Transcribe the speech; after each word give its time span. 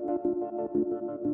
Thank 0.00 0.24
you. 0.74 1.27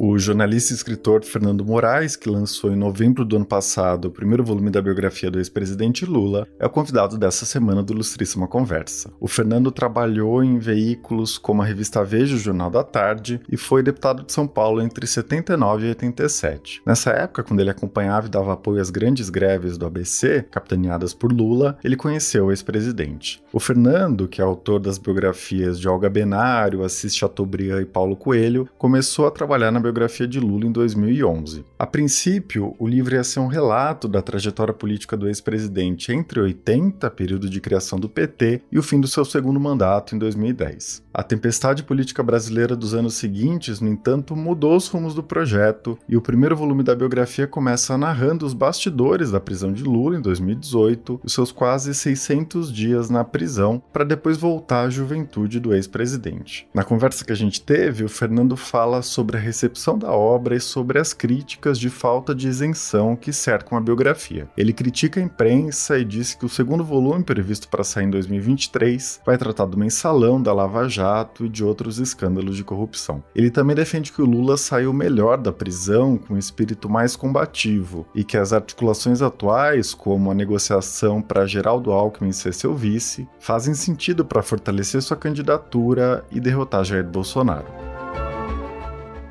O 0.00 0.16
jornalista 0.16 0.72
e 0.72 0.76
escritor 0.76 1.24
Fernando 1.24 1.64
Moraes, 1.64 2.14
que 2.14 2.30
lançou 2.30 2.70
em 2.70 2.76
novembro 2.76 3.24
do 3.24 3.34
ano 3.34 3.44
passado 3.44 4.04
o 4.04 4.10
primeiro 4.12 4.44
volume 4.44 4.70
da 4.70 4.80
biografia 4.80 5.28
do 5.28 5.40
ex-presidente 5.40 6.06
Lula, 6.06 6.46
é 6.56 6.64
o 6.64 6.70
convidado 6.70 7.18
dessa 7.18 7.44
semana 7.44 7.82
do 7.82 7.92
Ilustríssima 7.92 8.46
Conversa. 8.46 9.10
O 9.18 9.26
Fernando 9.26 9.72
trabalhou 9.72 10.44
em 10.44 10.56
veículos 10.56 11.36
como 11.36 11.62
a 11.62 11.64
revista 11.64 12.04
Veja 12.04 12.36
o 12.36 12.38
Jornal 12.38 12.70
da 12.70 12.84
Tarde 12.84 13.40
e 13.50 13.56
foi 13.56 13.82
deputado 13.82 14.22
de 14.22 14.32
São 14.32 14.46
Paulo 14.46 14.80
entre 14.80 15.04
79 15.04 15.86
e 15.86 15.88
87. 15.88 16.80
Nessa 16.86 17.10
época, 17.10 17.42
quando 17.42 17.58
ele 17.58 17.70
acompanhava 17.70 18.28
e 18.28 18.30
dava 18.30 18.52
apoio 18.52 18.80
às 18.80 18.90
grandes 18.90 19.28
greves 19.28 19.76
do 19.76 19.84
ABC, 19.84 20.46
capitaneadas 20.48 21.12
por 21.12 21.32
Lula, 21.32 21.76
ele 21.82 21.96
conheceu 21.96 22.46
o 22.46 22.52
ex-presidente. 22.52 23.42
O 23.52 23.58
Fernando, 23.58 24.28
que 24.28 24.40
é 24.40 24.44
autor 24.44 24.78
das 24.78 24.96
biografias 24.96 25.76
de 25.76 25.88
Olga 25.88 26.08
Benário, 26.08 26.84
Assis 26.84 27.16
Chateaubriand 27.16 27.82
e 27.82 27.84
Paulo 27.84 28.14
Coelho, 28.14 28.68
começou 28.78 29.26
a 29.26 29.32
trabalhar 29.32 29.72
na 29.72 29.87
biografia 29.88 30.28
de 30.28 30.38
Lula 30.38 30.66
em 30.66 30.72
2011. 30.72 31.64
A 31.78 31.86
princípio, 31.86 32.74
o 32.78 32.86
livro 32.86 33.14
ia 33.14 33.24
ser 33.24 33.40
um 33.40 33.46
relato 33.46 34.06
da 34.06 34.20
trajetória 34.20 34.74
política 34.74 35.16
do 35.16 35.26
ex-presidente 35.26 36.12
entre 36.12 36.40
80, 36.40 37.10
período 37.10 37.48
de 37.48 37.60
criação 37.60 37.98
do 37.98 38.08
PT, 38.08 38.62
e 38.70 38.78
o 38.78 38.82
fim 38.82 39.00
do 39.00 39.08
seu 39.08 39.24
segundo 39.24 39.58
mandato 39.58 40.14
em 40.14 40.18
2010. 40.18 41.02
A 41.12 41.22
tempestade 41.22 41.82
política 41.82 42.22
brasileira 42.22 42.76
dos 42.76 42.94
anos 42.94 43.14
seguintes, 43.14 43.80
no 43.80 43.88
entanto, 43.88 44.36
mudou 44.36 44.76
os 44.76 44.88
rumos 44.88 45.14
do 45.14 45.22
projeto, 45.22 45.98
e 46.08 46.16
o 46.16 46.22
primeiro 46.22 46.54
volume 46.54 46.82
da 46.82 46.94
biografia 46.94 47.46
começa 47.46 47.96
narrando 47.96 48.44
os 48.44 48.52
bastidores 48.52 49.30
da 49.30 49.40
prisão 49.40 49.72
de 49.72 49.82
Lula 49.82 50.18
em 50.18 50.20
2018, 50.20 51.20
os 51.24 51.32
seus 51.32 51.50
quase 51.50 51.94
600 51.94 52.72
dias 52.72 53.08
na 53.08 53.24
prisão, 53.24 53.82
para 53.92 54.04
depois 54.04 54.36
voltar 54.36 54.82
à 54.82 54.90
juventude 54.90 55.58
do 55.58 55.74
ex-presidente. 55.74 56.68
Na 56.74 56.84
conversa 56.84 57.24
que 57.24 57.32
a 57.32 57.36
gente 57.36 57.62
teve, 57.62 58.04
o 58.04 58.08
Fernando 58.08 58.56
fala 58.56 59.02
sobre 59.02 59.36
a 59.36 59.40
recepção 59.40 59.77
recepção 59.78 59.96
da 59.96 60.10
obra 60.10 60.56
e 60.56 60.60
sobre 60.60 60.98
as 60.98 61.12
críticas 61.12 61.78
de 61.78 61.88
falta 61.88 62.34
de 62.34 62.48
isenção 62.48 63.14
que 63.14 63.32
cercam 63.32 63.78
a 63.78 63.80
biografia. 63.80 64.48
Ele 64.56 64.72
critica 64.72 65.20
a 65.20 65.22
imprensa 65.22 65.98
e 65.98 66.04
disse 66.04 66.36
que 66.36 66.44
o 66.44 66.48
segundo 66.48 66.82
volume, 66.82 67.22
previsto 67.22 67.68
para 67.68 67.84
sair 67.84 68.04
em 68.04 68.10
2023, 68.10 69.20
vai 69.24 69.38
tratar 69.38 69.66
do 69.66 69.78
mensalão, 69.78 70.42
da 70.42 70.52
Lava 70.52 70.88
Jato 70.88 71.46
e 71.46 71.48
de 71.48 71.62
outros 71.64 71.98
escândalos 71.98 72.56
de 72.56 72.64
corrupção. 72.64 73.22
Ele 73.34 73.50
também 73.50 73.76
defende 73.76 74.10
que 74.12 74.20
o 74.20 74.26
Lula 74.26 74.56
saiu 74.56 74.92
melhor 74.92 75.38
da 75.38 75.52
prisão 75.52 76.18
com 76.18 76.34
um 76.34 76.38
espírito 76.38 76.88
mais 76.88 77.14
combativo 77.14 78.06
e 78.14 78.24
que 78.24 78.36
as 78.36 78.52
articulações 78.52 79.22
atuais, 79.22 79.94
como 79.94 80.30
a 80.30 80.34
negociação 80.34 81.22
para 81.22 81.46
Geraldo 81.46 81.92
Alckmin 81.92 82.32
ser 82.32 82.52
seu 82.52 82.74
vice, 82.74 83.28
fazem 83.38 83.74
sentido 83.74 84.24
para 84.24 84.42
fortalecer 84.42 85.00
sua 85.02 85.16
candidatura 85.16 86.24
e 86.32 86.40
derrotar 86.40 86.84
Jair 86.84 87.04
Bolsonaro. 87.04 87.87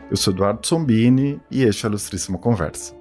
Eu 0.10 0.16
sou 0.16 0.34
Eduardo 0.34 0.66
Sombini 0.66 1.42
e 1.52 1.64
este 1.64 1.86
é 1.86 1.88
a 1.88 1.90
Ilustríssima 1.90 2.38
Conversa. 2.38 2.97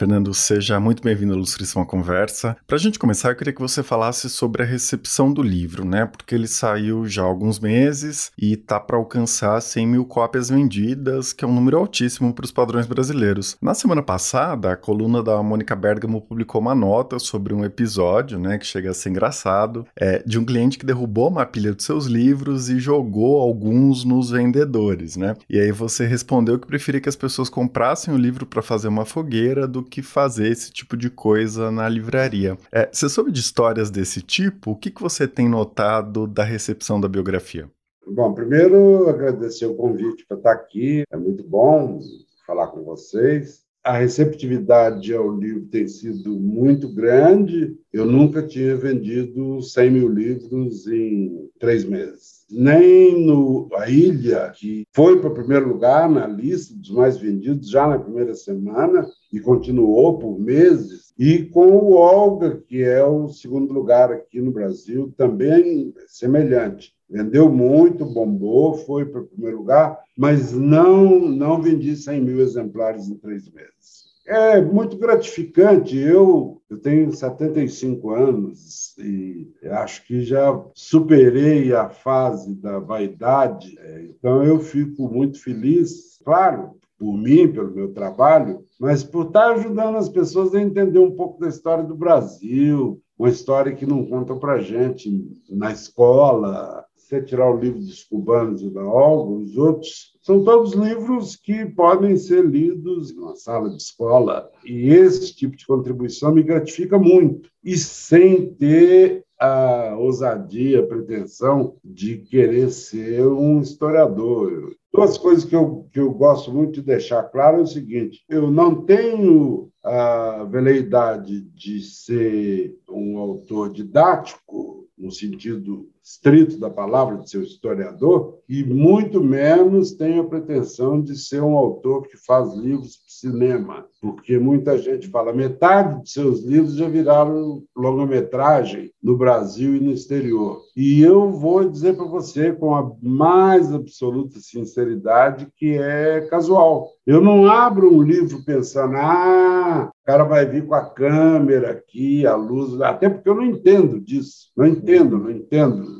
Fernando, 0.00 0.32
seja 0.32 0.80
muito 0.80 1.02
bem-vindo 1.02 1.34
à 1.34 1.36
Ilustríssima 1.36 1.84
Conversa. 1.84 2.56
Para 2.66 2.76
a 2.76 2.80
gente 2.80 2.98
começar, 2.98 3.28
eu 3.28 3.36
queria 3.36 3.52
que 3.52 3.60
você 3.60 3.82
falasse 3.82 4.30
sobre 4.30 4.62
a 4.62 4.64
recepção 4.64 5.30
do 5.30 5.42
livro, 5.42 5.84
né? 5.84 6.06
Porque 6.06 6.34
ele 6.34 6.46
saiu 6.46 7.04
já 7.06 7.20
há 7.20 7.26
alguns 7.26 7.60
meses 7.60 8.32
e 8.38 8.56
tá 8.56 8.80
para 8.80 8.96
alcançar 8.96 9.60
100 9.60 9.86
mil 9.86 10.06
cópias 10.06 10.48
vendidas, 10.48 11.34
que 11.34 11.44
é 11.44 11.48
um 11.48 11.52
número 11.52 11.76
altíssimo 11.76 12.32
para 12.32 12.46
os 12.46 12.50
padrões 12.50 12.86
brasileiros. 12.86 13.58
Na 13.60 13.74
semana 13.74 14.02
passada, 14.02 14.72
a 14.72 14.76
coluna 14.76 15.22
da 15.22 15.42
Mônica 15.42 15.76
Bergamo 15.76 16.22
publicou 16.22 16.62
uma 16.62 16.74
nota 16.74 17.18
sobre 17.18 17.52
um 17.52 17.62
episódio, 17.62 18.38
né, 18.38 18.56
que 18.56 18.64
chega 18.64 18.92
a 18.92 18.94
ser 18.94 19.10
engraçado, 19.10 19.86
é, 19.94 20.22
de 20.26 20.38
um 20.38 20.46
cliente 20.46 20.78
que 20.78 20.86
derrubou 20.86 21.28
uma 21.28 21.44
pilha 21.44 21.74
de 21.74 21.82
seus 21.82 22.06
livros 22.06 22.70
e 22.70 22.78
jogou 22.78 23.38
alguns 23.38 24.02
nos 24.02 24.30
vendedores, 24.30 25.18
né? 25.18 25.36
E 25.46 25.60
aí 25.60 25.70
você 25.70 26.06
respondeu 26.06 26.58
que 26.58 26.66
preferia 26.66 27.02
que 27.02 27.08
as 27.10 27.16
pessoas 27.16 27.50
comprassem 27.50 28.14
o 28.14 28.16
livro 28.16 28.46
para 28.46 28.62
fazer 28.62 28.88
uma 28.88 29.04
fogueira 29.04 29.68
do 29.68 29.89
que 29.90 30.02
fazer 30.02 30.50
esse 30.50 30.72
tipo 30.72 30.96
de 30.96 31.10
coisa 31.10 31.70
na 31.70 31.88
livraria. 31.88 32.56
É, 32.72 32.88
você 32.90 33.08
soube 33.08 33.30
de 33.32 33.40
histórias 33.40 33.90
desse 33.90 34.22
tipo? 34.22 34.70
O 34.70 34.76
que, 34.76 34.90
que 34.90 35.02
você 35.02 35.26
tem 35.26 35.48
notado 35.48 36.26
da 36.26 36.44
recepção 36.44 37.00
da 37.00 37.08
biografia? 37.08 37.68
Bom, 38.06 38.32
primeiro 38.32 39.08
agradecer 39.08 39.66
o 39.66 39.74
convite 39.74 40.24
para 40.26 40.36
estar 40.36 40.52
aqui. 40.52 41.02
É 41.12 41.16
muito 41.16 41.44
bom 41.44 42.00
falar 42.46 42.68
com 42.68 42.82
vocês. 42.82 43.64
A 43.84 43.98
receptividade 43.98 45.12
ao 45.14 45.34
livro 45.36 45.66
tem 45.66 45.86
sido 45.88 46.38
muito 46.38 46.92
grande. 46.92 47.76
Eu 47.92 48.06
nunca 48.06 48.46
tinha 48.46 48.76
vendido 48.76 49.60
100 49.60 49.90
mil 49.90 50.08
livros 50.08 50.86
em 50.86 51.50
três 51.58 51.84
meses 51.84 52.39
nem 52.50 53.24
no 53.24 53.68
A 53.74 53.88
Ilha, 53.88 54.52
que 54.54 54.84
foi 54.92 55.20
para 55.20 55.30
o 55.30 55.34
primeiro 55.34 55.68
lugar 55.68 56.08
na 56.08 56.26
lista 56.26 56.74
dos 56.74 56.90
mais 56.90 57.16
vendidos 57.16 57.70
já 57.70 57.86
na 57.86 57.98
primeira 57.98 58.34
semana 58.34 59.06
e 59.32 59.40
continuou 59.40 60.18
por 60.18 60.38
meses, 60.38 61.12
e 61.18 61.44
com 61.44 61.66
o 61.66 61.92
Olga, 61.92 62.62
que 62.66 62.82
é 62.82 63.04
o 63.04 63.28
segundo 63.28 63.72
lugar 63.72 64.10
aqui 64.10 64.40
no 64.40 64.50
Brasil, 64.50 65.12
também 65.16 65.92
semelhante. 66.06 66.94
Vendeu 67.08 67.50
muito, 67.50 68.04
bombou, 68.04 68.74
foi 68.74 69.04
para 69.04 69.20
o 69.20 69.26
primeiro 69.26 69.58
lugar, 69.58 69.98
mas 70.16 70.52
não, 70.52 71.20
não 71.20 71.60
vendi 71.60 71.96
100 71.96 72.20
mil 72.22 72.40
exemplares 72.40 73.08
em 73.08 73.16
três 73.16 73.50
meses. 73.50 74.09
É 74.30 74.60
muito 74.60 74.96
gratificante. 74.96 75.98
Eu, 75.98 76.62
eu 76.70 76.78
tenho 76.78 77.12
75 77.12 78.10
anos 78.10 78.96
e 78.96 79.50
acho 79.72 80.06
que 80.06 80.22
já 80.22 80.56
superei 80.72 81.74
a 81.74 81.88
fase 81.88 82.54
da 82.54 82.78
vaidade, 82.78 83.76
é, 83.76 84.04
então 84.04 84.44
eu 84.44 84.60
fico 84.60 85.08
muito 85.08 85.42
feliz, 85.42 86.16
claro, 86.24 86.76
por 86.96 87.12
mim, 87.18 87.50
pelo 87.50 87.74
meu 87.74 87.92
trabalho, 87.92 88.64
mas 88.78 89.02
por 89.02 89.26
estar 89.26 89.50
ajudando 89.54 89.96
as 89.96 90.08
pessoas 90.08 90.54
a 90.54 90.62
entender 90.62 91.00
um 91.00 91.16
pouco 91.16 91.40
da 91.40 91.48
história 91.48 91.82
do 91.82 91.96
Brasil, 91.96 93.02
uma 93.18 93.30
história 93.30 93.74
que 93.74 93.84
não 93.84 94.06
contam 94.06 94.38
para 94.38 94.60
gente 94.60 95.10
na 95.48 95.72
escola, 95.72 96.84
você 96.94 97.20
tirar 97.20 97.50
o 97.50 97.58
livro 97.58 97.80
dos 97.80 98.04
cubanos 98.04 98.62
e 98.62 98.70
da 98.70 98.84
Olga, 98.84 99.42
os 99.42 99.56
outros, 99.56 100.12
são 100.20 100.44
todos 100.44 100.74
livros 100.74 101.34
que 101.34 101.64
podem 101.66 102.16
ser 102.16 102.44
lidos 102.44 103.14
numa 103.14 103.34
sala 103.36 103.70
de 103.70 103.82
escola. 103.82 104.50
E 104.64 104.90
esse 104.90 105.34
tipo 105.34 105.56
de 105.56 105.66
contribuição 105.66 106.32
me 106.32 106.42
gratifica 106.42 106.98
muito. 106.98 107.48
E 107.64 107.76
sem 107.76 108.52
ter 108.54 109.24
a 109.40 109.96
ousadia, 109.98 110.80
a 110.80 110.86
pretensão 110.86 111.76
de 111.82 112.18
querer 112.18 112.70
ser 112.70 113.26
um 113.26 113.60
historiador. 113.60 114.74
Duas 114.92 115.16
coisas 115.16 115.44
que 115.44 115.56
eu, 115.56 115.88
que 115.90 115.98
eu 115.98 116.12
gosto 116.12 116.52
muito 116.52 116.74
de 116.74 116.82
deixar 116.82 117.22
claro 117.24 117.58
é 117.58 117.62
o 117.62 117.66
seguinte: 117.66 118.22
eu 118.28 118.50
não 118.50 118.82
tenho 118.84 119.70
a 119.82 120.44
veleidade 120.44 121.40
de 121.54 121.80
ser 121.80 122.76
um 122.90 123.18
autor 123.18 123.72
didático, 123.72 124.86
no 124.98 125.10
sentido 125.10 125.88
estrito 126.02 126.58
da 126.58 126.70
palavra, 126.70 127.18
de 127.18 127.30
ser 127.30 127.42
historiador, 127.42 128.38
e 128.48 128.64
muito 128.64 129.22
menos 129.22 129.92
tenho 129.92 130.22
a 130.22 130.28
pretensão 130.28 131.00
de 131.00 131.16
ser 131.16 131.42
um 131.42 131.56
autor 131.56 132.08
que 132.08 132.16
faz 132.16 132.54
livros 132.54 132.96
para 132.96 133.10
cinema, 133.10 133.86
porque 134.00 134.38
muita 134.38 134.78
gente 134.78 135.08
fala 135.08 135.32
metade 135.32 136.02
de 136.02 136.10
seus 136.10 136.42
livros 136.42 136.74
já 136.74 136.88
viraram 136.88 137.62
longa-metragem 137.76 138.90
no 139.02 139.16
Brasil 139.16 139.76
e 139.76 139.80
no 139.80 139.92
exterior. 139.92 140.62
E 140.74 141.02
eu 141.02 141.30
vou 141.30 141.68
dizer 141.68 141.96
para 141.96 142.06
você 142.06 142.52
com 142.52 142.74
a 142.74 142.90
mais 143.02 143.72
absoluta 143.72 144.40
sinceridade 144.40 145.48
que 145.56 145.76
é 145.76 146.22
casual. 146.22 146.88
Eu 147.06 147.20
não 147.20 147.46
abro 147.46 147.92
um 147.92 148.02
livro 148.02 148.42
pensando, 148.44 148.96
ah, 148.96 149.90
o 149.90 150.06
cara 150.06 150.24
vai 150.24 150.46
vir 150.46 150.66
com 150.66 150.74
a 150.74 150.88
câmera 150.88 151.72
aqui, 151.72 152.26
a 152.26 152.34
luz, 152.34 152.80
até 152.80 153.08
porque 153.08 153.28
eu 153.28 153.34
não 153.34 153.44
entendo 153.44 154.00
disso, 154.00 154.50
não 154.56 154.66
entendo, 154.66 155.18
não 155.18 155.30
entendo 155.30 155.99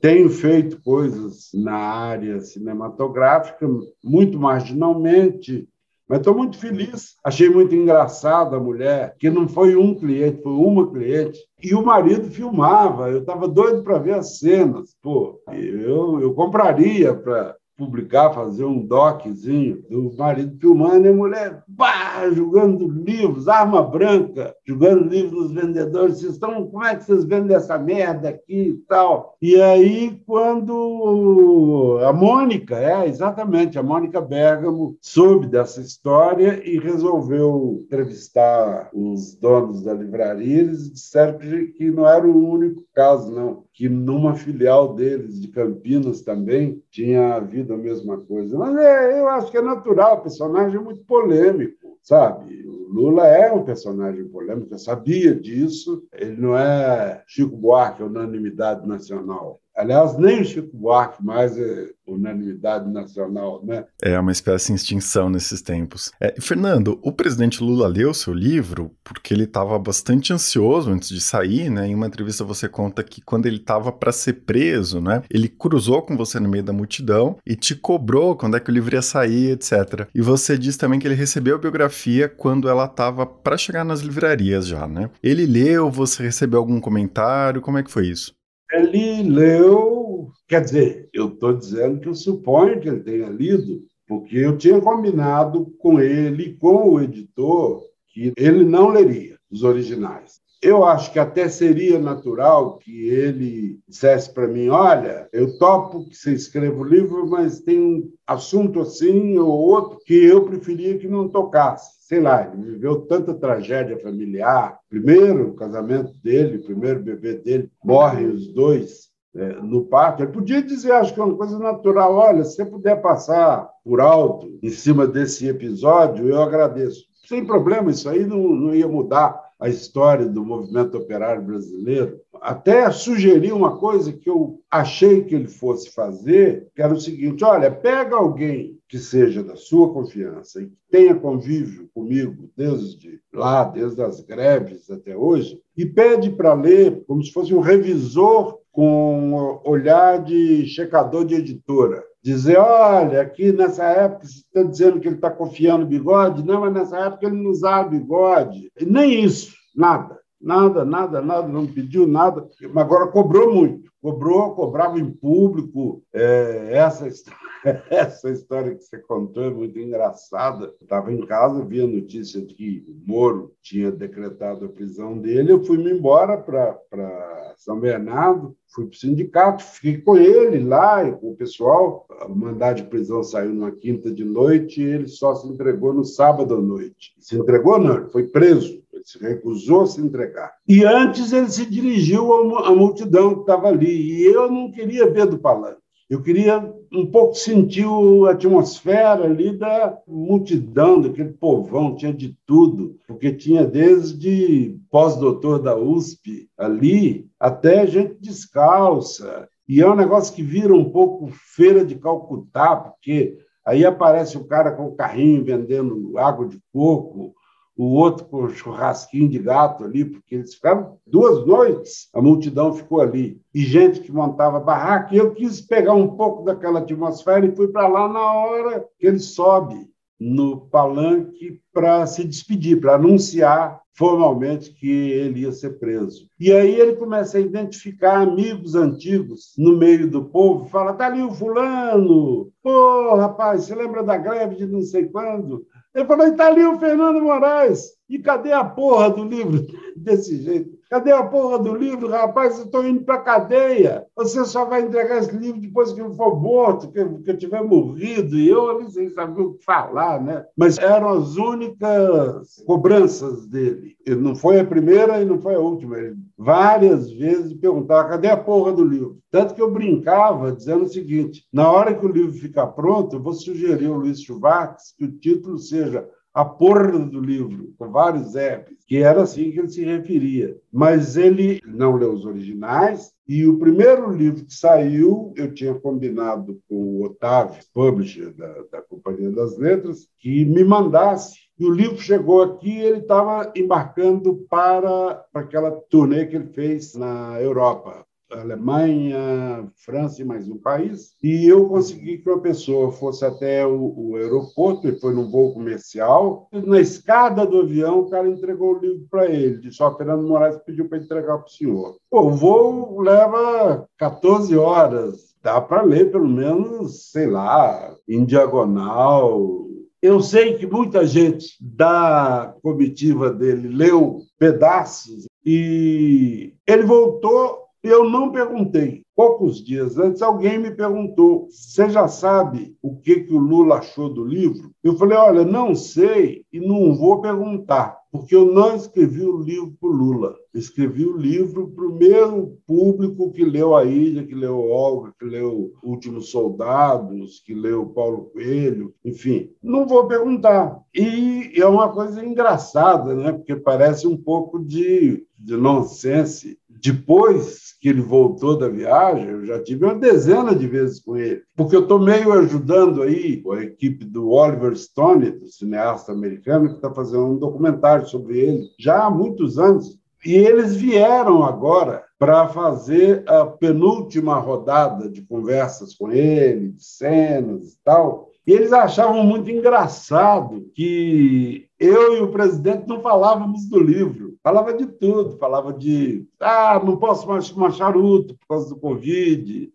tenho 0.00 0.28
feito 0.30 0.80
coisas 0.82 1.50
na 1.52 1.74
área 1.74 2.40
cinematográfica, 2.40 3.66
muito 4.02 4.38
marginalmente, 4.38 5.68
mas 6.08 6.18
estou 6.18 6.34
muito 6.34 6.58
feliz. 6.58 7.16
Achei 7.24 7.48
muito 7.48 7.74
engraçada 7.74 8.56
a 8.56 8.60
mulher, 8.60 9.16
que 9.18 9.30
não 9.30 9.48
foi 9.48 9.74
um 9.74 9.94
cliente, 9.94 10.42
foi 10.42 10.52
uma 10.52 10.90
cliente. 10.90 11.38
E 11.62 11.74
o 11.74 11.84
marido 11.84 12.30
filmava, 12.30 13.10
eu 13.10 13.20
estava 13.20 13.48
doido 13.48 13.82
para 13.82 13.98
ver 13.98 14.14
as 14.14 14.38
cenas. 14.38 14.94
Pô, 15.02 15.40
eu, 15.52 16.20
eu 16.20 16.34
compraria 16.34 17.14
para 17.14 17.56
publicar, 17.76 18.32
fazer 18.32 18.64
um 18.64 18.84
doczinho 18.84 19.82
do 19.90 20.16
marido 20.16 20.56
filmando 20.60 21.06
e 21.06 21.10
a 21.10 21.12
mulher 21.12 21.62
bah, 21.66 22.30
jogando 22.32 22.88
livros, 22.88 23.48
arma 23.48 23.82
branca, 23.82 24.54
jogando 24.64 25.08
livros 25.08 25.44
nos 25.44 25.52
vendedores. 25.52 26.18
Vocês 26.18 26.34
estão, 26.34 26.66
como 26.66 26.84
é 26.84 26.94
que 26.94 27.04
vocês 27.04 27.24
vendem 27.24 27.56
essa 27.56 27.76
merda 27.78 28.28
aqui 28.28 28.68
e 28.68 28.76
tal? 28.88 29.36
E 29.42 29.60
aí, 29.60 30.20
quando 30.26 31.98
a 32.06 32.12
Mônica, 32.12 32.76
é, 32.76 33.08
exatamente, 33.08 33.78
a 33.78 33.82
Mônica 33.82 34.20
Bergamo 34.20 34.96
soube 35.00 35.46
dessa 35.46 35.80
história 35.80 36.62
e 36.64 36.78
resolveu 36.78 37.80
entrevistar 37.82 38.88
os 38.92 39.34
donos 39.34 39.82
da 39.82 39.92
livraria. 39.92 40.60
Eles 40.60 40.92
disseram 40.92 41.38
que 41.38 41.90
não 41.90 42.06
era 42.06 42.26
o 42.26 42.50
único 42.50 42.84
caso, 42.94 43.32
não, 43.32 43.64
que 43.72 43.88
numa 43.88 44.34
filial 44.34 44.94
deles 44.94 45.40
de 45.40 45.48
Campinas 45.48 46.22
também 46.22 46.80
tinha 46.90 47.34
havido 47.34 47.63
a 47.72 47.76
mesma 47.76 48.18
coisa. 48.18 48.56
Mas 48.58 48.76
é, 48.76 49.20
eu 49.20 49.28
acho 49.28 49.50
que 49.50 49.58
é 49.58 49.62
natural, 49.62 50.18
o 50.18 50.22
personagem 50.22 50.78
é 50.78 50.82
muito 50.82 51.04
polêmico, 51.04 51.98
sabe? 52.02 52.64
Lula 52.94 53.26
é 53.26 53.52
um 53.52 53.64
personagem 53.64 54.24
polêmico, 54.28 54.72
eu 54.72 54.78
sabia 54.78 55.34
disso. 55.34 56.06
Ele 56.12 56.40
não 56.40 56.56
é 56.56 57.24
Chico 57.26 57.56
Buarque, 57.56 58.04
unanimidade 58.04 58.86
nacional. 58.86 59.60
Aliás, 59.76 60.16
nem 60.16 60.40
o 60.40 60.44
Chico 60.44 60.76
Buarque 60.76 61.24
mais 61.24 61.58
é 61.58 61.88
unanimidade 62.06 62.88
nacional, 62.90 63.62
né? 63.64 63.84
É 64.02 64.18
uma 64.18 64.30
espécie 64.30 64.68
de 64.68 64.78
extinção 64.78 65.28
nesses 65.28 65.62
tempos. 65.62 66.12
É, 66.20 66.34
Fernando, 66.40 66.98
o 67.02 67.10
presidente 67.10 67.62
Lula 67.62 67.88
leu 67.88 68.12
seu 68.12 68.32
livro 68.32 68.92
porque 69.02 69.32
ele 69.32 69.44
estava 69.44 69.78
bastante 69.78 70.32
ansioso 70.32 70.90
antes 70.90 71.08
de 71.08 71.20
sair, 71.20 71.70
né? 71.70 71.88
Em 71.88 71.94
uma 71.94 72.06
entrevista 72.06 72.44
você 72.44 72.68
conta 72.68 73.02
que 73.02 73.20
quando 73.22 73.46
ele 73.46 73.56
estava 73.56 73.90
para 73.90 74.12
ser 74.12 74.44
preso, 74.44 75.00
né? 75.00 75.22
Ele 75.30 75.48
cruzou 75.48 76.02
com 76.02 76.16
você 76.16 76.38
no 76.38 76.48
meio 76.48 76.62
da 76.62 76.72
multidão 76.72 77.36
e 77.46 77.56
te 77.56 77.74
cobrou 77.74 78.36
quando 78.36 78.56
é 78.56 78.60
que 78.60 78.70
o 78.70 78.74
livro 78.74 78.94
ia 78.94 79.02
sair, 79.02 79.52
etc. 79.52 80.06
E 80.14 80.20
você 80.20 80.56
diz 80.56 80.76
também 80.76 81.00
que 81.00 81.08
ele 81.08 81.14
recebeu 81.14 81.56
a 81.56 81.60
biografia 81.60 82.28
quando 82.28 82.68
ela 82.68 82.83
estava 82.84 83.26
para 83.26 83.56
chegar 83.56 83.84
nas 83.84 84.00
livrarias 84.00 84.66
já, 84.66 84.86
né? 84.86 85.10
Ele 85.22 85.46
leu, 85.46 85.90
você 85.90 86.22
recebeu 86.22 86.58
algum 86.58 86.80
comentário? 86.80 87.60
Como 87.60 87.78
é 87.78 87.82
que 87.82 87.90
foi 87.90 88.06
isso? 88.08 88.34
Ele 88.72 89.22
leu, 89.22 90.30
quer 90.48 90.62
dizer, 90.62 91.08
eu 91.12 91.28
estou 91.28 91.52
dizendo 91.52 92.00
que 92.00 92.08
eu 92.08 92.14
suponho 92.14 92.80
que 92.80 92.88
ele 92.88 93.00
tenha 93.00 93.28
lido, 93.28 93.84
porque 94.06 94.36
eu 94.36 94.56
tinha 94.56 94.80
combinado 94.80 95.66
com 95.78 96.00
ele, 96.00 96.54
com 96.54 96.90
o 96.90 97.00
editor, 97.00 97.82
que 98.08 98.32
ele 98.36 98.64
não 98.64 98.88
leria 98.88 99.38
os 99.50 99.62
originais. 99.62 100.40
Eu 100.64 100.82
acho 100.82 101.12
que 101.12 101.18
até 101.18 101.46
seria 101.48 101.98
natural 101.98 102.78
que 102.78 103.08
ele 103.08 103.78
dissesse 103.86 104.32
para 104.32 104.48
mim: 104.48 104.68
olha, 104.68 105.28
eu 105.32 105.58
topo 105.58 106.08
que 106.08 106.16
você 106.16 106.32
escreva 106.32 106.80
o 106.80 106.84
livro, 106.84 107.28
mas 107.28 107.60
tem 107.60 107.78
um 107.78 108.12
assunto 108.26 108.80
assim 108.80 109.36
ou 109.36 109.50
outro 109.50 109.98
que 110.06 110.14
eu 110.24 110.44
preferia 110.44 110.98
que 110.98 111.06
não 111.06 111.28
tocasse 111.28 111.94
sei 112.04 112.20
lá, 112.20 112.46
ele 112.52 112.72
viveu 112.72 113.00
tanta 113.06 113.32
tragédia 113.32 113.98
familiar. 113.98 114.78
Primeiro, 114.90 115.48
o 115.48 115.54
casamento 115.54 116.12
dele, 116.22 116.58
primeiro 116.58 117.00
bebê 117.00 117.34
dele, 117.34 117.70
morrem 117.82 118.26
os 118.26 118.46
dois 118.48 119.08
é, 119.34 119.54
no 119.62 119.86
parto. 119.86 120.22
Ele 120.22 120.32
podia 120.32 120.62
dizer, 120.62 120.92
acho 120.92 121.14
que 121.14 121.20
é 121.20 121.24
uma 121.24 121.36
coisa 121.36 121.58
natural, 121.58 122.14
olha, 122.14 122.44
se 122.44 122.56
você 122.56 122.66
puder 122.66 123.00
passar 123.00 123.68
por 123.82 124.02
alto 124.02 124.58
em 124.62 124.68
cima 124.68 125.06
desse 125.06 125.48
episódio, 125.48 126.28
eu 126.28 126.42
agradeço. 126.42 127.04
Sem 127.26 127.44
problema, 127.44 127.90
isso 127.90 128.08
aí 128.08 128.26
não, 128.26 128.38
não 128.38 128.74
ia 128.74 128.86
mudar 128.86 129.43
a 129.64 129.68
história 129.70 130.26
do 130.26 130.44
movimento 130.44 130.98
operário 130.98 131.42
brasileiro, 131.42 132.20
até 132.34 132.90
sugeri 132.90 133.50
uma 133.50 133.78
coisa 133.78 134.12
que 134.12 134.28
eu 134.28 134.60
achei 134.70 135.24
que 135.24 135.34
ele 135.34 135.48
fosse 135.48 135.90
fazer, 135.90 136.68
que 136.76 136.82
era 136.82 136.92
o 136.92 137.00
seguinte: 137.00 137.42
olha, 137.42 137.70
pega 137.70 138.14
alguém 138.14 138.78
que 138.86 138.98
seja 138.98 139.42
da 139.42 139.56
sua 139.56 139.90
confiança 139.90 140.60
e 140.60 140.66
que 140.66 140.76
tenha 140.90 141.14
convívio 141.14 141.88
comigo 141.94 142.50
desde 142.54 143.22
lá, 143.32 143.64
desde 143.64 144.02
as 144.02 144.20
greves 144.20 144.90
até 144.90 145.16
hoje, 145.16 145.58
e 145.74 145.86
pede 145.86 146.28
para 146.28 146.52
ler 146.52 147.02
como 147.06 147.24
se 147.24 147.32
fosse 147.32 147.54
um 147.54 147.60
revisor 147.60 148.58
com 148.70 149.62
olhar 149.64 150.22
de 150.22 150.66
checador 150.66 151.24
de 151.24 151.36
editora 151.36 152.04
dizer, 152.24 152.56
olha, 152.56 153.20
aqui 153.20 153.52
nessa 153.52 153.84
época 153.84 154.26
você 154.26 154.38
está 154.38 154.62
dizendo 154.62 154.98
que 154.98 155.06
ele 155.06 155.16
está 155.16 155.30
confiando 155.30 155.84
bigode, 155.84 156.42
não, 156.42 156.62
mas 156.62 156.72
nessa 156.72 156.98
época 157.00 157.26
ele 157.26 157.36
não 157.36 157.50
usava 157.50 157.90
bigode. 157.90 158.72
E 158.80 158.86
nem 158.86 159.22
isso, 159.22 159.54
nada. 159.76 160.18
Nada, 160.40 160.84
nada, 160.84 161.20
nada, 161.20 161.46
não 161.46 161.66
pediu 161.66 162.06
nada, 162.06 162.46
mas 162.72 162.84
agora 162.84 163.08
cobrou 163.08 163.54
muito. 163.54 163.83
Cobrou, 164.04 164.54
cobrava 164.54 165.00
em 165.00 165.10
público. 165.10 166.02
É, 166.12 166.72
essa, 166.74 167.08
essa 167.88 168.28
história 168.28 168.74
que 168.74 168.84
você 168.84 168.98
contou 168.98 169.44
é 169.44 169.50
muito 169.50 169.78
engraçada. 169.78 170.74
Estava 170.78 171.10
em 171.10 171.24
casa, 171.24 171.64
vi 171.64 171.80
a 171.80 171.86
notícia 171.86 172.42
de 172.42 172.54
que 172.54 172.84
o 172.86 173.10
Moro 173.10 173.54
tinha 173.62 173.90
decretado 173.90 174.66
a 174.66 174.68
prisão 174.68 175.16
dele. 175.16 175.52
Eu 175.52 175.64
fui-me 175.64 175.90
embora 175.90 176.36
para 176.36 177.54
São 177.56 177.80
Bernardo, 177.80 178.54
fui 178.74 178.84
para 178.84 178.94
o 178.94 178.98
sindicato, 178.98 179.64
fiquei 179.64 179.96
com 180.02 180.18
ele 180.18 180.62
lá, 180.62 181.10
com 181.12 181.30
o 181.30 181.36
pessoal. 181.36 182.06
O 182.28 182.34
mandado 182.34 182.82
de 182.82 182.88
prisão 182.90 183.22
saiu 183.22 183.54
numa 183.54 183.72
quinta 183.72 184.12
de 184.12 184.22
noite 184.22 184.82
e 184.82 184.84
ele 184.84 185.08
só 185.08 185.34
se 185.34 185.48
entregou 185.48 185.94
no 185.94 186.04
sábado 186.04 186.54
à 186.54 186.60
noite. 186.60 187.14
Se 187.18 187.38
entregou, 187.38 187.80
não, 187.80 187.96
ele 187.96 188.10
foi 188.10 188.24
preso 188.24 188.83
se 189.04 189.18
recusou 189.18 189.82
a 189.82 189.86
se 189.86 190.00
entregar. 190.00 190.52
E 190.66 190.84
antes 190.84 191.32
ele 191.32 191.50
se 191.50 191.66
dirigiu 191.66 192.32
à 192.58 192.74
multidão 192.74 193.34
que 193.34 193.40
estava 193.40 193.68
ali. 193.68 194.20
E 194.20 194.24
eu 194.24 194.50
não 194.50 194.70
queria 194.70 195.10
ver 195.10 195.26
do 195.26 195.38
palanque. 195.38 195.84
Eu 196.08 196.22
queria 196.22 196.72
um 196.92 197.06
pouco 197.06 197.34
sentir 197.34 197.86
a 198.28 198.32
atmosfera 198.32 199.24
ali 199.24 199.56
da 199.56 199.98
multidão, 200.06 201.00
daquele 201.00 201.32
povão, 201.32 201.96
tinha 201.96 202.12
de 202.12 202.36
tudo, 202.46 202.98
porque 203.06 203.32
tinha 203.32 203.64
desde 203.64 204.78
pós-doutor 204.90 205.60
da 205.60 205.74
USP 205.76 206.48
ali 206.58 207.26
até 207.40 207.86
gente 207.86 208.16
descalça. 208.20 209.48
E 209.66 209.80
é 209.80 209.90
um 209.90 209.96
negócio 209.96 210.34
que 210.34 210.42
vira 210.42 210.74
um 210.74 210.90
pouco 210.90 211.28
feira 211.32 211.84
de 211.84 211.94
Calcutá, 211.94 212.76
porque 212.76 213.38
aí 213.64 213.84
aparece 213.84 214.36
o 214.36 214.44
cara 214.44 214.72
com 214.72 214.86
o 214.86 214.94
carrinho 214.94 215.44
vendendo 215.44 216.18
água 216.18 216.46
de 216.46 216.60
coco, 216.70 217.34
o 217.76 217.94
outro 217.94 218.24
com 218.26 218.48
churrasquinho 218.48 219.28
de 219.28 219.38
gato 219.38 219.84
ali, 219.84 220.04
porque 220.04 220.36
eles 220.36 220.54
ficaram 220.54 220.96
duas 221.06 221.44
noites, 221.46 222.08
a 222.14 222.22
multidão 222.22 222.72
ficou 222.72 223.00
ali. 223.00 223.40
E 223.52 223.60
gente 223.60 224.00
que 224.00 224.12
montava 224.12 224.60
barraca. 224.60 225.14
E 225.14 225.18
eu 225.18 225.32
quis 225.32 225.60
pegar 225.60 225.94
um 225.94 226.08
pouco 226.08 226.44
daquela 226.44 226.80
atmosfera 226.80 227.46
e 227.46 227.54
fui 227.54 227.68
para 227.68 227.88
lá 227.88 228.08
na 228.08 228.32
hora 228.32 228.86
que 228.98 229.06
ele 229.06 229.18
sobe 229.18 229.88
no 230.18 230.60
palanque 230.68 231.60
para 231.72 232.06
se 232.06 232.24
despedir, 232.24 232.80
para 232.80 232.94
anunciar 232.94 233.82
formalmente 233.94 234.72
que 234.72 234.90
ele 234.90 235.40
ia 235.40 235.52
ser 235.52 235.78
preso. 235.78 236.28
E 236.38 236.52
aí 236.52 236.78
ele 236.78 236.96
começa 236.96 237.38
a 237.38 237.40
identificar 237.40 238.20
amigos 238.20 238.74
antigos 238.74 239.52
no 239.56 239.76
meio 239.76 240.10
do 240.10 240.24
povo, 240.24 240.66
fala: 240.66 240.92
tá 240.92 241.06
ali 241.06 241.22
o 241.22 241.30
fulano, 241.30 242.50
pô, 242.62 243.14
rapaz, 243.16 243.64
você 243.64 243.74
lembra 243.74 244.02
da 244.02 244.16
greve 244.16 244.56
de 244.56 244.66
não 244.66 244.82
sei 244.82 245.06
quando? 245.06 245.66
Ele 245.94 246.06
falou: 246.06 246.26
está 246.26 246.48
ali 246.48 246.64
o 246.64 246.78
Fernando 246.78 247.22
Moraes. 247.22 247.94
E 248.08 248.18
cadê 248.18 248.52
a 248.52 248.64
porra 248.64 249.10
do 249.10 249.24
livro 249.24 249.66
desse 249.96 250.42
jeito? 250.42 250.73
Cadê 250.90 251.12
a 251.12 251.22
porra 251.22 251.58
do 251.58 251.74
livro? 251.74 252.08
Rapaz, 252.08 252.58
eu 252.58 252.66
estou 252.66 252.86
indo 252.86 253.02
para 253.02 253.14
a 253.16 253.22
cadeia. 253.22 254.06
Você 254.16 254.44
só 254.44 254.64
vai 254.64 254.82
entregar 254.82 255.18
esse 255.18 255.34
livro 255.36 255.60
depois 255.60 255.92
que 255.92 256.00
eu 256.00 256.12
for 256.14 256.40
morto, 256.40 256.90
que, 256.90 256.98
eu 256.98 257.36
tiver 257.36 257.62
morrido. 257.62 258.36
E 258.36 258.48
eu 258.48 258.78
nem 258.78 258.90
sei 258.90 259.08
saber 259.08 259.40
o 259.40 259.54
que 259.54 259.64
falar, 259.64 260.22
né? 260.22 260.44
Mas 260.56 260.78
eram 260.78 261.08
as 261.08 261.36
únicas 261.36 262.62
cobranças 262.66 263.46
dele. 263.46 263.96
E 264.06 264.14
não 264.14 264.34
foi 264.34 264.60
a 264.60 264.64
primeira 264.64 265.20
e 265.20 265.24
não 265.24 265.40
foi 265.40 265.54
a 265.54 265.60
última. 265.60 265.98
Ele 265.98 266.16
várias 266.36 267.10
vezes 267.10 267.54
perguntava: 267.54 268.10
cadê 268.10 268.28
a 268.28 268.36
porra 268.36 268.72
do 268.72 268.84
livro? 268.84 269.18
Tanto 269.30 269.54
que 269.54 269.62
eu 269.62 269.70
brincava 269.70 270.52
dizendo 270.52 270.84
o 270.84 270.88
seguinte: 270.88 271.46
na 271.52 271.70
hora 271.70 271.94
que 271.94 272.04
o 272.04 272.12
livro 272.12 272.32
ficar 272.32 272.68
pronto, 272.68 273.16
eu 273.16 273.22
vou 273.22 273.32
sugerir 273.32 273.86
ao 273.86 273.98
Luiz 273.98 274.20
Chuvax 274.20 274.94
que 274.96 275.04
o 275.04 275.12
título 275.12 275.58
seja 275.58 276.06
a 276.34 276.44
porra 276.44 276.98
do 276.98 277.20
livro, 277.20 277.72
com 277.78 277.88
vários 277.90 278.34
F's, 278.34 278.84
que 278.88 278.96
era 278.96 279.22
assim 279.22 279.52
que 279.52 279.60
ele 279.60 279.68
se 279.68 279.84
referia. 279.84 280.56
Mas 280.72 281.16
ele 281.16 281.62
não 281.64 281.94
leu 281.94 282.12
os 282.12 282.26
originais, 282.26 283.12
e 283.26 283.46
o 283.46 283.58
primeiro 283.58 284.12
livro 284.12 284.44
que 284.44 284.52
saiu, 284.52 285.32
eu 285.36 285.54
tinha 285.54 285.74
combinado 285.74 286.60
com 286.68 286.74
o 286.74 287.04
Otávio, 287.04 287.62
publisher 287.72 288.34
da, 288.34 288.52
da 288.72 288.82
Companhia 288.82 289.30
das 289.30 289.56
Letras, 289.56 290.08
que 290.18 290.44
me 290.44 290.64
mandasse. 290.64 291.38
E 291.58 291.64
o 291.64 291.70
livro 291.70 291.98
chegou 291.98 292.42
aqui 292.42 292.80
ele 292.80 292.98
estava 292.98 293.52
embarcando 293.54 294.44
para, 294.50 295.24
para 295.32 295.42
aquela 295.42 295.70
turnê 295.70 296.26
que 296.26 296.34
ele 296.34 296.48
fez 296.48 296.94
na 296.94 297.40
Europa. 297.40 298.04
Alemanha, 298.40 299.68
França 299.76 300.22
e 300.22 300.24
mais 300.24 300.48
um 300.48 300.58
país. 300.58 301.14
E 301.22 301.46
eu 301.46 301.68
consegui 301.68 302.18
que 302.18 302.28
uma 302.28 302.40
pessoa 302.40 302.92
fosse 302.92 303.24
até 303.24 303.66
o, 303.66 303.94
o 303.96 304.16
aeroporto, 304.16 304.86
ele 304.86 304.98
foi 304.98 305.14
num 305.14 305.30
voo 305.30 305.52
comercial. 305.52 306.48
Na 306.52 306.80
escada 306.80 307.46
do 307.46 307.60
avião, 307.60 308.00
o 308.00 308.10
cara 308.10 308.28
entregou 308.28 308.74
o 308.74 308.78
livro 308.78 309.06
para 309.10 309.26
ele. 309.26 309.58
Disse: 309.58 309.82
Ó, 309.82 309.94
Fernando 309.96 310.26
Moraes 310.26 310.56
pediu 310.58 310.88
para 310.88 310.98
entregar 310.98 311.38
para 311.38 311.46
o 311.46 311.50
senhor. 311.50 311.96
Pô, 312.10 312.22
o 312.22 312.30
voo 312.30 313.00
leva 313.00 313.86
14 313.98 314.56
horas 314.56 315.34
dá 315.44 315.60
para 315.60 315.82
ler 315.82 316.10
pelo 316.10 316.26
menos, 316.26 317.10
sei 317.10 317.26
lá, 317.26 317.94
em 318.08 318.24
diagonal. 318.24 319.66
Eu 320.00 320.20
sei 320.20 320.56
que 320.56 320.66
muita 320.66 321.06
gente 321.06 321.56
da 321.60 322.54
comitiva 322.62 323.30
dele 323.30 323.68
leu 323.68 324.22
pedaços 324.38 325.26
e 325.44 326.54
ele 326.66 326.82
voltou 326.84 327.63
eu 327.84 328.08
não 328.08 328.32
perguntei. 328.32 329.04
Poucos 329.14 329.62
dias 329.62 329.96
antes, 329.96 330.22
alguém 330.22 330.58
me 330.58 330.72
perguntou: 330.72 331.46
Você 331.48 331.88
já 331.88 332.08
sabe 332.08 332.74
o 332.82 332.96
que, 332.96 333.20
que 333.20 333.34
o 333.34 333.38
Lula 333.38 333.76
achou 333.76 334.08
do 334.08 334.24
livro? 334.24 334.72
Eu 334.82 334.96
falei: 334.96 335.16
Olha, 335.16 335.44
não 335.44 335.74
sei 335.74 336.44
e 336.52 336.58
não 336.58 336.94
vou 336.94 337.20
perguntar, 337.20 337.96
porque 338.10 338.34
eu 338.34 338.46
não 338.52 338.74
escrevi 338.74 339.22
o 339.22 339.38
livro 339.38 339.76
para 339.78 339.88
o 339.88 339.92
Lula. 339.92 340.34
escrevi 340.52 341.04
o 341.04 341.16
livro 341.16 341.68
para 341.68 341.84
o 341.84 341.94
mesmo 341.94 342.58
público 342.66 343.30
que 343.32 343.44
leu 343.44 343.76
A 343.76 343.84
Ilha, 343.84 344.26
que 344.26 344.34
leu 344.34 344.58
Olga, 344.58 345.12
que 345.18 345.24
leu 345.24 345.72
Últimos 345.82 346.30
Soldados, 346.30 347.40
que 347.44 347.54
leu 347.54 347.86
Paulo 347.86 348.30
Coelho, 348.32 348.94
enfim. 349.04 349.50
Não 349.62 349.86
vou 349.86 350.08
perguntar. 350.08 350.80
E 350.94 351.52
é 351.56 351.66
uma 351.66 351.92
coisa 351.92 352.24
engraçada, 352.24 353.14
né? 353.14 353.32
porque 353.32 353.54
parece 353.54 354.06
um 354.08 354.16
pouco 354.16 354.58
de, 354.58 355.24
de 355.38 355.56
nonsense 355.56 356.58
depois 356.84 357.72
que 357.80 357.88
ele 357.88 358.02
voltou 358.02 358.58
da 358.58 358.68
viagem, 358.68 359.26
eu 359.26 359.46
já 359.46 359.62
tive 359.62 359.86
uma 359.86 359.94
dezena 359.94 360.54
de 360.54 360.66
vezes 360.66 361.00
com 361.00 361.16
ele, 361.16 361.40
porque 361.56 361.74
eu 361.74 361.80
estou 361.80 361.98
meio 361.98 362.30
ajudando 362.32 363.02
aí 363.02 363.42
a 363.52 363.62
equipe 363.62 364.04
do 364.04 364.28
Oliver 364.28 364.76
Stone, 364.76 365.30
do 365.30 365.46
cineasta 365.46 366.12
americano, 366.12 366.68
que 366.68 366.74
está 366.74 366.92
fazendo 366.92 367.24
um 367.24 367.38
documentário 367.38 368.06
sobre 368.06 368.38
ele 368.38 368.68
já 368.78 369.04
há 369.04 369.10
muitos 369.10 369.58
anos. 369.58 369.98
E 370.26 370.34
eles 370.34 370.74
vieram 370.76 371.42
agora 371.42 372.02
para 372.18 372.48
fazer 372.48 373.22
a 373.26 373.46
penúltima 373.46 374.38
rodada 374.38 375.08
de 375.08 375.22
conversas 375.22 375.94
com 375.94 376.12
ele, 376.12 376.68
de 376.72 376.84
cenas 376.84 377.72
e 377.72 377.78
tal. 377.82 378.30
E 378.46 378.52
eles 378.52 378.72
achavam 378.74 379.24
muito 379.24 379.50
engraçado 379.50 380.70
que 380.74 381.66
eu 381.84 382.16
e 382.16 382.20
o 382.20 382.32
presidente 382.32 382.86
não 382.86 383.00
falávamos 383.00 383.68
do 383.68 383.78
livro. 383.80 384.34
Falava 384.42 384.72
de 384.72 384.86
tudo, 384.86 385.38
falava 385.38 385.72
de 385.72 386.26
ah, 386.40 386.80
não 386.84 386.96
posso 386.96 387.26
mais 387.26 387.48
fumar 387.48 387.72
charuto 387.72 388.34
por 388.34 388.46
causa 388.48 388.68
do 388.68 388.80
Covid, 388.80 389.72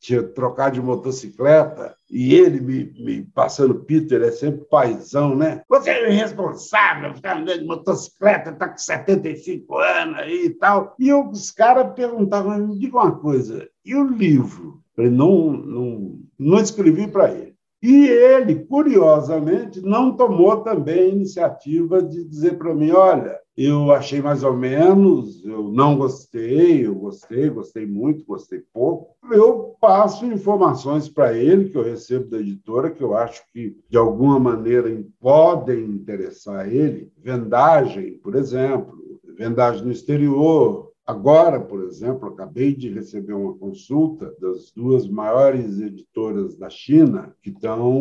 tinha 0.00 0.22
trocar 0.22 0.70
de 0.70 0.80
motocicleta, 0.80 1.94
e 2.10 2.34
ele 2.34 2.60
me, 2.60 2.84
me 3.04 3.22
passando 3.22 3.84
pito, 3.84 4.14
ele 4.14 4.26
é 4.26 4.32
sempre 4.32 4.64
paizão, 4.64 5.36
né? 5.36 5.62
Você 5.68 5.90
é 5.90 6.10
irresponsável, 6.10 7.14
ficar 7.14 7.36
andando 7.36 7.60
de 7.60 7.66
motocicleta, 7.66 8.52
tá 8.52 8.68
com 8.68 8.78
75 8.78 9.76
anos 9.78 10.18
aí 10.18 10.46
e 10.46 10.50
tal. 10.50 10.94
E 10.98 11.08
eu, 11.08 11.28
os 11.28 11.50
caras 11.50 11.92
perguntavam, 11.94 12.58
me 12.58 12.78
diga 12.78 12.96
uma 12.96 13.12
coisa, 13.12 13.68
e 13.84 13.94
o 13.94 14.04
livro? 14.04 14.80
Eu 14.96 15.04
falei, 15.04 15.10
não, 15.10 15.52
não, 15.52 16.18
não 16.38 16.58
escrevi 16.58 17.06
para 17.06 17.30
ele. 17.30 17.49
E 17.82 18.06
ele, 18.06 18.56
curiosamente, 18.66 19.80
não 19.80 20.14
tomou 20.14 20.58
também 20.58 21.00
a 21.00 21.08
iniciativa 21.08 22.02
de 22.02 22.24
dizer 22.24 22.58
para 22.58 22.74
mim: 22.74 22.90
olha, 22.90 23.38
eu 23.56 23.90
achei 23.92 24.20
mais 24.20 24.42
ou 24.42 24.54
menos, 24.54 25.44
eu 25.44 25.64
não 25.64 25.96
gostei, 25.96 26.86
eu 26.86 26.94
gostei, 26.94 27.48
gostei 27.48 27.86
muito, 27.86 28.24
gostei 28.24 28.62
pouco. 28.72 29.14
Eu 29.30 29.76
passo 29.80 30.26
informações 30.26 31.08
para 31.08 31.36
ele 31.36 31.70
que 31.70 31.76
eu 31.76 31.82
recebo 31.82 32.28
da 32.30 32.38
editora, 32.38 32.90
que 32.90 33.02
eu 33.02 33.14
acho 33.16 33.42
que 33.52 33.76
de 33.88 33.96
alguma 33.96 34.38
maneira 34.38 34.88
podem 35.18 35.84
interessar 35.84 36.72
ele. 36.72 37.10
Vendagem, 37.16 38.18
por 38.18 38.34
exemplo, 38.34 38.98
vendagem 39.36 39.84
no 39.84 39.92
exterior, 39.92 40.89
Agora, 41.10 41.58
por 41.58 41.82
exemplo, 41.82 42.28
acabei 42.28 42.72
de 42.72 42.88
receber 42.88 43.32
uma 43.32 43.52
consulta 43.54 44.32
das 44.40 44.70
duas 44.70 45.08
maiores 45.08 45.80
editoras 45.80 46.54
da 46.54 46.70
China, 46.70 47.34
que 47.42 47.50
estão 47.50 48.00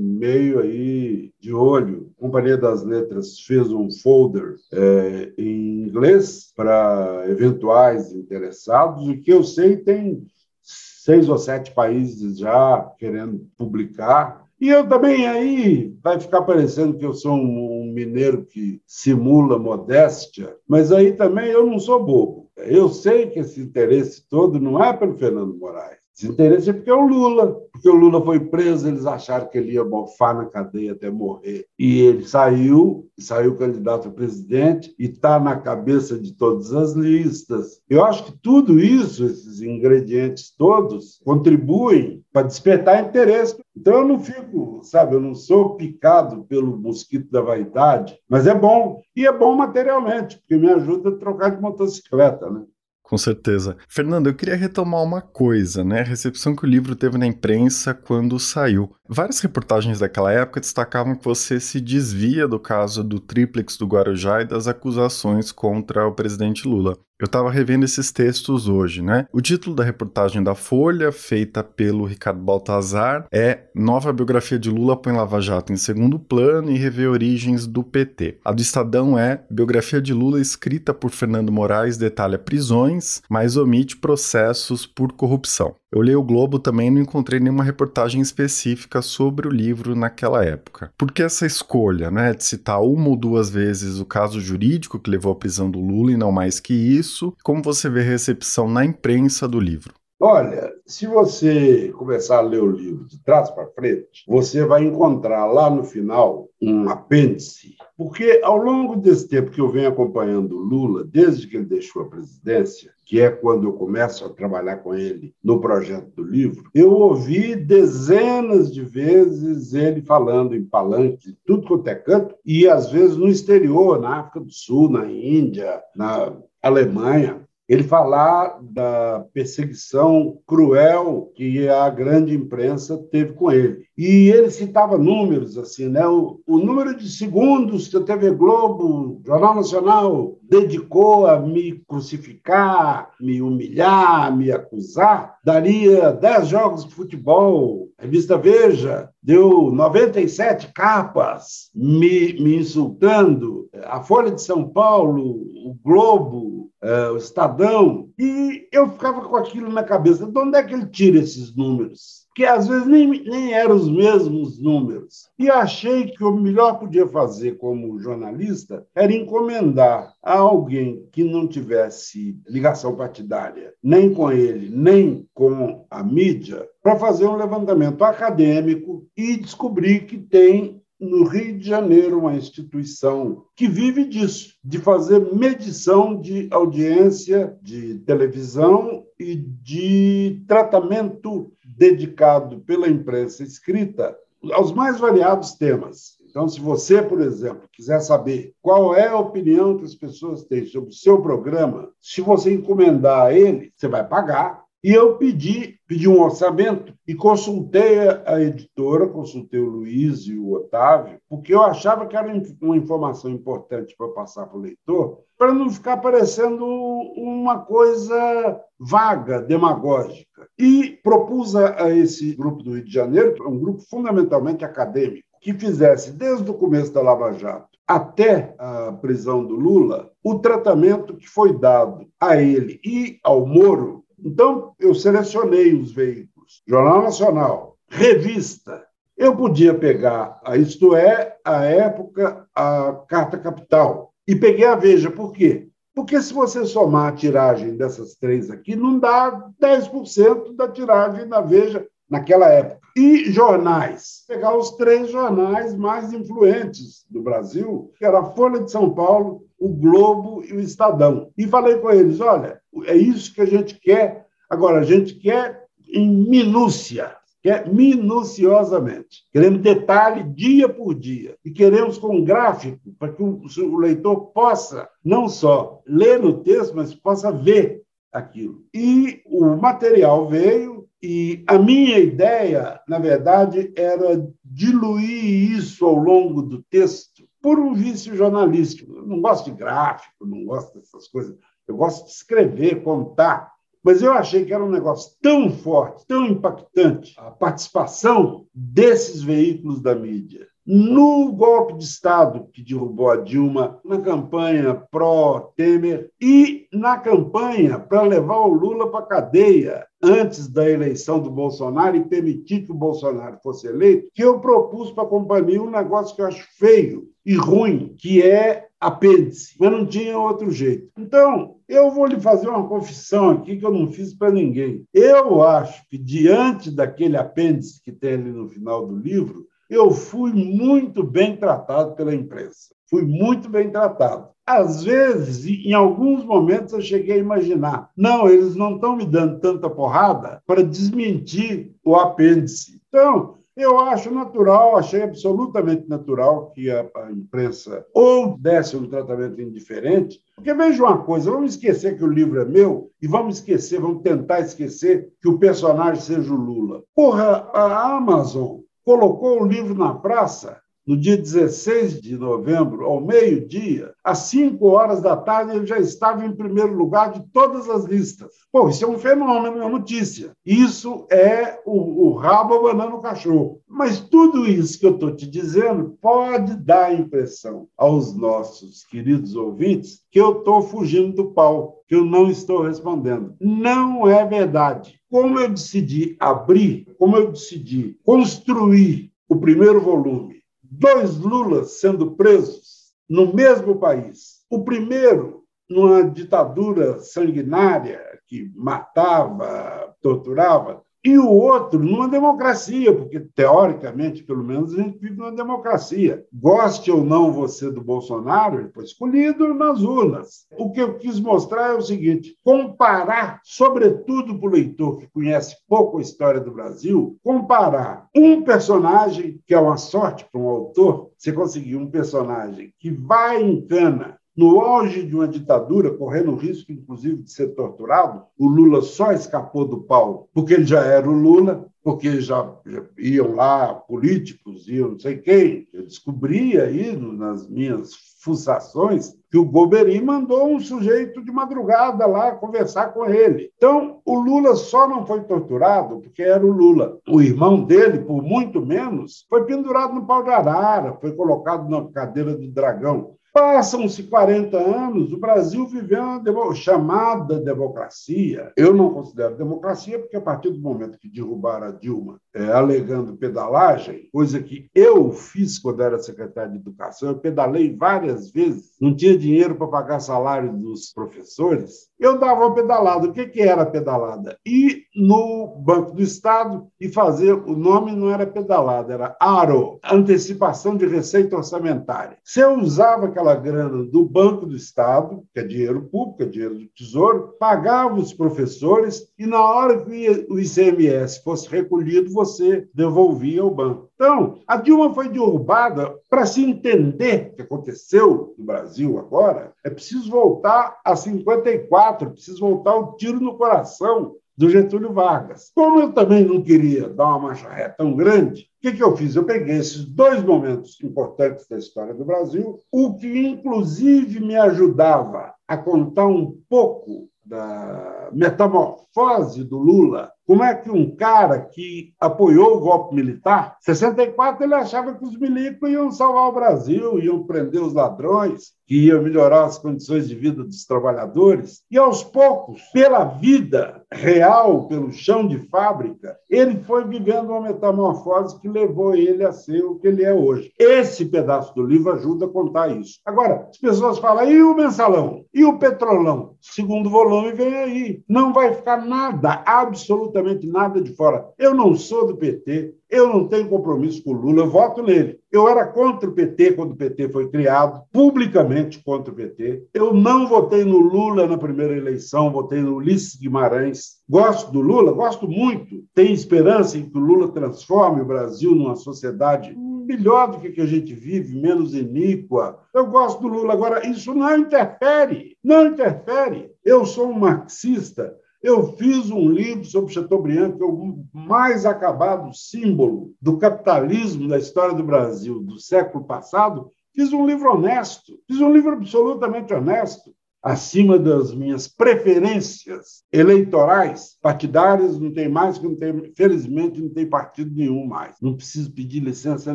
meio 0.00 0.60
aí 0.60 1.30
de 1.38 1.52
olho. 1.52 2.10
A 2.16 2.22
Companhia 2.22 2.56
das 2.56 2.82
Letras 2.82 3.38
fez 3.40 3.70
um 3.70 3.90
folder 3.90 4.54
é, 4.72 5.30
em 5.36 5.82
inglês 5.82 6.50
para 6.56 7.26
eventuais 7.28 8.14
interessados, 8.14 9.06
e 9.06 9.18
que 9.18 9.30
eu 9.30 9.44
sei 9.44 9.76
tem 9.76 10.26
seis 10.62 11.28
ou 11.28 11.36
sete 11.36 11.74
países 11.74 12.38
já 12.38 12.80
querendo 12.98 13.46
publicar. 13.58 14.47
E 14.60 14.68
eu 14.68 14.88
também 14.88 15.26
aí 15.26 15.96
vai 16.02 16.18
ficar 16.18 16.42
parecendo 16.42 16.98
que 16.98 17.06
eu 17.06 17.14
sou 17.14 17.34
um, 17.34 17.92
mineiro 17.92 18.44
que 18.44 18.80
simula 18.86 19.58
modéstia, 19.58 20.56
mas 20.66 20.92
aí 20.92 21.12
também 21.12 21.46
eu 21.46 21.66
não 21.66 21.78
sou 21.78 22.04
bobo. 22.04 22.50
Eu 22.56 22.88
sei 22.88 23.28
que 23.28 23.40
esse 23.40 23.60
interesse 23.60 24.26
todo 24.28 24.60
não 24.60 24.82
é 24.82 24.92
pelo 24.92 25.16
Fernando 25.16 25.56
Moraes. 25.56 25.98
Esse 26.18 26.26
interesse 26.26 26.68
é 26.68 26.72
porque 26.72 26.90
é 26.90 26.94
o 26.94 27.06
Lula. 27.06 27.60
Porque 27.70 27.88
o 27.88 27.94
Lula 27.94 28.20
foi 28.24 28.40
preso, 28.40 28.88
eles 28.88 29.06
acharam 29.06 29.46
que 29.46 29.56
ele 29.56 29.74
ia 29.74 29.84
mofar 29.84 30.34
na 30.34 30.46
cadeia 30.46 30.90
até 30.90 31.08
morrer. 31.08 31.64
E 31.78 32.00
ele 32.00 32.26
saiu, 32.26 33.08
saiu 33.16 33.56
candidato 33.56 34.08
a 34.08 34.10
presidente 34.10 34.92
e 34.98 35.04
está 35.04 35.38
na 35.38 35.56
cabeça 35.56 36.18
de 36.18 36.32
todas 36.34 36.74
as 36.74 36.94
listas. 36.94 37.80
Eu 37.88 38.04
acho 38.04 38.24
que 38.24 38.38
tudo 38.42 38.80
isso, 38.80 39.26
esses 39.26 39.62
ingredientes 39.62 40.50
todos, 40.50 41.20
contribuem 41.24 42.24
para 42.32 42.48
despertar 42.48 43.08
interesse. 43.08 43.56
Então 43.76 43.98
eu 43.98 44.08
não 44.08 44.18
fico, 44.18 44.80
sabe, 44.82 45.14
eu 45.14 45.20
não 45.20 45.36
sou 45.36 45.76
picado 45.76 46.42
pelo 46.46 46.76
mosquito 46.76 47.30
da 47.30 47.40
vaidade, 47.40 48.18
mas 48.28 48.44
é 48.48 48.54
bom. 48.54 49.00
E 49.14 49.24
é 49.24 49.32
bom 49.32 49.54
materialmente, 49.54 50.38
porque 50.38 50.56
me 50.56 50.68
ajuda 50.68 51.10
a 51.10 51.16
trocar 51.16 51.54
de 51.54 51.62
motocicleta, 51.62 52.50
né? 52.50 52.64
Com 53.08 53.16
certeza. 53.16 53.78
Fernando, 53.88 54.26
eu 54.26 54.34
queria 54.34 54.54
retomar 54.54 55.02
uma 55.02 55.22
coisa, 55.22 55.82
né? 55.82 56.00
A 56.00 56.04
recepção 56.04 56.54
que 56.54 56.64
o 56.64 56.68
livro 56.68 56.94
teve 56.94 57.16
na 57.16 57.26
imprensa 57.26 57.94
quando 57.94 58.38
saiu. 58.38 58.94
Várias 59.08 59.40
reportagens 59.40 59.98
daquela 59.98 60.30
época 60.30 60.60
destacavam 60.60 61.16
que 61.16 61.24
você 61.24 61.58
se 61.58 61.80
desvia 61.80 62.46
do 62.46 62.60
caso 62.60 63.02
do 63.02 63.18
triplex 63.18 63.78
do 63.78 63.86
Guarujá 63.86 64.42
e 64.42 64.44
das 64.44 64.68
acusações 64.68 65.50
contra 65.50 66.06
o 66.06 66.12
presidente 66.12 66.68
Lula. 66.68 66.98
Eu 67.20 67.26
estava 67.26 67.50
revendo 67.50 67.84
esses 67.84 68.12
textos 68.12 68.68
hoje, 68.68 69.02
né? 69.02 69.26
O 69.32 69.40
título 69.40 69.74
da 69.74 69.82
reportagem 69.82 70.40
da 70.40 70.54
Folha, 70.54 71.10
feita 71.10 71.64
pelo 71.64 72.04
Ricardo 72.04 72.40
Baltazar, 72.40 73.26
é 73.32 73.64
Nova 73.74 74.12
biografia 74.12 74.56
de 74.56 74.70
Lula 74.70 74.96
põe 74.96 75.12
Lava 75.12 75.40
Jato 75.40 75.72
em 75.72 75.76
segundo 75.76 76.16
plano 76.16 76.70
e 76.70 76.78
revê 76.78 77.08
origens 77.08 77.66
do 77.66 77.82
PT. 77.82 78.38
A 78.44 78.52
do 78.52 78.62
Estadão 78.62 79.18
é 79.18 79.42
Biografia 79.50 80.00
de 80.00 80.14
Lula 80.14 80.40
escrita 80.40 80.94
por 80.94 81.10
Fernando 81.10 81.50
Moraes 81.50 81.96
detalha 81.96 82.38
prisões, 82.38 83.20
mas 83.28 83.56
omite 83.56 83.96
processos 83.96 84.86
por 84.86 85.12
corrupção. 85.12 85.74
Eu 85.90 86.02
li 86.02 86.14
o 86.14 86.22
Globo 86.22 86.58
também 86.58 86.88
e 86.88 86.90
não 86.90 87.00
encontrei 87.00 87.40
nenhuma 87.40 87.64
reportagem 87.64 88.20
específica 88.20 89.00
sobre 89.00 89.48
o 89.48 89.50
livro 89.50 89.96
naquela 89.96 90.44
época. 90.44 90.92
Por 90.98 91.10
que 91.10 91.22
essa 91.22 91.46
escolha, 91.46 92.10
né, 92.10 92.34
de 92.34 92.44
citar 92.44 92.82
uma 92.82 93.08
ou 93.08 93.16
duas 93.16 93.48
vezes 93.48 93.98
o 93.98 94.04
caso 94.04 94.38
jurídico 94.38 94.98
que 94.98 95.10
levou 95.10 95.32
à 95.32 95.34
prisão 95.34 95.70
do 95.70 95.80
Lula 95.80 96.12
e 96.12 96.16
não 96.16 96.30
mais 96.30 96.60
que 96.60 96.74
isso? 96.74 97.34
Como 97.42 97.62
você 97.62 97.88
vê 97.88 98.00
a 98.00 98.04
recepção 98.04 98.68
na 98.68 98.84
imprensa 98.84 99.48
do 99.48 99.58
livro? 99.58 99.94
Olha, 100.20 100.72
se 100.84 101.06
você 101.06 101.92
começar 101.96 102.38
a 102.38 102.40
ler 102.40 102.60
o 102.60 102.70
livro 102.70 103.06
de 103.06 103.22
trás 103.22 103.50
para 103.50 103.68
frente, 103.68 104.24
você 104.26 104.64
vai 104.66 104.82
encontrar 104.82 105.46
lá 105.46 105.70
no 105.70 105.84
final 105.84 106.48
um 106.60 106.88
apêndice, 106.88 107.76
porque 107.96 108.40
ao 108.42 108.56
longo 108.56 108.96
desse 108.96 109.28
tempo 109.28 109.52
que 109.52 109.60
eu 109.60 109.68
venho 109.68 109.88
acompanhando 109.88 110.56
Lula, 110.56 111.04
desde 111.04 111.46
que 111.46 111.56
ele 111.56 111.66
deixou 111.66 112.02
a 112.02 112.08
presidência, 112.08 112.90
que 113.06 113.20
é 113.20 113.30
quando 113.30 113.68
eu 113.68 113.74
começo 113.74 114.24
a 114.24 114.28
trabalhar 114.28 114.78
com 114.78 114.92
ele 114.92 115.32
no 115.42 115.60
projeto 115.60 116.10
do 116.16 116.24
livro, 116.24 116.68
eu 116.74 116.90
ouvi 116.90 117.54
dezenas 117.54 118.74
de 118.74 118.82
vezes 118.82 119.72
ele 119.72 120.02
falando 120.02 120.56
em 120.56 120.64
palanque, 120.64 121.38
tudo 121.46 121.68
quanto 121.68 121.86
é 121.86 121.94
canto, 121.94 122.34
e 122.44 122.66
às 122.66 122.90
vezes 122.90 123.16
no 123.16 123.28
exterior, 123.28 124.00
na 124.00 124.18
África 124.18 124.40
do 124.40 124.50
Sul, 124.50 124.90
na 124.90 125.08
Índia, 125.08 125.80
na 125.94 126.36
Alemanha, 126.60 127.47
ele 127.68 127.82
falar 127.82 128.58
da 128.62 129.26
perseguição 129.32 130.38
cruel 130.46 131.30
que 131.34 131.68
a 131.68 131.90
grande 131.90 132.34
imprensa 132.34 132.96
teve 133.10 133.34
com 133.34 133.52
ele. 133.52 133.84
E 133.96 134.30
ele 134.30 134.50
citava 134.50 134.96
números, 134.96 135.58
assim, 135.58 135.88
né? 135.88 136.06
O, 136.06 136.40
o 136.46 136.58
número 136.58 136.96
de 136.96 137.10
segundos 137.10 137.88
que 137.88 137.96
a 137.96 138.00
TV 138.00 138.30
Globo, 138.30 139.20
Jornal 139.26 139.56
Nacional, 139.56 140.38
dedicou 140.42 141.26
a 141.26 141.38
me 141.38 141.82
crucificar, 141.86 143.10
me 143.20 143.42
humilhar, 143.42 144.34
me 144.34 144.50
acusar, 144.50 145.36
daria 145.44 146.12
10 146.12 146.48
jogos 146.48 146.84
de 146.86 146.94
futebol. 146.94 147.88
A 147.98 148.02
revista 148.04 148.38
Veja 148.38 149.10
deu 149.22 149.70
97 149.72 150.72
capas 150.72 151.70
me, 151.74 152.34
me 152.40 152.56
insultando. 152.56 153.68
A 153.84 154.00
Folha 154.00 154.30
de 154.30 154.40
São 154.40 154.68
Paulo, 154.68 155.22
o 155.22 155.76
Globo, 155.84 156.67
é, 156.82 157.10
o 157.10 157.16
Estadão. 157.16 158.08
E 158.18 158.68
eu 158.72 158.90
ficava 158.90 159.20
com 159.22 159.36
aquilo 159.36 159.70
na 159.70 159.82
cabeça. 159.82 160.26
De 160.26 160.38
onde 160.38 160.58
é 160.58 160.62
que 160.62 160.74
ele 160.74 160.86
tira 160.86 161.18
esses 161.18 161.54
números? 161.54 162.28
que 162.38 162.44
às 162.44 162.68
vezes 162.68 162.86
nem, 162.86 163.08
nem 163.24 163.52
eram 163.52 163.74
os 163.74 163.90
mesmos 163.90 164.60
números. 164.60 165.28
E 165.36 165.50
achei 165.50 166.06
que 166.06 166.22
o 166.22 166.30
melhor 166.30 166.74
que 166.74 166.84
podia 166.84 167.08
fazer 167.08 167.58
como 167.58 167.98
jornalista 167.98 168.86
era 168.94 169.12
encomendar 169.12 170.14
a 170.22 170.38
alguém 170.38 171.04
que 171.10 171.24
não 171.24 171.48
tivesse 171.48 172.38
ligação 172.46 172.94
partidária, 172.94 173.74
nem 173.82 174.14
com 174.14 174.30
ele, 174.30 174.70
nem 174.70 175.26
com 175.34 175.84
a 175.90 176.00
mídia, 176.04 176.64
para 176.80 176.94
fazer 176.94 177.26
um 177.26 177.34
levantamento 177.34 178.04
acadêmico 178.04 179.04
e 179.16 179.36
descobrir 179.36 180.06
que 180.06 180.16
tem 180.16 180.77
no 181.00 181.24
Rio 181.24 181.58
de 181.58 181.66
Janeiro 181.66 182.18
uma 182.18 182.34
instituição 182.34 183.44
que 183.54 183.68
vive 183.68 184.04
disso, 184.04 184.54
de 184.64 184.78
fazer 184.78 185.32
medição 185.34 186.20
de 186.20 186.48
audiência 186.50 187.56
de 187.62 187.98
televisão 188.00 189.04
e 189.18 189.34
de 189.36 190.42
tratamento 190.46 191.52
dedicado 191.64 192.60
pela 192.60 192.88
imprensa 192.88 193.42
escrita 193.42 194.16
aos 194.52 194.72
mais 194.72 194.98
variados 194.98 195.52
temas. 195.52 196.18
Então, 196.28 196.46
se 196.46 196.60
você, 196.60 197.02
por 197.02 197.20
exemplo, 197.20 197.68
quiser 197.72 198.00
saber 198.00 198.54
qual 198.60 198.94
é 198.94 199.08
a 199.08 199.18
opinião 199.18 199.76
que 199.76 199.84
as 199.84 199.94
pessoas 199.94 200.44
têm 200.44 200.66
sobre 200.66 200.90
o 200.90 200.94
seu 200.94 201.20
programa, 201.22 201.90
se 202.00 202.20
você 202.20 202.52
encomendar 202.52 203.26
a 203.26 203.34
ele, 203.34 203.72
você 203.74 203.88
vai 203.88 204.06
pagar. 204.06 204.57
E 204.82 204.92
eu 204.92 205.16
pedi, 205.16 205.76
pedi 205.88 206.08
um 206.08 206.20
orçamento 206.20 206.94
e 207.06 207.12
consultei 207.12 207.98
a 208.24 208.40
editora, 208.40 209.08
consultei 209.08 209.58
o 209.58 209.68
Luiz 209.68 210.20
e 210.26 210.36
o 210.36 210.52
Otávio, 210.52 211.18
porque 211.28 211.52
eu 211.52 211.62
achava 211.62 212.06
que 212.06 212.16
era 212.16 212.32
uma 212.62 212.76
informação 212.76 213.28
importante 213.28 213.96
para 213.98 214.08
passar 214.08 214.46
para 214.46 214.56
o 214.56 214.60
leitor, 214.60 215.18
para 215.36 215.52
não 215.52 215.68
ficar 215.68 215.96
parecendo 215.96 216.64
uma 216.64 217.58
coisa 217.58 218.60
vaga, 218.78 219.42
demagógica. 219.42 220.48
E 220.56 220.98
propus 221.02 221.56
a 221.56 221.90
esse 221.92 222.34
grupo 222.36 222.62
do 222.62 222.74
Rio 222.74 222.84
de 222.84 222.92
Janeiro, 222.92 223.34
é 223.42 223.48
um 223.48 223.58
grupo 223.58 223.82
fundamentalmente 223.82 224.64
acadêmico, 224.64 225.26
que 225.40 225.52
fizesse, 225.54 226.12
desde 226.12 226.48
o 226.48 226.54
começo 226.54 226.92
da 226.92 227.02
Lava 227.02 227.32
Jato 227.32 227.68
até 227.88 228.54
a 228.58 228.92
prisão 228.92 229.42
do 229.42 229.54
Lula, 229.54 230.10
o 230.22 230.38
tratamento 230.38 231.16
que 231.16 231.26
foi 231.26 231.58
dado 231.58 232.06
a 232.20 232.36
ele 232.36 232.78
e 232.84 233.18
ao 233.24 233.46
Moro. 233.46 234.04
Então, 234.24 234.74
eu 234.78 234.94
selecionei 234.94 235.74
os 235.74 235.92
veículos: 235.92 236.62
Jornal 236.66 237.02
Nacional, 237.02 237.76
revista. 237.88 238.84
Eu 239.16 239.36
podia 239.36 239.74
pegar 239.74 240.40
a 240.44 240.56
Isto 240.56 240.94
É, 240.94 241.36
a 241.44 241.64
Época, 241.64 242.46
a 242.54 243.04
Carta 243.08 243.36
Capital. 243.36 244.12
E 244.26 244.36
peguei 244.36 244.66
a 244.66 244.76
Veja. 244.76 245.10
Por 245.10 245.32
quê? 245.32 245.68
Porque 245.94 246.22
se 246.22 246.32
você 246.32 246.64
somar 246.64 247.12
a 247.12 247.16
tiragem 247.16 247.76
dessas 247.76 248.14
três 248.14 248.48
aqui, 248.50 248.76
não 248.76 249.00
dá 249.00 249.50
10% 249.60 250.54
da 250.54 250.68
tiragem 250.68 251.26
da 251.26 251.40
Veja 251.40 251.84
naquela 252.08 252.46
época. 252.46 252.87
E 252.98 253.30
jornais. 253.30 254.24
Pegar 254.26 254.56
os 254.56 254.72
três 254.72 255.10
jornais 255.10 255.76
mais 255.76 256.12
influentes 256.12 257.04
do 257.08 257.22
Brasil, 257.22 257.92
que 257.96 258.04
era 258.04 258.18
a 258.18 258.30
Folha 258.32 258.60
de 258.60 258.70
São 258.70 258.90
Paulo, 258.90 259.46
o 259.56 259.68
Globo 259.68 260.42
e 260.44 260.52
o 260.52 260.60
Estadão. 260.60 261.30
E 261.38 261.46
falei 261.46 261.78
com 261.78 261.90
eles: 261.90 262.20
olha, 262.20 262.60
é 262.86 262.96
isso 262.96 263.32
que 263.32 263.40
a 263.40 263.46
gente 263.46 263.78
quer. 263.78 264.26
Agora, 264.50 264.80
a 264.80 264.84
gente 264.84 265.14
quer 265.14 265.66
em 265.88 266.08
minúcia 266.28 267.16
quer 267.42 267.72
minuciosamente. 267.72 269.24
Queremos 269.32 269.60
detalhe 269.60 270.22
dia 270.22 270.68
por 270.68 270.94
dia. 270.94 271.36
E 271.44 271.50
queremos 271.50 271.98
com 271.98 272.16
um 272.16 272.24
gráfico 272.24 272.92
para 272.98 273.12
que 273.12 273.22
o 273.22 273.76
leitor 273.76 274.32
possa 274.32 274.88
não 275.04 275.28
só 275.28 275.80
ler 275.86 276.24
o 276.24 276.42
texto, 276.42 276.74
mas 276.74 276.94
possa 276.94 277.30
ver 277.30 277.82
aquilo. 278.12 278.64
E 278.74 279.22
o 279.26 279.56
material 279.56 280.28
veio, 280.28 280.77
e 281.02 281.44
a 281.46 281.58
minha 281.58 281.98
ideia, 281.98 282.80
na 282.88 282.98
verdade, 282.98 283.72
era 283.76 284.26
diluir 284.44 285.52
isso 285.52 285.86
ao 285.86 285.94
longo 285.94 286.42
do 286.42 286.62
texto 286.64 287.28
por 287.40 287.58
um 287.58 287.72
vício 287.72 288.16
jornalístico. 288.16 288.96
Eu 288.96 289.06
não 289.06 289.20
gosto 289.20 289.44
de 289.44 289.56
gráfico, 289.56 290.26
não 290.26 290.44
gosto 290.44 290.76
dessas 290.76 291.06
coisas. 291.06 291.36
Eu 291.68 291.76
gosto 291.76 292.06
de 292.06 292.12
escrever, 292.12 292.82
contar. 292.82 293.52
Mas 293.82 294.02
eu 294.02 294.12
achei 294.12 294.44
que 294.44 294.52
era 294.52 294.64
um 294.64 294.70
negócio 294.70 295.16
tão 295.22 295.50
forte, 295.50 296.04
tão 296.06 296.26
impactante, 296.26 297.14
a 297.16 297.30
participação 297.30 298.46
desses 298.52 299.22
veículos 299.22 299.80
da 299.80 299.94
mídia. 299.94 300.48
No 300.66 301.32
golpe 301.32 301.78
de 301.78 301.84
Estado 301.84 302.48
que 302.52 302.62
derrubou 302.62 303.10
a 303.10 303.16
Dilma, 303.16 303.80
na 303.84 304.00
campanha 304.00 304.74
pró-Temer 304.90 306.10
e 306.20 306.66
na 306.72 306.98
campanha 306.98 307.78
para 307.78 308.02
levar 308.02 308.40
o 308.40 308.52
Lula 308.52 308.90
para 308.90 309.00
a 309.00 309.08
cadeia 309.08 309.86
antes 310.02 310.48
da 310.48 310.68
eleição 310.68 311.20
do 311.20 311.30
Bolsonaro 311.30 311.96
e 311.96 312.04
permitir 312.04 312.64
que 312.64 312.72
o 312.72 312.74
Bolsonaro 312.74 313.38
fosse 313.42 313.66
eleito, 313.66 314.08
que 314.14 314.22
eu 314.22 314.40
propus 314.40 314.90
para 314.90 315.04
a 315.04 315.08
companhia 315.08 315.62
um 315.62 315.70
negócio 315.70 316.14
que 316.14 316.22
eu 316.22 316.26
acho 316.26 316.46
feio 316.58 317.08
e 317.24 317.34
ruim, 317.34 317.94
que 317.98 318.22
é 318.22 318.68
apêndice, 318.80 319.54
mas 319.58 319.72
não 319.72 319.84
tinha 319.84 320.16
outro 320.16 320.50
jeito. 320.50 320.88
Então, 320.96 321.56
eu 321.68 321.90
vou 321.90 322.06
lhe 322.06 322.20
fazer 322.20 322.48
uma 322.48 322.68
confissão 322.68 323.30
aqui 323.30 323.56
que 323.56 323.66
eu 323.66 323.72
não 323.72 323.88
fiz 323.88 324.14
para 324.14 324.30
ninguém. 324.30 324.84
Eu 324.94 325.42
acho 325.42 325.82
que, 325.88 325.98
diante 325.98 326.70
daquele 326.70 327.16
apêndice 327.16 327.82
que 327.82 327.92
tem 327.92 328.14
ali 328.14 328.30
no 328.30 328.48
final 328.48 328.86
do 328.86 328.96
livro, 328.96 329.46
eu 329.68 329.90
fui 329.90 330.32
muito 330.32 331.02
bem 331.02 331.36
tratado 331.36 331.94
pela 331.94 332.14
imprensa. 332.14 332.74
Fui 332.88 333.02
muito 333.02 333.48
bem 333.48 333.70
tratado. 333.70 334.28
Às 334.46 334.82
vezes, 334.82 335.46
em 335.46 335.74
alguns 335.74 336.24
momentos, 336.24 336.72
eu 336.72 336.80
cheguei 336.80 337.16
a 337.16 337.18
imaginar: 337.18 337.90
não, 337.94 338.28
eles 338.28 338.56
não 338.56 338.76
estão 338.76 338.96
me 338.96 339.04
dando 339.04 339.40
tanta 339.40 339.68
porrada 339.68 340.42
para 340.46 340.64
desmentir 340.64 341.74
o 341.84 341.94
apêndice. 341.94 342.80
Então, 342.88 343.38
eu 343.58 343.78
acho 343.80 344.10
natural, 344.10 344.76
achei 344.76 345.02
absolutamente 345.02 345.88
natural 345.88 346.52
que 346.52 346.70
a, 346.70 346.88
a, 346.94 347.10
imprensa 347.10 347.84
ou 347.92 348.38
desse 348.38 348.76
um 348.76 348.88
tratamento 348.88 349.42
indiferente, 349.42 350.22
porque 350.36 350.54
veja 350.54 350.84
uma 350.84 350.98
coisa, 350.98 351.30
vamos 351.30 351.54
esquecer 351.54 351.98
que 351.98 352.04
o 352.04 352.10
livro 352.10 352.40
é 352.40 352.44
meu 352.44 352.90
e 353.02 353.08
vamos 353.08 353.38
esquecer, 353.38 353.80
vamos 353.80 354.02
tentar 354.02 354.40
esquecer 354.40 355.12
que 355.20 355.28
o 355.28 355.38
personagem 355.38 356.00
seja 356.00 356.32
o 356.32 356.36
Lula. 356.36 356.84
Porra, 356.94 357.50
a 357.52 357.96
Amazon 357.96 358.60
colocou 358.84 359.42
o 359.42 359.46
livro 359.46 359.74
na 359.74 359.92
praça 359.92 360.60
no 360.88 360.96
dia 360.96 361.18
16 361.18 362.00
de 362.00 362.16
novembro, 362.16 362.86
ao 362.86 362.98
meio-dia, 362.98 363.92
às 364.02 364.20
5 364.20 364.66
horas 364.66 365.02
da 365.02 365.14
tarde, 365.14 365.54
ele 365.54 365.66
já 365.66 365.78
estava 365.78 366.24
em 366.24 366.34
primeiro 366.34 366.72
lugar 366.72 367.12
de 367.12 367.22
todas 367.30 367.68
as 367.68 367.84
listas. 367.84 368.30
Pô, 368.50 368.70
isso 368.70 368.86
é 368.86 368.88
um 368.88 368.98
fenômeno, 368.98 369.58
é 369.58 369.66
uma 369.66 369.68
notícia. 369.68 370.32
Isso 370.46 371.06
é 371.10 371.60
o, 371.66 372.06
o 372.06 372.14
rabo 372.14 372.54
abanando 372.54 372.96
o 372.96 373.02
cachorro. 373.02 373.60
Mas 373.68 374.00
tudo 374.00 374.46
isso 374.46 374.80
que 374.80 374.86
eu 374.86 374.94
estou 374.94 375.14
te 375.14 375.26
dizendo 375.26 375.94
pode 376.00 376.56
dar 376.56 376.86
a 376.86 376.94
impressão 376.94 377.68
aos 377.76 378.16
nossos 378.16 378.82
queridos 378.86 379.36
ouvintes 379.36 380.00
que 380.10 380.18
eu 380.18 380.38
estou 380.38 380.62
fugindo 380.62 381.12
do 381.12 381.32
pau, 381.32 381.82
que 381.86 381.94
eu 381.94 382.04
não 382.04 382.30
estou 382.30 382.62
respondendo. 382.62 383.34
Não 383.38 384.08
é 384.08 384.24
verdade. 384.24 384.98
Como 385.10 385.38
eu 385.38 385.50
decidi 385.50 386.16
abrir, 386.18 386.86
como 386.98 387.14
eu 387.14 387.30
decidi 387.30 387.98
construir 388.02 389.12
o 389.28 389.36
primeiro 389.36 389.82
volume 389.82 390.37
dois 390.70 391.16
Lulas 391.16 391.80
sendo 391.80 392.12
presos 392.12 392.92
no 393.08 393.32
mesmo 393.34 393.78
país. 393.78 394.44
O 394.50 394.64
primeiro, 394.64 395.44
numa 395.68 396.02
ditadura 396.04 397.00
sanguinária 397.00 398.00
que 398.26 398.50
matava, 398.54 399.94
torturava, 400.00 400.82
e 401.04 401.16
o 401.18 401.30
outro 401.30 401.78
numa 401.78 402.08
democracia, 402.08 402.94
porque 402.94 403.20
teoricamente, 403.20 404.24
pelo 404.24 404.42
menos, 404.42 404.74
a 404.74 404.82
gente 404.82 404.98
vive 404.98 405.16
numa 405.16 405.32
democracia. 405.32 406.24
Goste 406.32 406.90
ou 406.90 407.04
não 407.04 407.32
você 407.32 407.70
do 407.70 407.80
Bolsonaro, 407.80 408.60
ele 408.60 408.70
foi 408.70 408.84
escolhido 408.84 409.54
nas 409.54 409.80
urnas. 409.80 410.46
O 410.58 410.70
que 410.70 410.80
eu 410.80 410.98
quis 410.98 411.20
mostrar 411.20 411.70
é 411.70 411.74
o 411.74 411.82
seguinte: 411.82 412.36
comparar, 412.42 413.40
sobretudo 413.44 414.38
para 414.38 414.48
o 414.48 414.52
leitor 414.52 414.98
que 414.98 415.06
conhece 415.08 415.56
pouco 415.68 415.98
a 415.98 416.02
história 416.02 416.40
do 416.40 416.52
Brasil, 416.52 417.16
comparar 417.22 418.08
um 418.14 418.42
personagem, 418.42 419.40
que 419.46 419.54
é 419.54 419.60
uma 419.60 419.76
sorte 419.76 420.26
para 420.30 420.40
um 420.40 420.48
autor, 420.48 421.10
você 421.16 421.32
conseguir 421.32 421.76
um 421.76 421.90
personagem 421.90 422.72
que 422.78 422.90
vai 422.90 423.42
em 423.42 423.64
cana 423.66 424.18
no 424.38 424.60
auge 424.60 425.02
de 425.02 425.16
uma 425.16 425.26
ditadura, 425.26 425.90
correndo 425.90 426.30
o 426.30 426.36
risco, 426.36 426.70
inclusive, 426.70 427.24
de 427.24 427.32
ser 427.32 427.56
torturado, 427.56 428.22
o 428.38 428.46
Lula 428.46 428.82
só 428.82 429.10
escapou 429.10 429.64
do 429.64 429.80
pau 429.80 430.28
porque 430.32 430.54
ele 430.54 430.64
já 430.64 430.84
era 430.84 431.10
o 431.10 431.12
Lula, 431.12 431.66
porque 431.82 432.20
já, 432.20 432.48
já 432.64 432.84
iam 432.96 433.34
lá 433.34 433.74
políticos, 433.74 434.68
iam 434.68 434.90
não 434.90 434.98
sei 435.00 435.16
quem. 435.16 435.66
Eu 435.72 435.82
descobri 435.82 436.56
aí 436.56 436.96
nas 436.96 437.48
minhas 437.48 437.90
fuçações 438.20 439.12
que 439.28 439.36
o 439.36 439.44
Golbery 439.44 440.00
mandou 440.00 440.54
um 440.54 440.60
sujeito 440.60 441.20
de 441.24 441.32
madrugada 441.32 442.06
lá 442.06 442.30
conversar 442.30 442.92
com 442.92 443.06
ele. 443.06 443.50
Então, 443.56 444.00
o 444.04 444.20
Lula 444.20 444.54
só 444.54 444.88
não 444.88 445.04
foi 445.04 445.24
torturado 445.24 445.98
porque 445.98 446.22
era 446.22 446.46
o 446.46 446.52
Lula. 446.52 446.98
O 447.08 447.20
irmão 447.20 447.64
dele, 447.64 447.98
por 447.98 448.22
muito 448.22 448.64
menos, 448.64 449.26
foi 449.28 449.44
pendurado 449.46 449.94
no 449.94 450.06
pau 450.06 450.22
de 450.22 450.30
arara, 450.30 450.96
foi 451.00 451.12
colocado 451.12 451.68
na 451.68 451.90
cadeira 451.90 452.36
do 452.36 452.48
dragão. 452.48 453.18
Passam-se 453.38 454.02
40 454.02 454.58
anos, 454.58 455.12
o 455.12 455.16
Brasil 455.16 455.64
viveu 455.64 456.02
uma 456.02 456.54
chamada 456.56 457.38
democracia. 457.38 458.52
Eu 458.56 458.74
não 458.74 458.92
considero 458.92 459.36
democracia, 459.36 459.96
porque 459.96 460.16
a 460.16 460.20
partir 460.20 460.50
do 460.50 460.58
momento 460.58 460.98
que 460.98 461.08
derrubaram 461.08 461.68
a 461.68 461.70
Dilma, 461.70 462.20
é, 462.34 462.46
alegando 462.46 463.16
pedalagem, 463.16 464.08
coisa 464.12 464.42
que 464.42 464.68
eu 464.74 465.12
fiz 465.12 465.56
quando 465.56 465.84
era 465.84 466.00
secretário 466.00 466.50
de 466.50 466.58
Educação, 466.58 467.10
eu 467.10 467.18
pedalei 467.18 467.76
várias 467.76 468.28
vezes, 468.28 468.72
não 468.80 468.92
tinha 468.92 469.16
dinheiro 469.16 469.54
para 469.54 469.68
pagar 469.68 470.00
salário 470.00 470.52
dos 470.52 470.92
professores, 470.92 471.87
eu 471.98 472.18
dava 472.18 472.46
uma 472.46 472.54
pedalada. 472.54 473.06
O 473.06 473.12
que, 473.12 473.26
que 473.26 473.40
era 473.40 473.66
pedalada? 473.66 474.38
Ir 474.46 474.84
no 474.94 475.56
Banco 475.58 475.92
do 475.92 476.02
Estado 476.02 476.66
e 476.80 476.88
fazer, 476.88 477.32
o 477.32 477.56
nome 477.56 477.92
não 477.92 478.10
era 478.10 478.26
pedalada, 478.26 478.92
era 478.94 479.16
ARO, 479.20 479.78
Antecipação 479.84 480.76
de 480.76 480.86
Receita 480.86 481.36
Orçamentária. 481.36 482.18
Você 482.22 482.44
usava 482.44 483.06
aquela 483.06 483.34
grana 483.34 483.84
do 483.84 484.04
Banco 484.04 484.46
do 484.46 484.56
Estado, 484.56 485.22
que 485.32 485.40
é 485.40 485.44
dinheiro 485.44 485.88
público, 485.90 486.22
é 486.22 486.26
dinheiro 486.26 486.54
do 486.54 486.66
Tesouro, 486.68 487.34
pagava 487.38 487.94
os 487.94 488.12
professores 488.12 489.08
e 489.18 489.26
na 489.26 489.44
hora 489.44 489.84
que 489.84 490.26
o 490.30 490.38
ICMS 490.38 491.22
fosse 491.22 491.48
recolhido, 491.48 492.12
você 492.12 492.68
devolvia 492.74 493.42
ao 493.42 493.50
banco. 493.50 493.88
Então, 493.94 494.38
a 494.46 494.56
Dilma 494.56 494.94
foi 494.94 495.08
derrubada 495.08 495.92
para 496.08 496.24
se 496.24 496.44
entender 496.44 497.30
o 497.32 497.36
que 497.36 497.42
aconteceu 497.42 498.32
no 498.38 498.44
Brasil 498.44 498.96
agora. 498.96 499.52
É 499.68 499.70
preciso 499.70 500.10
voltar 500.10 500.80
a 500.82 500.96
54, 500.96 502.08
é 502.08 502.10
preciso 502.10 502.40
voltar 502.40 502.74
o 502.74 502.96
tiro 502.96 503.20
no 503.20 503.36
coração 503.36 504.14
do 504.34 504.48
Getúlio 504.48 504.94
Vargas. 504.94 505.52
Como 505.54 505.78
eu 505.78 505.92
também 505.92 506.24
não 506.24 506.40
queria 506.40 506.88
dar 506.88 507.04
uma 507.04 507.18
marcha 507.18 507.50
ré 507.50 507.68
tão 507.68 507.94
grande, 507.94 508.44
o 508.44 508.62
que, 508.62 508.72
que 508.72 508.82
eu 508.82 508.96
fiz? 508.96 509.14
Eu 509.14 509.24
peguei 509.24 509.58
esses 509.58 509.84
dois 509.84 510.24
momentos 510.24 510.82
importantes 510.82 511.46
da 511.46 511.58
história 511.58 511.92
do 511.92 512.02
Brasil, 512.02 512.62
o 512.72 512.94
que 512.94 513.26
inclusive 513.26 514.20
me 514.20 514.36
ajudava 514.36 515.34
a 515.46 515.58
contar 515.58 516.06
um 516.06 516.40
pouco 516.48 517.10
da 517.22 518.08
metamorfose 518.10 519.44
do 519.44 519.58
Lula 519.58 520.10
como 520.28 520.44
é 520.44 520.54
que 520.54 520.70
um 520.70 520.94
cara 520.94 521.40
que 521.40 521.94
apoiou 521.98 522.58
o 522.58 522.60
golpe 522.60 522.94
militar, 522.94 523.56
em 523.62 523.64
64 523.64 524.44
ele 524.44 524.52
achava 524.52 524.92
que 524.92 525.02
os 525.02 525.18
milicos 525.18 525.70
iam 525.70 525.90
salvar 525.90 526.28
o 526.28 526.32
Brasil, 526.32 526.98
iam 526.98 527.22
prender 527.22 527.62
os 527.62 527.72
ladrões, 527.72 528.52
que 528.66 528.88
iam 528.88 529.02
melhorar 529.02 529.46
as 529.46 529.56
condições 529.56 530.06
de 530.06 530.14
vida 530.14 530.44
dos 530.44 530.66
trabalhadores. 530.66 531.62
E 531.70 531.78
aos 531.78 532.04
poucos, 532.04 532.60
pela 532.74 533.04
vida 533.04 533.82
real, 533.90 534.68
pelo 534.68 534.92
chão 534.92 535.26
de 535.26 535.38
fábrica, 535.48 536.18
ele 536.28 536.58
foi 536.64 536.84
vivendo 536.84 537.30
uma 537.30 537.40
metamorfose 537.40 538.38
que 538.38 538.46
levou 538.46 538.94
ele 538.94 539.24
a 539.24 539.32
ser 539.32 539.64
o 539.64 539.76
que 539.76 539.88
ele 539.88 540.04
é 540.04 540.12
hoje. 540.12 540.52
Esse 540.58 541.06
pedaço 541.06 541.54
do 541.54 541.62
livro 541.62 541.90
ajuda 541.90 542.26
a 542.26 542.28
contar 542.28 542.68
isso. 542.68 543.00
Agora, 543.06 543.48
as 543.48 543.56
pessoas 543.56 543.98
falam, 543.98 544.30
e 544.30 544.42
o 544.42 544.54
mensalão? 544.54 545.24
E 545.32 545.42
o 545.46 545.58
petrolão? 545.58 546.34
Segundo 546.38 546.90
volume 546.90 547.32
vem 547.32 547.56
aí. 547.56 548.02
Não 548.06 548.34
vai 548.34 548.52
ficar 548.52 548.84
nada, 548.84 549.42
absolutamente 549.46 550.17
absolutamente 550.18 550.46
nada 550.46 550.80
de 550.80 550.92
fora. 550.94 551.28
Eu 551.38 551.54
não 551.54 551.74
sou 551.74 552.06
do 552.06 552.16
PT, 552.16 552.74
eu 552.90 553.08
não 553.08 553.28
tenho 553.28 553.48
compromisso 553.48 554.02
com 554.02 554.10
o 554.10 554.14
Lula, 554.14 554.42
eu 554.42 554.50
voto 554.50 554.82
nele. 554.82 555.18
Eu 555.30 555.48
era 555.48 555.66
contra 555.66 556.08
o 556.08 556.12
PT 556.12 556.52
quando 556.52 556.72
o 556.72 556.76
PT 556.76 557.08
foi 557.10 557.28
criado, 557.28 557.82
publicamente 557.92 558.82
contra 558.82 559.12
o 559.12 559.16
PT. 559.16 559.64
Eu 559.74 559.92
não 559.92 560.26
votei 560.26 560.64
no 560.64 560.78
Lula 560.78 561.26
na 561.26 561.38
primeira 561.38 561.76
eleição, 561.76 562.32
votei 562.32 562.60
no 562.60 562.76
Ulisses 562.76 563.16
Guimarães. 563.16 563.98
Gosto 564.08 564.50
do 564.52 564.60
Lula, 564.60 564.92
gosto 564.92 565.28
muito. 565.28 565.84
Tenho 565.94 566.12
esperança 566.12 566.78
em 566.78 566.88
que 566.88 566.96
o 566.96 567.00
Lula 567.00 567.28
transforme 567.28 568.02
o 568.02 568.06
Brasil 568.06 568.54
numa 568.54 568.76
sociedade 568.76 569.56
melhor 569.56 570.30
do 570.30 570.38
que 570.38 570.60
a 570.60 570.66
gente 570.66 570.94
vive, 570.94 571.40
menos 571.40 571.74
iníqua. 571.74 572.58
Eu 572.74 572.86
gosto 572.86 573.22
do 573.22 573.28
Lula. 573.28 573.54
Agora, 573.54 573.86
isso 573.86 574.14
não 574.14 574.36
interfere, 574.36 575.36
não 575.42 575.66
interfere. 575.66 576.50
Eu 576.62 576.84
sou 576.84 577.08
um 577.08 577.18
marxista 577.18 578.14
eu 578.42 578.76
fiz 578.76 579.10
um 579.10 579.28
livro 579.28 579.64
sobre 579.64 579.92
Chateaubriand, 579.92 580.52
que 580.52 580.62
é 580.62 580.66
o 580.66 581.04
mais 581.12 581.66
acabado 581.66 582.32
símbolo 582.32 583.12
do 583.20 583.36
capitalismo 583.36 584.28
da 584.28 584.38
história 584.38 584.74
do 584.74 584.84
Brasil 584.84 585.40
do 585.40 585.58
século 585.58 586.04
passado. 586.04 586.70
Fiz 586.94 587.12
um 587.12 587.26
livro 587.26 587.52
honesto, 587.52 588.18
fiz 588.26 588.40
um 588.40 588.52
livro 588.52 588.72
absolutamente 588.72 589.52
honesto, 589.52 590.12
acima 590.42 590.98
das 590.98 591.34
minhas 591.34 591.66
preferências 591.66 593.02
eleitorais, 593.12 594.16
partidárias, 594.22 594.98
não 594.98 595.12
tem 595.12 595.28
mais, 595.28 595.58
que 595.58 595.66
não 595.66 595.74
tem, 595.74 596.12
felizmente 596.14 596.80
não 596.80 596.88
tem 596.90 597.06
partido 597.06 597.54
nenhum 597.54 597.86
mais. 597.86 598.16
Não 598.22 598.36
preciso 598.36 598.72
pedir 598.72 599.00
licença 599.00 599.50
a 599.50 599.54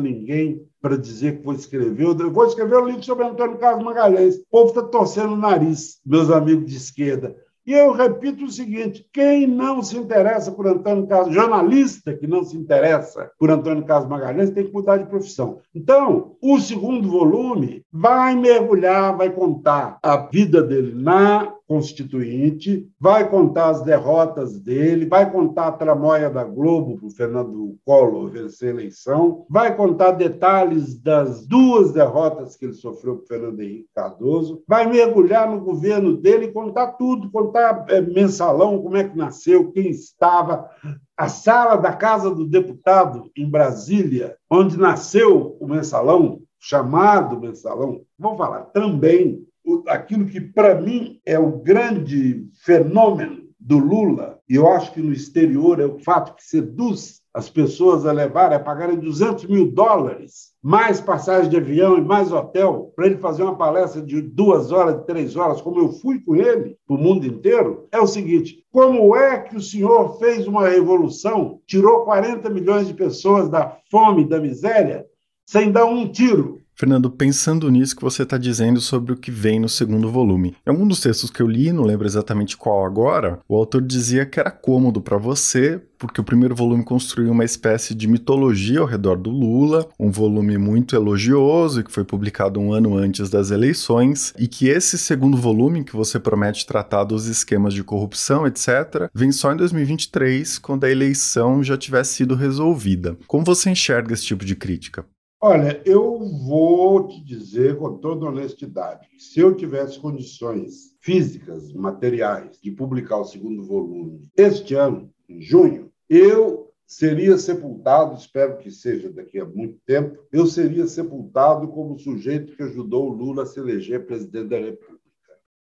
ninguém 0.00 0.62
para 0.80 0.98
dizer 0.98 1.38
que 1.38 1.44
vou 1.44 1.54
escrever. 1.54 2.04
Eu 2.04 2.30
vou 2.30 2.46
escrever 2.46 2.76
um 2.76 2.86
livro 2.86 3.02
sobre 3.02 3.24
Antônio 3.24 3.58
Carlos 3.58 3.84
Magalhães. 3.84 4.36
O 4.36 4.44
povo 4.50 4.68
está 4.68 4.82
torcendo 4.82 5.32
o 5.32 5.38
nariz, 5.38 6.00
meus 6.04 6.30
amigos 6.30 6.66
de 6.66 6.76
esquerda. 6.76 7.34
E 7.66 7.72
eu 7.72 7.92
repito 7.92 8.44
o 8.44 8.50
seguinte: 8.50 9.06
quem 9.12 9.46
não 9.46 9.82
se 9.82 9.96
interessa 9.96 10.52
por 10.52 10.66
Antônio 10.66 11.06
Carlos, 11.06 11.34
jornalista 11.34 12.14
que 12.14 12.26
não 12.26 12.44
se 12.44 12.56
interessa 12.56 13.30
por 13.38 13.50
Antônio 13.50 13.84
Carlos 13.84 14.08
Magalhães, 14.08 14.50
tem 14.50 14.66
que 14.66 14.72
mudar 14.72 14.98
de 14.98 15.06
profissão. 15.06 15.60
Então, 15.74 16.36
o 16.42 16.58
segundo 16.58 17.08
volume 17.08 17.82
vai 17.92 18.34
mergulhar, 18.34 19.16
vai 19.16 19.30
contar 19.30 19.98
a 20.02 20.16
vida 20.16 20.62
dele 20.62 20.92
na 20.94 21.54
Constituinte, 21.66 22.86
vai 23.00 23.28
contar 23.28 23.70
as 23.70 23.82
derrotas 23.82 24.58
dele, 24.58 25.06
vai 25.06 25.30
contar 25.30 25.68
a 25.68 25.72
tramóia 25.72 26.28
da 26.28 26.44
Globo 26.44 26.98
para 26.98 27.06
o 27.06 27.10
Fernando 27.10 27.78
Collor 27.84 28.30
vencer 28.30 28.68
a 28.68 28.72
eleição, 28.72 29.46
vai 29.48 29.74
contar 29.74 30.12
detalhes 30.12 31.00
das 31.00 31.46
duas 31.46 31.92
derrotas 31.92 32.56
que 32.56 32.66
ele 32.66 32.74
sofreu 32.74 33.16
para 33.16 33.26
Fernando 33.26 33.60
Henrique 33.60 33.88
Cardoso, 33.94 34.62
vai 34.68 34.86
mergulhar 34.86 35.50
no 35.50 35.60
governo 35.60 36.16
dele 36.16 36.46
e 36.46 36.52
contar 36.52 36.92
tudo, 36.92 37.30
contar 37.30 37.86
é, 37.88 38.00
mensalão, 38.00 38.82
como 38.82 38.96
é 38.96 39.04
que 39.04 39.16
nasceu, 39.16 39.72
quem 39.72 39.88
estava, 39.88 40.68
a 41.16 41.28
sala 41.28 41.76
da 41.76 41.92
Casa 41.92 42.30
do 42.30 42.46
Deputado 42.46 43.30
em 43.36 43.48
Brasília, 43.48 44.36
onde 44.50 44.78
nasceu 44.78 45.56
o 45.58 45.66
mensalão, 45.66 46.42
chamado 46.58 47.38
mensalão, 47.38 48.02
vou 48.18 48.36
falar 48.36 48.62
também 48.66 49.46
aquilo 49.88 50.26
que, 50.26 50.40
para 50.40 50.80
mim, 50.80 51.20
é 51.24 51.38
o 51.38 51.58
grande 51.58 52.46
fenômeno 52.64 53.44
do 53.58 53.78
Lula, 53.78 54.38
e 54.48 54.56
eu 54.56 54.68
acho 54.68 54.92
que 54.92 55.00
no 55.00 55.12
exterior 55.12 55.80
é 55.80 55.86
o 55.86 55.98
fato 55.98 56.34
que 56.34 56.44
seduz 56.44 57.22
as 57.32 57.48
pessoas 57.48 58.06
a 58.06 58.12
levarem, 58.12 58.56
a 58.56 58.60
pagarem 58.60 58.96
200 58.96 59.46
mil 59.46 59.72
dólares, 59.72 60.52
mais 60.62 61.00
passagem 61.00 61.50
de 61.50 61.56
avião 61.56 61.98
e 61.98 62.00
mais 62.00 62.30
hotel, 62.30 62.92
para 62.94 63.06
ele 63.06 63.16
fazer 63.16 63.42
uma 63.42 63.56
palestra 63.56 64.02
de 64.02 64.20
duas 64.20 64.70
horas, 64.70 64.98
de 64.98 65.06
três 65.06 65.34
horas, 65.34 65.60
como 65.60 65.80
eu 65.80 65.92
fui 65.92 66.20
com 66.20 66.36
ele 66.36 66.76
para 66.86 66.94
o 66.94 66.98
mundo 66.98 67.26
inteiro, 67.26 67.88
é 67.90 67.98
o 67.98 68.06
seguinte: 68.06 68.64
como 68.70 69.16
é 69.16 69.40
que 69.40 69.56
o 69.56 69.62
senhor 69.62 70.18
fez 70.18 70.46
uma 70.46 70.68
revolução, 70.68 71.60
tirou 71.66 72.04
40 72.04 72.48
milhões 72.50 72.86
de 72.86 72.94
pessoas 72.94 73.48
da 73.48 73.78
fome, 73.90 74.28
da 74.28 74.38
miséria, 74.38 75.06
sem 75.44 75.72
dar 75.72 75.86
um 75.86 76.06
tiro? 76.06 76.53
Fernando, 76.76 77.08
pensando 77.08 77.70
nisso 77.70 77.94
que 77.94 78.02
você 78.02 78.24
está 78.24 78.36
dizendo 78.36 78.80
sobre 78.80 79.12
o 79.12 79.16
que 79.16 79.30
vem 79.30 79.60
no 79.60 79.68
segundo 79.68 80.10
volume. 80.10 80.56
Em 80.66 80.70
algum 80.70 80.86
dos 80.86 81.00
textos 81.00 81.30
que 81.30 81.40
eu 81.40 81.46
li, 81.46 81.72
não 81.72 81.84
lembro 81.84 82.06
exatamente 82.06 82.56
qual 82.56 82.84
agora, 82.84 83.38
o 83.48 83.56
autor 83.56 83.80
dizia 83.80 84.26
que 84.26 84.40
era 84.40 84.50
cômodo 84.50 85.00
para 85.00 85.16
você, 85.16 85.80
porque 85.96 86.20
o 86.20 86.24
primeiro 86.24 86.54
volume 86.54 86.84
construiu 86.84 87.30
uma 87.30 87.44
espécie 87.44 87.94
de 87.94 88.08
mitologia 88.08 88.80
ao 88.80 88.86
redor 88.86 89.16
do 89.16 89.30
Lula, 89.30 89.88
um 89.98 90.10
volume 90.10 90.58
muito 90.58 90.96
elogioso 90.96 91.84
que 91.84 91.92
foi 91.92 92.04
publicado 92.04 92.58
um 92.58 92.72
ano 92.72 92.96
antes 92.96 93.30
das 93.30 93.52
eleições, 93.52 94.34
e 94.36 94.48
que 94.48 94.68
esse 94.68 94.98
segundo 94.98 95.36
volume, 95.36 95.84
que 95.84 95.94
você 95.94 96.18
promete 96.18 96.66
tratar 96.66 97.04
dos 97.04 97.26
esquemas 97.26 97.72
de 97.72 97.84
corrupção, 97.84 98.46
etc., 98.46 99.08
vem 99.14 99.30
só 99.30 99.52
em 99.52 99.56
2023, 99.56 100.58
quando 100.58 100.84
a 100.84 100.90
eleição 100.90 101.62
já 101.62 101.78
tivesse 101.78 102.14
sido 102.14 102.34
resolvida. 102.34 103.16
Como 103.28 103.44
você 103.44 103.70
enxerga 103.70 104.12
esse 104.12 104.24
tipo 104.24 104.44
de 104.44 104.56
crítica? 104.56 105.06
Olha, 105.46 105.82
eu 105.84 106.20
vou 106.20 107.06
te 107.06 107.22
dizer 107.22 107.76
com 107.76 107.98
toda 107.98 108.24
honestidade 108.24 109.06
se 109.18 109.40
eu 109.40 109.54
tivesse 109.54 110.00
condições 110.00 110.96
físicas, 111.02 111.70
materiais, 111.70 112.58
de 112.62 112.70
publicar 112.70 113.18
o 113.18 113.26
segundo 113.26 113.62
volume 113.62 114.26
este 114.38 114.74
ano, 114.74 115.12
em 115.28 115.42
junho, 115.42 115.92
eu 116.08 116.72
seria 116.86 117.36
sepultado, 117.36 118.16
espero 118.16 118.56
que 118.56 118.70
seja 118.70 119.12
daqui 119.12 119.38
a 119.38 119.44
muito 119.44 119.78
tempo, 119.84 120.18
eu 120.32 120.46
seria 120.46 120.86
sepultado 120.86 121.68
como 121.68 121.98
sujeito 121.98 122.56
que 122.56 122.62
ajudou 122.62 123.10
o 123.10 123.14
Lula 123.14 123.42
a 123.42 123.46
se 123.46 123.60
eleger 123.60 124.06
presidente 124.06 124.48
da 124.48 124.56
República. 124.56 125.04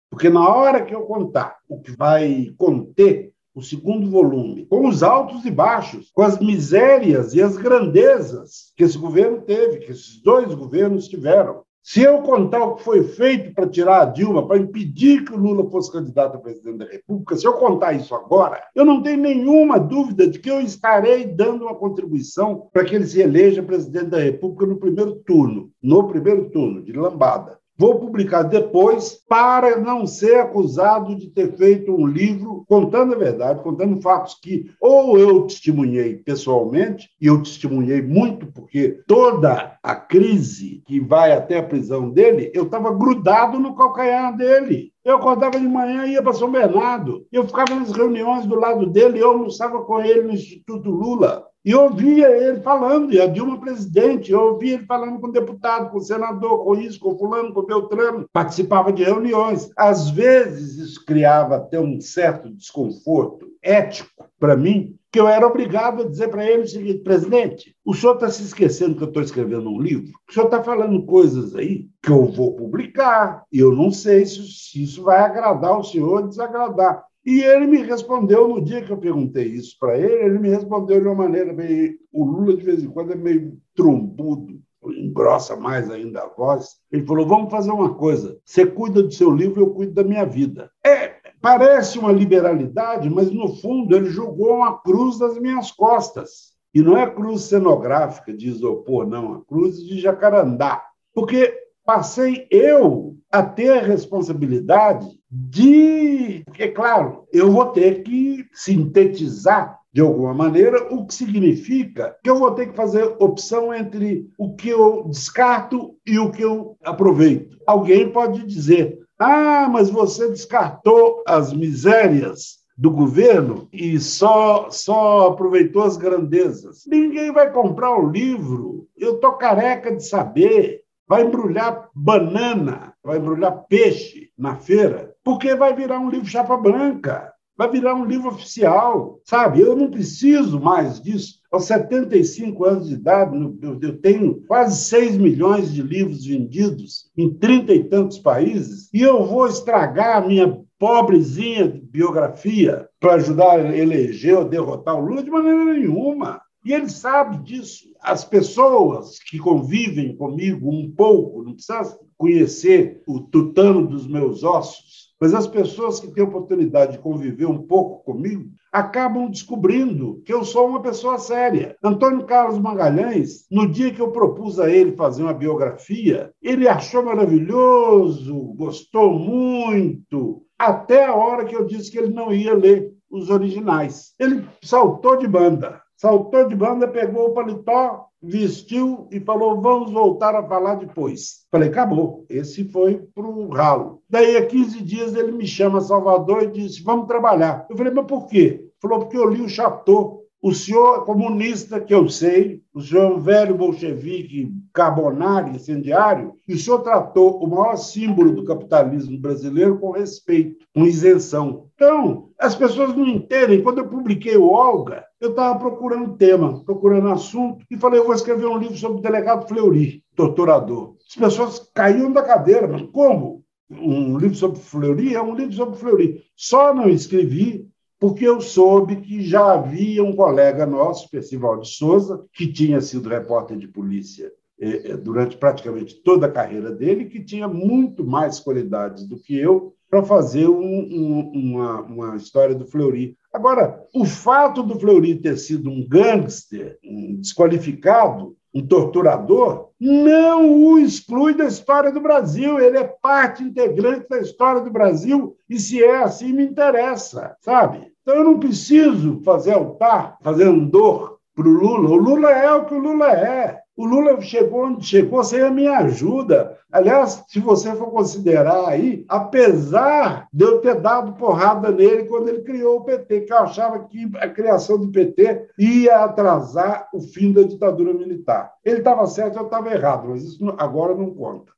Porque 0.08 0.30
na 0.30 0.48
hora 0.48 0.84
que 0.84 0.94
eu 0.94 1.02
contar 1.06 1.58
o 1.68 1.80
que 1.80 1.90
vai 1.90 2.54
conter 2.56 3.34
o 3.54 3.62
segundo 3.62 4.10
volume, 4.10 4.66
com 4.66 4.88
os 4.88 5.02
altos 5.02 5.44
e 5.44 5.50
baixos, 5.50 6.10
com 6.12 6.22
as 6.22 6.38
misérias 6.38 7.34
e 7.34 7.42
as 7.42 7.56
grandezas 7.56 8.72
que 8.76 8.84
esse 8.84 8.96
governo 8.96 9.42
teve, 9.42 9.78
que 9.78 9.92
esses 9.92 10.22
dois 10.22 10.54
governos 10.54 11.08
tiveram. 11.08 11.62
Se 11.84 12.00
eu 12.00 12.22
contar 12.22 12.64
o 12.64 12.76
que 12.76 12.84
foi 12.84 13.02
feito 13.02 13.52
para 13.52 13.68
tirar 13.68 14.02
a 14.02 14.04
Dilma, 14.04 14.46
para 14.46 14.56
impedir 14.56 15.24
que 15.24 15.32
o 15.32 15.36
Lula 15.36 15.68
fosse 15.68 15.90
candidato 15.90 16.36
a 16.36 16.40
presidente 16.40 16.78
da 16.78 16.84
República, 16.84 17.36
se 17.36 17.44
eu 17.44 17.54
contar 17.54 17.92
isso 17.92 18.14
agora, 18.14 18.62
eu 18.72 18.84
não 18.84 19.02
tenho 19.02 19.20
nenhuma 19.20 19.80
dúvida 19.80 20.28
de 20.28 20.38
que 20.38 20.48
eu 20.48 20.60
estarei 20.60 21.26
dando 21.26 21.64
uma 21.64 21.74
contribuição 21.74 22.68
para 22.72 22.84
que 22.84 22.94
ele 22.94 23.04
se 23.04 23.20
eleja 23.20 23.64
presidente 23.64 24.10
da 24.10 24.18
República 24.18 24.64
no 24.64 24.78
primeiro 24.78 25.16
turno, 25.26 25.72
no 25.82 26.06
primeiro 26.06 26.48
turno, 26.50 26.80
de 26.82 26.92
lambada. 26.92 27.58
Vou 27.76 27.98
publicar 27.98 28.42
depois 28.42 29.18
para 29.28 29.78
não 29.78 30.06
ser 30.06 30.36
acusado 30.36 31.16
de 31.16 31.28
ter 31.30 31.56
feito 31.56 31.90
um 31.90 32.06
livro 32.06 32.64
contando 32.68 33.14
a 33.14 33.18
verdade, 33.18 33.62
contando 33.62 34.00
fatos 34.00 34.38
que 34.40 34.70
ou 34.80 35.18
eu 35.18 35.46
testemunhei 35.46 36.16
pessoalmente, 36.16 37.08
e 37.20 37.26
eu 37.26 37.42
testemunhei 37.42 38.02
muito, 38.02 38.46
porque 38.46 39.02
toda 39.06 39.78
a 39.82 39.94
crise 39.94 40.82
que 40.86 41.00
vai 41.00 41.32
até 41.32 41.58
a 41.58 41.62
prisão 41.62 42.10
dele, 42.10 42.52
eu 42.54 42.64
estava 42.64 42.92
grudado 42.92 43.58
no 43.58 43.74
calcanhar 43.74 44.36
dele. 44.36 44.92
Eu 45.04 45.16
acordava 45.16 45.58
de 45.58 45.66
manhã 45.66 46.06
e 46.06 46.12
ia 46.12 46.22
para 46.22 46.32
São 46.32 46.50
Bernardo. 46.52 47.26
Eu 47.32 47.46
ficava 47.46 47.74
nas 47.74 47.90
reuniões 47.90 48.46
do 48.46 48.54
lado 48.54 48.86
dele, 48.86 49.18
eu 49.18 49.30
almoçava 49.30 49.82
com 49.82 50.00
ele 50.00 50.22
no 50.22 50.32
Instituto 50.32 50.90
Lula. 50.90 51.44
E 51.64 51.74
ouvia 51.74 52.28
ele 52.28 52.60
falando, 52.60 53.12
e 53.12 53.20
a 53.20 53.26
Dilma 53.26 53.60
presidente, 53.60 54.32
eu 54.32 54.40
ouvia 54.40 54.74
ele 54.74 54.84
falando 54.84 55.20
com 55.20 55.30
deputado, 55.30 55.90
com 55.90 56.00
senador, 56.00 56.64
com 56.64 56.74
isso, 56.74 56.98
com 56.98 57.16
fulano, 57.16 57.54
com 57.54 57.62
Beltrano, 57.62 58.28
participava 58.32 58.92
de 58.92 59.04
reuniões. 59.04 59.70
Às 59.76 60.10
vezes 60.10 60.76
isso 60.76 61.04
criava 61.04 61.56
até 61.56 61.78
um 61.78 62.00
certo 62.00 62.50
desconforto 62.50 63.46
ético 63.62 64.10
para 64.40 64.56
mim, 64.56 64.96
que 65.12 65.20
eu 65.20 65.28
era 65.28 65.46
obrigado 65.46 66.02
a 66.02 66.08
dizer 66.08 66.28
para 66.28 66.44
ele 66.44 66.62
o 66.62 66.68
seguinte, 66.68 67.04
presidente, 67.04 67.76
o 67.84 67.94
senhor 67.94 68.14
está 68.14 68.28
se 68.28 68.42
esquecendo 68.42 68.96
que 68.96 69.02
eu 69.04 69.08
estou 69.08 69.22
escrevendo 69.22 69.68
um 69.68 69.80
livro? 69.80 70.10
O 70.28 70.32
senhor 70.32 70.46
está 70.46 70.64
falando 70.64 71.04
coisas 71.04 71.54
aí 71.54 71.86
que 72.02 72.10
eu 72.10 72.24
vou 72.26 72.56
publicar, 72.56 73.44
e 73.52 73.58
eu 73.58 73.72
não 73.72 73.92
sei 73.92 74.24
se, 74.26 74.42
se 74.48 74.82
isso 74.82 75.02
vai 75.04 75.20
agradar 75.20 75.78
o 75.78 75.84
senhor 75.84 76.22
ou 76.22 76.28
desagradar. 76.28 77.04
E 77.24 77.40
ele 77.40 77.66
me 77.66 77.78
respondeu, 77.82 78.48
no 78.48 78.60
dia 78.60 78.82
que 78.82 78.90
eu 78.90 78.96
perguntei 78.96 79.44
isso 79.44 79.76
para 79.78 79.96
ele, 79.96 80.24
ele 80.24 80.38
me 80.38 80.48
respondeu 80.48 81.00
de 81.00 81.06
uma 81.06 81.14
maneira 81.14 81.52
meio. 81.52 81.96
O 82.12 82.24
Lula, 82.24 82.56
de 82.56 82.64
vez 82.64 82.82
em 82.82 82.90
quando, 82.90 83.12
é 83.12 83.16
meio 83.16 83.56
trombudo, 83.74 84.60
engrossa 84.90 85.54
mais 85.54 85.90
ainda 85.90 86.22
a 86.22 86.28
voz. 86.28 86.76
Ele 86.90 87.06
falou: 87.06 87.26
Vamos 87.26 87.50
fazer 87.50 87.70
uma 87.70 87.94
coisa. 87.94 88.38
Você 88.44 88.66
cuida 88.66 89.02
do 89.02 89.12
seu 89.12 89.30
livro, 89.30 89.62
eu 89.62 89.70
cuido 89.70 89.92
da 89.92 90.02
minha 90.02 90.24
vida. 90.24 90.70
É, 90.84 91.14
parece 91.40 91.98
uma 91.98 92.10
liberalidade, 92.10 93.08
mas 93.08 93.30
no 93.30 93.54
fundo 93.56 93.94
ele 93.94 94.06
jogou 94.06 94.56
uma 94.56 94.78
cruz 94.80 95.20
nas 95.20 95.38
minhas 95.38 95.70
costas. 95.70 96.52
E 96.74 96.80
não 96.82 96.96
é 96.96 97.08
cruz 97.08 97.42
cenográfica 97.42 98.32
de 98.32 98.48
isopor, 98.48 99.06
não, 99.06 99.34
a 99.34 99.44
cruz 99.44 99.76
de 99.76 100.00
jacarandá. 100.00 100.82
Porque 101.14 101.61
passei 101.92 102.46
eu 102.50 103.18
a 103.30 103.42
ter 103.42 103.70
a 103.70 103.82
responsabilidade 103.82 105.06
de. 105.30 106.42
Porque, 106.46 106.68
claro, 106.68 107.26
eu 107.30 107.50
vou 107.50 107.66
ter 107.66 108.02
que 108.02 108.46
sintetizar 108.54 109.78
de 109.92 110.00
alguma 110.00 110.32
maneira, 110.32 110.88
o 110.90 111.04
que 111.06 111.12
significa 111.12 112.16
que 112.24 112.30
eu 112.30 112.38
vou 112.38 112.50
ter 112.52 112.70
que 112.70 112.76
fazer 112.76 113.04
opção 113.18 113.74
entre 113.74 114.26
o 114.38 114.54
que 114.54 114.70
eu 114.70 115.04
descarto 115.06 115.94
e 116.06 116.18
o 116.18 116.30
que 116.30 116.40
eu 116.40 116.78
aproveito. 116.82 117.58
Alguém 117.66 118.10
pode 118.10 118.46
dizer: 118.46 118.98
ah, 119.18 119.68
mas 119.70 119.90
você 119.90 120.30
descartou 120.30 121.22
as 121.26 121.52
misérias 121.52 122.62
do 122.74 122.90
governo 122.90 123.68
e 123.70 124.00
só, 124.00 124.70
só 124.70 125.28
aproveitou 125.28 125.82
as 125.82 125.98
grandezas. 125.98 126.84
Ninguém 126.86 127.30
vai 127.30 127.52
comprar 127.52 127.94
o 127.94 128.10
livro. 128.10 128.88
Eu 128.96 129.16
estou 129.16 129.32
careca 129.32 129.94
de 129.94 130.08
saber 130.08 130.82
vai 131.12 131.24
embrulhar 131.24 131.81
banana, 131.94 132.94
vai 133.02 133.18
embrulhar 133.18 133.66
peixe 133.68 134.30
na 134.36 134.56
feira, 134.56 135.14
porque 135.24 135.54
vai 135.54 135.74
virar 135.74 135.98
um 135.98 136.10
livro 136.10 136.26
chapa 136.26 136.56
branca, 136.56 137.32
vai 137.56 137.70
virar 137.70 137.94
um 137.94 138.04
livro 138.04 138.28
oficial, 138.28 139.20
sabe? 139.24 139.60
Eu 139.60 139.76
não 139.76 139.90
preciso 139.90 140.60
mais 140.60 141.00
disso. 141.00 141.40
Aos 141.50 141.66
75 141.66 142.64
anos 142.64 142.88
de 142.88 142.94
idade, 142.94 143.36
eu 143.82 143.98
tenho 143.98 144.42
quase 144.46 144.84
6 144.84 145.18
milhões 145.18 145.72
de 145.72 145.82
livros 145.82 146.24
vendidos 146.24 147.10
em 147.16 147.32
trinta 147.34 147.74
e 147.74 147.84
tantos 147.84 148.18
países, 148.18 148.88
e 148.92 149.00
eu 149.00 149.24
vou 149.24 149.46
estragar 149.46 150.16
a 150.16 150.26
minha 150.26 150.60
pobrezinha 150.78 151.80
biografia 151.84 152.88
para 152.98 153.14
ajudar 153.14 153.60
a 153.60 153.76
eleger 153.76 154.36
ou 154.36 154.44
derrotar 154.44 154.96
o 154.96 155.00
Lula 155.00 155.22
de 155.22 155.30
maneira 155.30 155.64
nenhuma. 155.64 156.41
E 156.64 156.72
ele 156.72 156.88
sabe 156.88 157.38
disso. 157.38 157.88
As 158.00 158.24
pessoas 158.24 159.18
que 159.18 159.38
convivem 159.38 160.16
comigo 160.16 160.70
um 160.70 160.90
pouco, 160.90 161.42
não 161.42 161.54
precisa 161.54 161.98
conhecer 162.16 163.02
o 163.06 163.20
tutano 163.20 163.86
dos 163.86 164.06
meus 164.06 164.44
ossos, 164.44 165.12
mas 165.20 165.34
as 165.34 165.46
pessoas 165.46 165.98
que 165.98 166.12
têm 166.12 166.22
oportunidade 166.22 166.92
de 166.92 166.98
conviver 166.98 167.46
um 167.46 167.62
pouco 167.62 168.04
comigo 168.04 168.50
acabam 168.72 169.28
descobrindo 169.28 170.22
que 170.24 170.32
eu 170.32 170.44
sou 170.44 170.68
uma 170.68 170.80
pessoa 170.80 171.18
séria. 171.18 171.76
Antônio 171.82 172.24
Carlos 172.24 172.58
Magalhães, 172.58 173.44
no 173.50 173.68
dia 173.68 173.92
que 173.92 174.00
eu 174.00 174.12
propus 174.12 174.58
a 174.58 174.70
ele 174.70 174.96
fazer 174.96 175.22
uma 175.22 175.34
biografia, 175.34 176.32
ele 176.40 176.66
achou 176.66 177.04
maravilhoso, 177.04 178.34
gostou 178.56 179.12
muito, 179.18 180.42
até 180.58 181.04
a 181.04 181.14
hora 181.14 181.44
que 181.44 181.54
eu 181.54 181.66
disse 181.66 181.90
que 181.90 181.98
ele 181.98 182.14
não 182.14 182.32
ia 182.32 182.54
ler 182.54 182.92
os 183.10 183.28
originais. 183.28 184.14
Ele 184.18 184.44
saltou 184.62 185.18
de 185.18 185.28
banda 185.28 185.81
saltou 186.02 186.48
de 186.48 186.56
banda, 186.56 186.88
pegou 186.88 187.28
o 187.28 187.32
paletó, 187.32 188.06
vestiu 188.20 189.06
e 189.12 189.20
falou: 189.20 189.60
Vamos 189.60 189.92
voltar 189.92 190.34
a 190.34 190.42
falar 190.42 190.74
depois. 190.74 191.46
Falei: 191.48 191.68
Acabou. 191.68 192.26
Esse 192.28 192.64
foi 192.64 192.98
para 193.14 193.24
o 193.24 193.48
ralo. 193.50 194.02
Daí, 194.10 194.36
a 194.36 194.44
15 194.44 194.82
dias, 194.82 195.14
ele 195.14 195.30
me 195.30 195.46
chama 195.46 195.80
Salvador 195.80 196.42
e 196.42 196.50
disse: 196.50 196.82
Vamos 196.82 197.06
trabalhar. 197.06 197.64
Eu 197.70 197.76
falei: 197.76 197.92
Mas 197.92 198.06
por 198.06 198.26
quê? 198.26 198.68
Falou: 198.80 198.98
Porque 198.98 199.16
eu 199.16 199.30
li 199.30 199.40
o 199.40 199.48
Chateau 199.48 200.21
o 200.42 200.52
senhor 200.52 201.04
comunista, 201.04 201.78
que 201.78 201.94
eu 201.94 202.08
sei, 202.08 202.60
o 202.74 202.80
senhor 202.80 203.16
velho 203.20 203.54
bolchevique 203.54 204.52
carbonário, 204.74 205.54
incendiário, 205.54 206.32
e 206.48 206.54
o 206.54 206.58
senhor 206.58 206.80
tratou 206.80 207.38
o 207.38 207.48
maior 207.48 207.76
símbolo 207.76 208.34
do 208.34 208.44
capitalismo 208.44 209.16
brasileiro 209.20 209.78
com 209.78 209.92
respeito, 209.92 210.66
com 210.74 210.84
isenção. 210.84 211.68
Então, 211.76 212.30
as 212.36 212.56
pessoas 212.56 212.92
não 212.96 213.06
entendem. 213.06 213.62
Quando 213.62 213.78
eu 213.78 213.88
publiquei 213.88 214.36
o 214.36 214.50
Olga, 214.50 215.04
eu 215.20 215.30
estava 215.30 215.56
procurando 215.60 216.16
tema, 216.16 216.60
procurando 216.64 217.08
assunto, 217.10 217.64
e 217.70 217.76
falei, 217.76 218.00
eu 218.00 218.04
vou 218.04 218.14
escrever 218.14 218.46
um 218.46 218.58
livro 218.58 218.76
sobre 218.76 218.98
o 218.98 219.02
delegado 219.02 219.46
Fleury, 219.46 220.02
torturador. 220.16 220.96
As 221.08 221.14
pessoas 221.14 221.70
caíam 221.72 222.10
da 222.10 222.22
cadeira, 222.22 222.66
mas 222.66 222.82
como? 222.90 223.44
Um 223.70 224.18
livro 224.18 224.36
sobre 224.36 224.58
Fleury 224.58 225.14
é 225.14 225.22
um 225.22 225.36
livro 225.36 225.54
sobre 225.54 225.78
Fleury. 225.78 226.20
Só 226.34 226.74
não 226.74 226.88
escrevi 226.88 227.70
porque 228.02 228.26
eu 228.26 228.40
soube 228.40 228.96
que 228.96 229.22
já 229.22 229.52
havia 229.52 230.02
um 230.02 230.12
colega 230.12 230.66
nosso, 230.66 231.08
Percival 231.08 231.60
de 231.60 231.68
Souza, 231.68 232.26
que 232.32 232.52
tinha 232.52 232.80
sido 232.80 233.08
repórter 233.08 233.56
de 233.56 233.68
polícia 233.68 234.32
eh, 234.60 234.90
eh, 234.90 234.96
durante 234.96 235.36
praticamente 235.36 236.02
toda 236.02 236.26
a 236.26 236.32
carreira 236.32 236.72
dele, 236.72 237.04
que 237.04 237.22
tinha 237.22 237.46
muito 237.46 238.04
mais 238.04 238.40
qualidades 238.40 239.06
do 239.06 239.20
que 239.20 239.38
eu 239.38 239.72
para 239.88 240.02
fazer 240.02 240.48
um, 240.48 240.58
um, 240.58 241.32
uma, 241.32 241.80
uma 241.82 242.16
história 242.16 242.56
do 242.56 242.66
Fleury. 242.66 243.16
Agora, 243.32 243.80
o 243.94 244.04
fato 244.04 244.64
do 244.64 244.76
Fleury 244.76 245.14
ter 245.14 245.36
sido 245.36 245.70
um 245.70 245.86
gangster, 245.88 246.80
um 246.84 247.20
desqualificado, 247.20 248.36
um 248.54 248.66
torturador, 248.66 249.70
não 249.80 250.64
o 250.64 250.78
exclui 250.78 251.34
da 251.34 251.44
história 251.44 251.90
do 251.90 252.00
Brasil. 252.00 252.60
Ele 252.60 252.78
é 252.78 252.84
parte 252.84 253.42
integrante 253.42 254.08
da 254.08 254.18
história 254.18 254.60
do 254.60 254.70
Brasil 254.70 255.36
e, 255.48 255.58
se 255.58 255.82
é 255.82 256.02
assim, 256.02 256.32
me 256.32 256.44
interessa, 256.44 257.36
sabe? 257.40 257.92
Então 258.02 258.16
eu 258.16 258.24
não 258.24 258.38
preciso 258.38 259.20
fazer 259.24 259.52
altar, 259.52 260.18
fazer 260.22 260.44
andor 260.44 261.18
para 261.34 261.48
o 261.48 261.52
Lula. 261.52 261.88
O 261.88 261.96
Lula 261.96 262.30
é 262.30 262.52
o 262.52 262.64
que 262.64 262.74
o 262.74 262.78
Lula 262.78 263.10
é. 263.12 263.61
O 263.74 263.86
Lula 263.86 264.20
chegou 264.20 264.66
onde 264.66 264.84
chegou 264.84 265.24
sem 265.24 265.40
a 265.40 265.50
minha 265.50 265.78
ajuda. 265.78 266.58
Aliás, 266.70 267.24
se 267.26 267.40
você 267.40 267.74
for 267.74 267.90
considerar 267.90 268.68
aí, 268.68 269.04
apesar 269.08 270.28
de 270.32 270.44
eu 270.44 270.60
ter 270.60 270.78
dado 270.78 271.14
porrada 271.14 271.70
nele 271.70 272.04
quando 272.04 272.28
ele 272.28 272.42
criou 272.42 272.78
o 272.78 272.84
PT, 272.84 273.22
que 273.22 273.32
eu 273.32 273.38
achava 273.38 273.84
que 273.84 274.10
a 274.18 274.28
criação 274.28 274.78
do 274.78 274.92
PT 274.92 275.48
ia 275.58 276.04
atrasar 276.04 276.88
o 276.92 277.00
fim 277.00 277.32
da 277.32 277.42
ditadura 277.42 277.94
militar. 277.94 278.52
Ele 278.62 278.78
estava 278.78 279.06
certo, 279.06 279.38
eu 279.38 279.44
estava 279.46 279.72
errado, 279.72 280.08
mas 280.08 280.22
isso 280.22 280.54
agora 280.58 280.94
não 280.94 281.14
conta. 281.14 281.52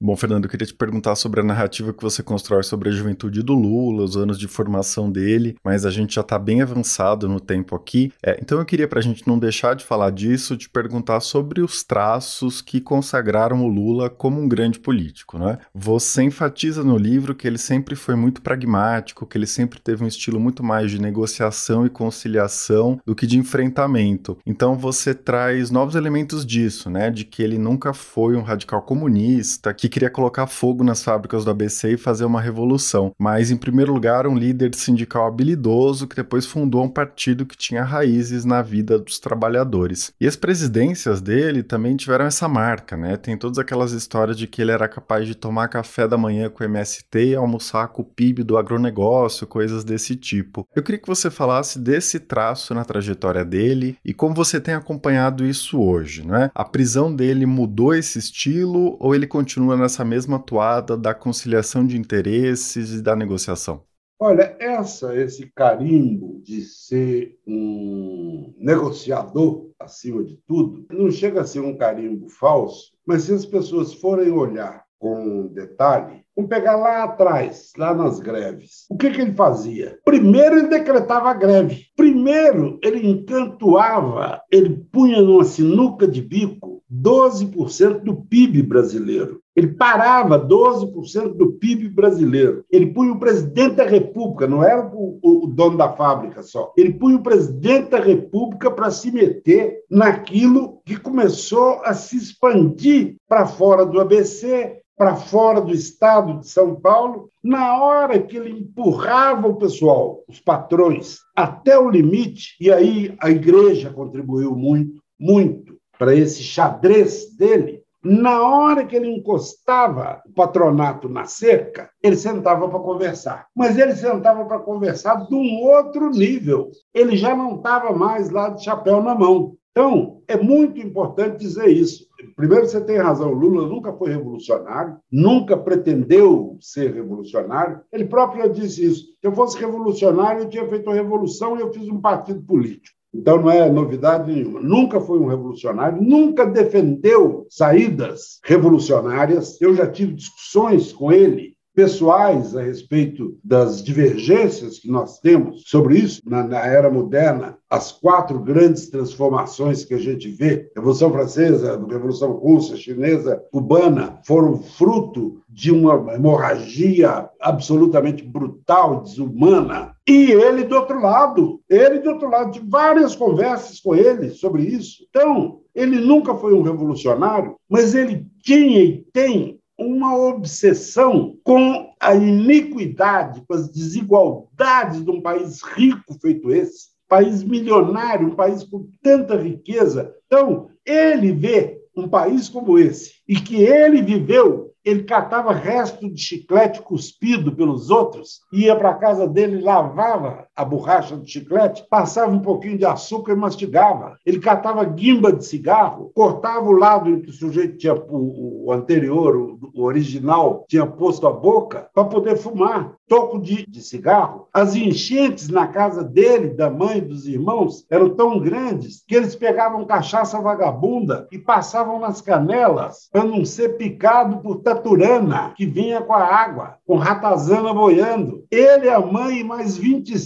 Bom, 0.00 0.16
Fernando, 0.16 0.44
eu 0.44 0.50
queria 0.50 0.64
te 0.64 0.74
perguntar 0.74 1.16
sobre 1.16 1.40
a 1.40 1.42
narrativa 1.44 1.92
que 1.92 2.04
você 2.04 2.22
constrói 2.22 2.62
sobre 2.62 2.88
a 2.88 2.92
juventude 2.92 3.42
do 3.42 3.52
Lula, 3.52 4.04
os 4.04 4.16
anos 4.16 4.38
de 4.38 4.46
formação 4.46 5.10
dele, 5.10 5.56
mas 5.64 5.84
a 5.84 5.90
gente 5.90 6.14
já 6.14 6.20
está 6.20 6.38
bem 6.38 6.62
avançado 6.62 7.28
no 7.28 7.40
tempo 7.40 7.74
aqui. 7.74 8.12
É, 8.24 8.38
então 8.40 8.60
eu 8.60 8.64
queria, 8.64 8.86
para 8.86 9.00
a 9.00 9.02
gente 9.02 9.26
não 9.26 9.36
deixar 9.36 9.74
de 9.74 9.84
falar 9.84 10.10
disso, 10.10 10.56
te 10.56 10.68
perguntar 10.68 11.18
sobre 11.18 11.60
os 11.60 11.82
traços 11.82 12.62
que 12.62 12.80
consagraram 12.80 13.64
o 13.64 13.66
Lula 13.66 14.08
como 14.08 14.40
um 14.40 14.46
grande 14.46 14.78
político. 14.78 15.36
Né? 15.36 15.58
Você 15.74 16.22
enfatiza 16.22 16.84
no 16.84 16.96
livro 16.96 17.34
que 17.34 17.48
ele 17.48 17.58
sempre 17.58 17.96
foi 17.96 18.14
muito 18.14 18.40
pragmático, 18.40 19.26
que 19.26 19.36
ele 19.36 19.48
sempre 19.48 19.80
teve 19.80 20.04
um 20.04 20.08
estilo 20.08 20.38
muito 20.38 20.62
mais 20.62 20.92
de 20.92 21.00
negociação 21.00 21.84
e 21.84 21.90
conciliação 21.90 23.00
do 23.04 23.16
que 23.16 23.26
de 23.26 23.36
enfrentamento. 23.36 24.38
Então 24.46 24.76
você 24.76 25.12
traz 25.12 25.72
novos 25.72 25.96
elementos 25.96 26.46
disso, 26.46 26.88
né? 26.88 27.10
De 27.10 27.24
que 27.24 27.42
ele 27.42 27.58
nunca 27.58 27.92
foi 27.92 28.36
um 28.36 28.42
radical 28.42 28.82
comunista, 28.82 29.74
que 29.74 29.87
que 29.88 29.98
queria 29.98 30.10
colocar 30.10 30.46
fogo 30.46 30.84
nas 30.84 31.02
fábricas 31.02 31.44
do 31.44 31.50
ABC 31.50 31.94
e 31.94 31.96
fazer 31.96 32.24
uma 32.24 32.40
revolução, 32.40 33.12
mas 33.18 33.50
em 33.50 33.56
primeiro 33.56 33.92
lugar 33.92 34.28
um 34.28 34.36
líder 34.36 34.74
sindical 34.74 35.26
habilidoso 35.26 36.06
que 36.06 36.14
depois 36.14 36.46
fundou 36.46 36.84
um 36.84 36.88
partido 36.88 37.44
que 37.44 37.56
tinha 37.56 37.82
raízes 37.82 38.44
na 38.44 38.62
vida 38.62 38.96
dos 38.98 39.18
trabalhadores. 39.18 40.12
E 40.20 40.26
as 40.26 40.36
presidências 40.36 41.20
dele 41.20 41.62
também 41.62 41.96
tiveram 41.96 42.26
essa 42.26 42.46
marca, 42.46 42.96
né? 42.96 43.16
Tem 43.16 43.36
todas 43.36 43.58
aquelas 43.58 43.92
histórias 43.92 44.38
de 44.38 44.46
que 44.46 44.62
ele 44.62 44.70
era 44.70 44.86
capaz 44.86 45.26
de 45.26 45.34
tomar 45.34 45.68
café 45.68 46.06
da 46.06 46.16
manhã 46.16 46.48
com 46.48 46.62
o 46.62 46.66
MST 46.66 47.18
e 47.18 47.34
almoçar 47.34 47.88
com 47.88 48.02
o 48.02 48.04
PIB 48.04 48.44
do 48.44 48.56
agronegócio, 48.56 49.46
coisas 49.46 49.82
desse 49.82 50.14
tipo. 50.14 50.66
Eu 50.76 50.82
queria 50.82 51.00
que 51.00 51.08
você 51.08 51.30
falasse 51.30 51.78
desse 51.78 52.20
traço 52.20 52.72
na 52.72 52.84
trajetória 52.84 53.44
dele 53.44 53.96
e 54.04 54.14
como 54.14 54.34
você 54.34 54.60
tem 54.60 54.74
acompanhado 54.74 55.44
isso 55.44 55.80
hoje, 55.80 56.24
né? 56.24 56.50
A 56.54 56.64
prisão 56.64 57.12
dele 57.12 57.46
mudou 57.46 57.94
esse 57.94 58.18
estilo 58.18 58.96
ou 59.00 59.14
ele 59.14 59.26
continua 59.26 59.76
nessa 59.78 60.04
mesma 60.04 60.38
toada 60.38 60.96
da 60.96 61.14
conciliação 61.14 61.86
de 61.86 61.96
interesses 61.96 62.92
e 62.92 63.02
da 63.02 63.14
negociação? 63.16 63.82
Olha, 64.20 64.56
essa, 64.58 65.16
esse 65.16 65.50
carimbo 65.54 66.40
de 66.42 66.62
ser 66.62 67.38
um 67.46 68.52
negociador 68.58 69.70
acima 69.78 70.24
de 70.24 70.36
tudo, 70.46 70.84
não 70.90 71.08
chega 71.08 71.42
a 71.42 71.44
ser 71.44 71.60
um 71.60 71.76
carimbo 71.76 72.28
falso, 72.28 72.92
mas 73.06 73.22
se 73.22 73.32
as 73.32 73.46
pessoas 73.46 73.94
forem 73.94 74.32
olhar 74.32 74.84
com 74.98 75.46
detalhe, 75.46 76.24
vamos 76.34 76.48
pegar 76.48 76.76
lá 76.76 77.04
atrás, 77.04 77.72
lá 77.78 77.94
nas 77.94 78.18
greves. 78.18 78.86
O 78.90 78.96
que, 78.96 79.10
que 79.10 79.20
ele 79.20 79.34
fazia? 79.34 79.98
Primeiro 80.04 80.58
ele 80.58 80.68
decretava 80.68 81.32
greve. 81.34 81.86
Primeiro 81.96 82.78
ele 82.82 83.06
encantuava, 83.06 84.42
ele 84.50 84.84
punha 84.90 85.22
numa 85.22 85.44
sinuca 85.44 86.08
de 86.08 86.20
bico 86.20 86.82
12% 86.92 88.00
do 88.00 88.16
PIB 88.16 88.62
brasileiro. 88.62 89.40
Ele 89.58 89.74
parava 89.74 90.38
12% 90.38 91.34
do 91.34 91.54
PIB 91.54 91.88
brasileiro. 91.88 92.64
Ele 92.70 92.92
punha 92.92 93.12
o 93.12 93.18
presidente 93.18 93.74
da 93.74 93.84
República, 93.84 94.46
não 94.46 94.62
era 94.62 94.86
o, 94.86 95.18
o, 95.20 95.44
o 95.44 95.46
dono 95.48 95.76
da 95.76 95.92
fábrica 95.94 96.44
só. 96.44 96.72
Ele 96.76 96.92
punha 96.92 97.16
o 97.16 97.22
presidente 97.24 97.90
da 97.90 97.98
República 97.98 98.70
para 98.70 98.88
se 98.92 99.10
meter 99.10 99.80
naquilo 99.90 100.80
que 100.86 100.96
começou 100.96 101.80
a 101.82 101.92
se 101.92 102.16
expandir 102.16 103.16
para 103.28 103.46
fora 103.46 103.84
do 103.84 104.00
ABC, 104.00 104.80
para 104.96 105.16
fora 105.16 105.60
do 105.60 105.72
estado 105.72 106.38
de 106.38 106.48
São 106.48 106.76
Paulo, 106.76 107.28
na 107.42 107.82
hora 107.82 108.22
que 108.22 108.36
ele 108.36 108.60
empurrava 108.60 109.48
o 109.48 109.56
pessoal, 109.56 110.22
os 110.28 110.38
patrões, 110.38 111.18
até 111.34 111.76
o 111.76 111.90
limite, 111.90 112.54
e 112.60 112.70
aí 112.70 113.12
a 113.20 113.28
igreja 113.28 113.90
contribuiu 113.90 114.54
muito, 114.54 115.02
muito 115.18 115.76
para 115.98 116.14
esse 116.14 116.44
xadrez 116.44 117.34
dele, 117.36 117.82
na 118.08 118.42
hora 118.42 118.86
que 118.86 118.96
ele 118.96 119.10
encostava 119.10 120.22
o 120.26 120.32
patronato 120.32 121.08
na 121.10 121.26
cerca, 121.26 121.90
ele 122.02 122.16
sentava 122.16 122.66
para 122.66 122.78
conversar. 122.78 123.46
Mas 123.54 123.76
ele 123.76 123.94
sentava 123.94 124.46
para 124.46 124.58
conversar 124.60 125.26
de 125.26 125.34
um 125.34 125.60
outro 125.62 126.08
nível. 126.08 126.70
Ele 126.94 127.16
já 127.16 127.36
não 127.36 127.56
estava 127.56 127.92
mais 127.92 128.30
lá 128.30 128.48
de 128.48 128.64
chapéu 128.64 129.02
na 129.02 129.14
mão. 129.14 129.54
Então, 129.72 130.22
é 130.26 130.36
muito 130.36 130.80
importante 130.80 131.38
dizer 131.38 131.68
isso. 131.68 132.08
Primeiro, 132.34 132.66
você 132.66 132.80
tem 132.80 132.96
razão, 132.96 133.30
Lula 133.30 133.68
nunca 133.68 133.92
foi 133.92 134.10
revolucionário, 134.10 134.96
nunca 135.12 135.56
pretendeu 135.56 136.56
ser 136.60 136.94
revolucionário. 136.94 137.80
Ele 137.92 138.06
próprio 138.06 138.48
disse 138.48 138.84
isso. 138.84 139.04
Se 139.20 139.26
eu 139.26 139.32
fosse 139.32 139.58
revolucionário, 139.58 140.42
eu 140.42 140.48
tinha 140.48 140.66
feito 140.66 140.88
uma 140.88 140.96
revolução 140.96 141.56
e 141.56 141.60
eu 141.60 141.72
fiz 141.72 141.88
um 141.88 142.00
partido 142.00 142.42
político. 142.42 142.97
Então 143.12 143.40
não 143.40 143.50
é 143.50 143.70
novidade 143.70 144.32
nenhuma. 144.32 144.60
Nunca 144.60 145.00
foi 145.00 145.18
um 145.18 145.26
revolucionário, 145.26 146.02
nunca 146.02 146.46
defendeu 146.46 147.46
saídas 147.48 148.38
revolucionárias. 148.44 149.60
Eu 149.60 149.74
já 149.74 149.86
tive 149.86 150.12
discussões 150.12 150.92
com 150.92 151.10
ele 151.10 151.56
pessoais 151.78 152.56
a 152.56 152.62
respeito 152.62 153.38
das 153.44 153.84
divergências 153.84 154.80
que 154.80 154.90
nós 154.90 155.20
temos 155.20 155.62
sobre 155.64 155.96
isso 155.96 156.20
na, 156.26 156.42
na, 156.42 156.66
era 156.66 156.90
moderna, 156.90 157.56
as 157.70 157.92
quatro 157.92 158.40
grandes 158.40 158.90
transformações 158.90 159.84
que 159.84 159.94
a 159.94 159.98
gente 159.98 160.28
vê, 160.28 160.68
Revolução 160.74 161.12
Francesa, 161.12 161.80
Revolução 161.88 162.32
Russa, 162.32 162.76
Chinesa, 162.76 163.40
Cubana, 163.52 164.18
foram 164.26 164.60
fruto 164.60 165.40
de 165.48 165.70
uma 165.70 166.12
hemorragia 166.12 167.28
absolutamente 167.40 168.24
brutal, 168.24 169.02
desumana. 169.02 169.94
E 170.08 170.32
ele 170.32 170.64
do 170.64 170.74
outro 170.74 171.00
lado, 171.00 171.60
ele 171.70 172.00
do 172.00 172.10
outro 172.10 172.28
lado, 172.28 172.50
de 172.50 172.60
várias 172.68 173.14
conversas 173.14 173.78
com 173.78 173.94
ele 173.94 174.30
sobre 174.30 174.64
isso. 174.64 175.04
Então, 175.08 175.60
ele 175.72 176.00
nunca 176.00 176.34
foi 176.34 176.54
um 176.54 176.62
revolucionário, 176.62 177.54
mas 177.68 177.94
ele 177.94 178.26
tinha 178.42 178.82
e 178.82 179.04
tem 179.12 179.57
uma 179.78 180.16
obsessão 180.16 181.36
com 181.44 181.92
a 182.00 182.14
iniquidade, 182.14 183.42
com 183.46 183.54
as 183.54 183.70
desigualdades 183.70 185.04
de 185.04 185.10
um 185.10 185.20
país 185.20 185.62
rico 185.62 186.18
feito 186.20 186.50
esse, 186.50 186.88
país 187.08 187.42
milionário, 187.42 188.28
um 188.28 188.34
país 188.34 188.64
com 188.64 188.88
tanta 189.02 189.36
riqueza. 189.36 190.14
Então, 190.26 190.68
ele 190.84 191.32
vê 191.32 191.80
um 191.96 192.08
país 192.08 192.48
como 192.48 192.78
esse 192.78 193.14
e 193.26 193.36
que 193.36 193.56
ele 193.56 194.02
viveu 194.02 194.68
ele 194.88 195.04
catava 195.04 195.52
resto 195.52 196.10
de 196.10 196.20
chiclete 196.20 196.80
cuspido 196.80 197.54
pelos 197.54 197.90
outros, 197.90 198.40
ia 198.52 198.74
para 198.74 198.90
a 198.90 198.98
casa 198.98 199.28
dele, 199.28 199.60
lavava 199.60 200.47
a 200.58 200.64
borracha 200.64 201.16
do 201.16 201.24
chiclete, 201.24 201.86
passava 201.88 202.32
um 202.32 202.40
pouquinho 202.40 202.76
de 202.76 202.84
açúcar 202.84 203.32
e 203.32 203.36
mastigava. 203.36 204.18
Ele 204.26 204.40
catava 204.40 204.82
guimba 204.82 205.32
de 205.32 205.46
cigarro, 205.46 206.10
cortava 206.12 206.68
o 206.68 206.72
lado 206.72 207.08
em 207.08 207.20
que 207.20 207.30
o 207.30 207.32
sujeito 207.32 207.78
tinha, 207.78 207.94
o, 207.94 208.66
o 208.66 208.72
anterior, 208.72 209.36
o, 209.36 209.70
o, 209.72 209.84
original, 209.84 210.64
tinha 210.68 210.84
posto 210.84 211.28
a 211.28 211.32
boca, 211.32 211.88
para 211.94 212.04
poder 212.04 212.36
fumar. 212.36 212.94
Toco 213.06 213.38
de, 213.38 213.64
de 213.66 213.80
cigarro. 213.80 214.48
As 214.52 214.74
enchentes 214.74 215.48
na 215.48 215.68
casa 215.68 216.02
dele, 216.02 216.48
da 216.48 216.68
mãe, 216.68 217.00
dos 217.00 217.26
irmãos, 217.26 217.86
eram 217.88 218.10
tão 218.10 218.38
grandes 218.40 219.02
que 219.06 219.14
eles 219.14 219.34
pegavam 219.34 219.86
cachaça 219.86 220.40
vagabunda 220.40 221.26
e 221.32 221.38
passavam 221.38 222.00
nas 222.00 222.20
canelas 222.20 223.08
para 223.10 223.24
não 223.24 223.44
ser 223.46 223.78
picado 223.78 224.38
por 224.38 224.56
taturana 224.56 225.54
que 225.56 225.64
vinha 225.64 226.02
com 226.02 226.12
a 226.12 226.22
água, 226.22 226.74
com 226.84 226.96
ratazana 226.96 227.72
boiando. 227.72 228.44
Ele, 228.50 228.90
a 228.90 229.00
mãe 229.00 229.38
e 229.38 229.44
mais 229.44 229.76
27 229.76 230.18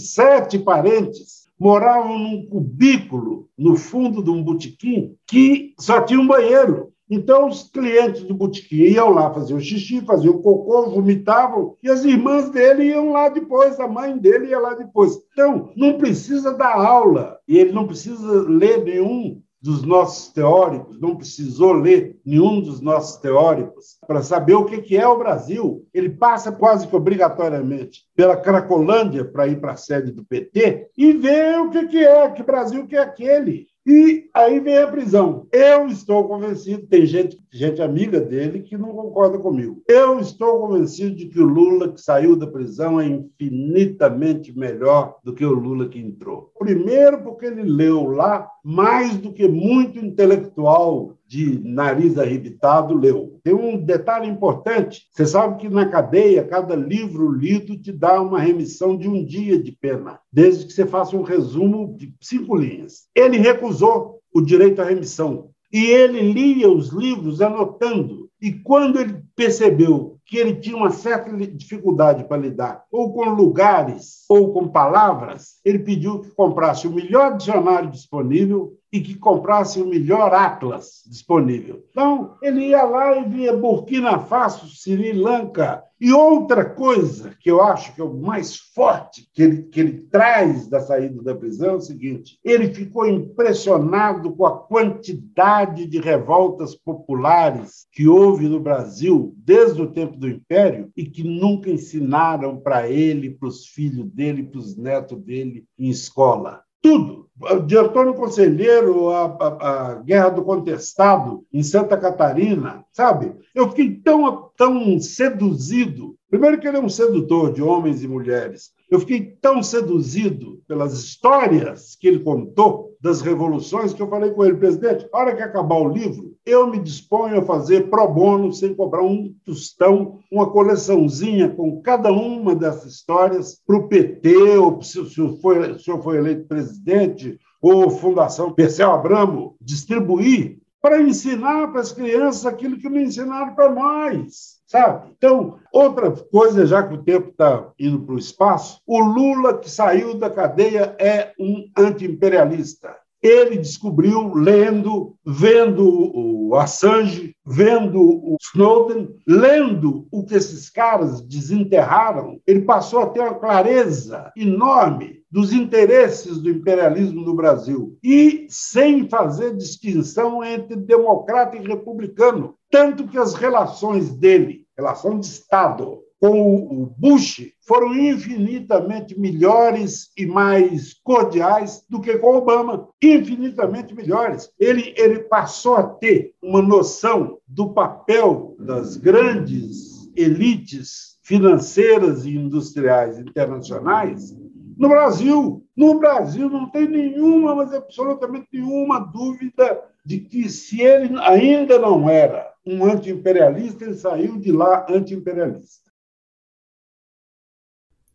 parentes 0.59 1.43
moravam 1.59 2.17
num 2.17 2.45
cubículo 2.47 3.47
no 3.57 3.75
fundo 3.75 4.23
de 4.23 4.29
um 4.29 4.43
botequim 4.43 5.15
que 5.27 5.73
só 5.79 6.01
tinha 6.01 6.19
um 6.19 6.27
banheiro. 6.27 6.91
Então, 7.09 7.47
os 7.47 7.69
clientes 7.69 8.23
do 8.23 8.33
botequim 8.33 8.75
iam 8.75 9.09
lá 9.09 9.31
fazer 9.31 9.53
o 9.53 9.59
xixi, 9.59 10.01
faziam 10.01 10.35
o 10.35 10.41
cocô, 10.41 10.89
vomitavam, 10.89 11.75
e 11.83 11.89
as 11.89 12.03
irmãs 12.03 12.49
dele 12.49 12.85
iam 12.85 13.11
lá 13.11 13.29
depois, 13.29 13.79
a 13.79 13.87
mãe 13.87 14.17
dele 14.17 14.47
ia 14.47 14.59
lá 14.59 14.73
depois. 14.73 15.19
Então, 15.31 15.69
não 15.75 15.97
precisa 15.97 16.53
dar 16.53 16.73
aula, 16.73 17.37
e 17.47 17.57
ele 17.57 17.71
não 17.71 17.85
precisa 17.85 18.41
ler 18.49 18.83
nenhum 18.83 19.42
dos 19.63 19.81
nossos 19.81 20.27
teóricos, 20.33 20.99
não 20.99 21.15
precisou 21.15 21.71
ler 21.71 22.19
nenhum 22.25 22.59
dos 22.59 22.81
nossos 22.81 23.15
teóricos 23.21 23.97
para 24.05 24.21
saber 24.21 24.55
o 24.55 24.65
que 24.65 24.97
é 24.97 25.07
o 25.07 25.17
Brasil. 25.17 25.87
Ele 25.93 26.09
passa 26.09 26.51
quase 26.51 26.85
que 26.85 26.93
obrigatoriamente 26.93 28.01
pela 28.13 28.35
Cracolândia 28.35 29.23
para 29.23 29.47
ir 29.47 29.61
para 29.61 29.71
a 29.71 29.77
sede 29.77 30.11
do 30.11 30.25
PT 30.25 30.89
e 30.97 31.13
vê 31.13 31.55
o 31.57 31.69
que 31.69 32.03
é, 32.03 32.29
que 32.31 32.43
Brasil 32.43 32.85
que 32.85 32.97
é 32.97 32.99
aquele. 32.99 33.67
E 33.85 34.29
aí 34.33 34.61
vem 34.61 34.77
a 34.77 34.87
prisão. 34.87 35.45
Eu 35.51 35.87
estou 35.87 36.25
convencido, 36.25 36.87
tem 36.87 37.05
gente, 37.05 37.37
gente 37.51 37.81
amiga 37.81 38.19
dele 38.21 38.61
que 38.61 38.77
não 38.77 38.93
concorda 38.93 39.37
comigo. 39.37 39.83
Eu 39.87 40.19
estou 40.19 40.59
convencido 40.59 41.13
de 41.15 41.27
que 41.27 41.39
o 41.39 41.45
Lula 41.45 41.91
que 41.91 41.99
saiu 41.99 42.37
da 42.37 42.47
prisão 42.47 42.99
é 42.99 43.07
infinitamente 43.07 44.57
melhor 44.57 45.17
do 45.21 45.33
que 45.33 45.43
o 45.43 45.51
Lula 45.51 45.89
que 45.89 45.99
entrou. 45.99 46.49
Primeiro, 46.57 47.23
porque 47.23 47.45
ele 47.45 47.63
leu 47.63 48.07
lá 48.07 48.47
mais 48.63 49.17
do 49.17 49.33
que 49.33 49.49
muito 49.49 49.99
intelectual 49.99 51.17
de 51.25 51.59
nariz 51.63 52.17
arrebitado 52.17 52.93
leu. 52.93 53.39
Tem 53.43 53.53
um 53.53 53.77
detalhe 53.77 54.27
importante: 54.27 55.07
você 55.11 55.25
sabe 55.25 55.57
que 55.57 55.69
na 55.69 55.87
cadeia, 55.87 56.43
cada 56.43 56.75
livro 56.75 57.31
lido 57.31 57.77
te 57.77 57.91
dá 57.91 58.21
uma 58.21 58.39
remissão 58.39 58.97
de 58.97 59.07
um 59.07 59.23
dia 59.23 59.57
de 59.61 59.71
pena, 59.71 60.19
desde 60.31 60.65
que 60.65 60.73
você 60.73 60.85
faça 60.85 61.15
um 61.15 61.23
resumo 61.23 61.95
de 61.97 62.13
cinco 62.21 62.55
linhas. 62.55 63.07
Ele 63.15 63.37
recusou 63.37 64.19
o 64.33 64.41
direito 64.41 64.81
à 64.81 64.85
remissão 64.85 65.49
e 65.71 65.85
ele 65.85 66.31
lia 66.31 66.69
os 66.69 66.89
livros 66.89 67.41
anotando. 67.41 68.29
E 68.41 68.51
quando 68.51 68.99
ele 68.99 69.23
percebeu 69.35 70.17
que 70.33 70.39
ele 70.39 70.55
tinha 70.55 70.75
uma 70.75 70.89
certa 70.89 71.31
dificuldade 71.45 72.23
para 72.23 72.41
lidar 72.41 72.85
ou 72.91 73.13
com 73.13 73.29
lugares 73.29 74.25
ou 74.27 74.51
com 74.51 74.67
palavras, 74.67 75.59
ele 75.63 75.77
pediu 75.77 76.21
que 76.21 76.31
comprasse 76.31 76.87
o 76.87 76.91
melhor 76.91 77.37
dicionário 77.37 77.91
disponível 77.91 78.75
e 78.91 78.99
que 78.99 79.13
comprasse 79.13 79.79
o 79.79 79.85
melhor 79.85 80.33
atlas 80.33 81.03
disponível. 81.05 81.85
Então, 81.91 82.35
ele 82.41 82.69
ia 82.69 82.81
lá 82.81 83.15
e 83.15 83.25
via 83.25 83.55
Burkina 83.55 84.17
Faso, 84.17 84.65
Sri 84.69 85.13
Lanka, 85.13 85.83
E 86.05 86.11
outra 86.11 86.65
coisa 86.65 87.33
que 87.39 87.49
eu 87.49 87.61
acho 87.61 87.95
que 87.95 88.01
é 88.01 88.03
o 88.03 88.13
mais 88.13 88.57
forte 88.57 89.25
que 89.33 89.41
ele, 89.41 89.63
que 89.63 89.79
ele 89.79 90.01
traz 90.11 90.67
da 90.67 90.81
saída 90.81 91.23
da 91.23 91.33
prisão 91.33 91.69
é 91.69 91.75
o 91.75 91.79
seguinte: 91.79 92.37
ele 92.43 92.73
ficou 92.73 93.07
impressionado 93.07 94.35
com 94.35 94.45
a 94.45 94.57
quantidade 94.57 95.87
de 95.87 96.01
revoltas 96.01 96.75
populares 96.75 97.87
que 97.89 98.05
houve 98.05 98.49
no 98.49 98.59
Brasil 98.59 99.33
desde 99.37 99.81
o 99.81 99.93
tempo 99.93 100.17
do 100.17 100.27
Império 100.27 100.91
e 100.93 101.05
que 101.05 101.23
nunca 101.23 101.69
ensinaram 101.69 102.59
para 102.59 102.89
ele, 102.89 103.31
para 103.31 103.47
os 103.47 103.67
filhos 103.67 104.05
dele, 104.11 104.43
para 104.43 104.59
os 104.59 104.75
netos 104.75 105.17
dele 105.21 105.63
em 105.79 105.87
escola 105.87 106.63
tudo. 106.83 107.23
De 107.65 107.75
Antônio 107.75 108.13
Conselheiro, 108.13 109.09
a, 109.09 109.25
a, 109.25 109.47
a, 109.47 109.95
Guerra 109.95 110.29
do 110.29 110.43
Contestado 110.43 111.43
em 111.51 111.63
Santa 111.63 111.97
Catarina, 111.97 112.85
sabe? 112.91 113.33
Eu 113.55 113.69
fiquei 113.69 113.95
tão, 113.95 114.49
tão 114.55 114.99
seduzido. 114.99 116.15
Primeiro 116.29 116.59
que 116.59 116.67
ele 116.67 116.77
é 116.77 116.79
um 116.79 116.89
sedutor 116.89 117.51
de 117.51 117.61
homens 117.61 118.03
e 118.03 118.07
mulheres. 118.07 118.71
Eu 118.93 118.99
fiquei 118.99 119.35
tão 119.41 119.63
seduzido 119.63 120.61
pelas 120.67 120.93
histórias 120.93 121.95
que 121.99 122.07
ele 122.07 122.19
contou 122.19 122.95
das 123.01 123.21
revoluções 123.21 123.91
que 123.91 123.99
eu 123.99 124.07
falei 124.07 124.29
com 124.29 124.45
ele, 124.45 124.55
presidente, 124.55 125.09
a 125.11 125.17
hora 125.17 125.35
que 125.35 125.41
acabar 125.41 125.77
o 125.77 125.87
livro, 125.87 126.35
eu 126.45 126.67
me 126.67 126.77
disponho 126.77 127.39
a 127.39 127.41
fazer 127.41 127.89
pro 127.89 128.07
bono, 128.07 128.53
sem 128.53 128.75
cobrar 128.75 129.01
um 129.01 129.33
tostão, 129.43 130.19
uma 130.31 130.47
coleçãozinha 130.47 131.49
com 131.49 131.81
cada 131.81 132.11
uma 132.11 132.53
dessas 132.53 132.93
histórias 132.93 133.59
para 133.65 133.77
o 133.77 133.87
PT, 133.87 134.57
ou 134.57 134.79
se 134.83 134.99
o 134.99 135.09
senhor, 135.09 135.39
foi, 135.41 135.79
senhor 135.79 135.99
foi 136.03 136.17
eleito 136.17 136.47
presidente, 136.47 137.39
ou 137.59 137.89
Fundação 137.89 138.53
Perseu 138.53 138.91
Abramo, 138.91 139.55
distribuir 139.59 140.59
para 140.79 141.01
ensinar 141.01 141.71
para 141.71 141.81
as 141.81 141.91
crianças 141.91 142.45
aquilo 142.45 142.77
que 142.77 142.89
não 142.89 143.01
ensinaram 143.01 143.55
para 143.55 143.73
nós 143.73 144.61
sabe? 144.73 145.11
Então, 145.15 145.59
outra 145.71 146.09
coisa, 146.09 146.65
já 146.65 146.81
que 146.81 146.95
o 146.95 147.03
tempo 147.03 147.29
está 147.29 147.69
indo 147.79 147.99
para 147.99 148.15
o 148.15 148.17
espaço, 148.17 148.81
o 148.87 148.99
Lula 148.99 149.59
que 149.59 149.69
saiu 149.69 150.15
da 150.15 150.31
cadeia 150.31 150.95
é 150.99 151.31
um 151.39 151.69
anti-imperialista. 151.77 152.95
Ele 153.21 153.55
descobriu, 153.55 154.33
lendo, 154.33 155.15
vendo 155.23 155.87
o 155.87 156.55
Assange, 156.55 157.35
vendo 157.45 158.01
o 158.01 158.35
Snowden, 158.41 159.15
lendo 159.25 160.07
o 160.11 160.25
que 160.25 160.35
esses 160.35 160.69
caras 160.69 161.21
desenterraram, 161.21 162.39
ele 162.45 162.61
passou 162.63 163.01
a 163.01 163.09
ter 163.09 163.21
uma 163.21 163.35
clareza 163.35 164.31
enorme 164.35 165.21
dos 165.31 165.53
interesses 165.53 166.37
do 166.39 166.49
imperialismo 166.49 167.21
no 167.21 167.33
Brasil 167.33 167.97
e 168.03 168.45
sem 168.49 169.07
fazer 169.07 169.55
distinção 169.55 170.43
entre 170.43 170.75
democrata 170.75 171.55
e 171.55 171.65
republicano. 171.65 172.55
Tanto 172.69 173.07
que 173.07 173.17
as 173.17 173.33
relações 173.33 174.13
dele 174.13 174.62
relação 174.77 175.19
de 175.19 175.25
Estado 175.25 176.03
com 176.23 176.55
o 176.55 176.85
Bush 176.97 177.51
foram 177.67 177.93
infinitamente 177.93 179.19
melhores 179.19 180.09
e 180.17 180.25
mais 180.25 180.93
cordiais 181.03 181.83
do 181.89 181.99
que 181.99 182.17
com 182.17 182.37
Obama, 182.37 182.87
infinitamente 183.03 183.93
melhores. 183.93 184.49
Ele, 184.57 184.93
ele 184.95 185.19
passou 185.19 185.75
a 185.75 185.83
ter 185.83 186.33
uma 186.41 186.61
noção 186.61 187.39
do 187.45 187.73
papel 187.73 188.55
das 188.57 188.95
grandes 188.95 190.09
elites 190.15 191.17
financeiras 191.23 192.25
e 192.25 192.37
industriais 192.37 193.19
internacionais 193.19 194.33
no 194.77 194.87
Brasil. 194.87 195.61
No 195.75 195.99
Brasil 195.99 196.49
não 196.49 196.69
tem 196.69 196.87
nenhuma, 196.87 197.53
mas 197.53 197.73
absolutamente 197.73 198.47
nenhuma 198.53 198.99
dúvida 198.99 199.81
de 200.05 200.19
que 200.21 200.47
se 200.47 200.81
ele 200.81 201.17
ainda 201.19 201.77
não 201.79 202.09
era 202.09 202.52
um 202.65 202.85
anti-imperialista, 202.85 203.83
ele 203.83 203.95
saiu 203.95 204.39
de 204.39 204.51
lá 204.51 204.85
anti-imperialista. 204.89 205.83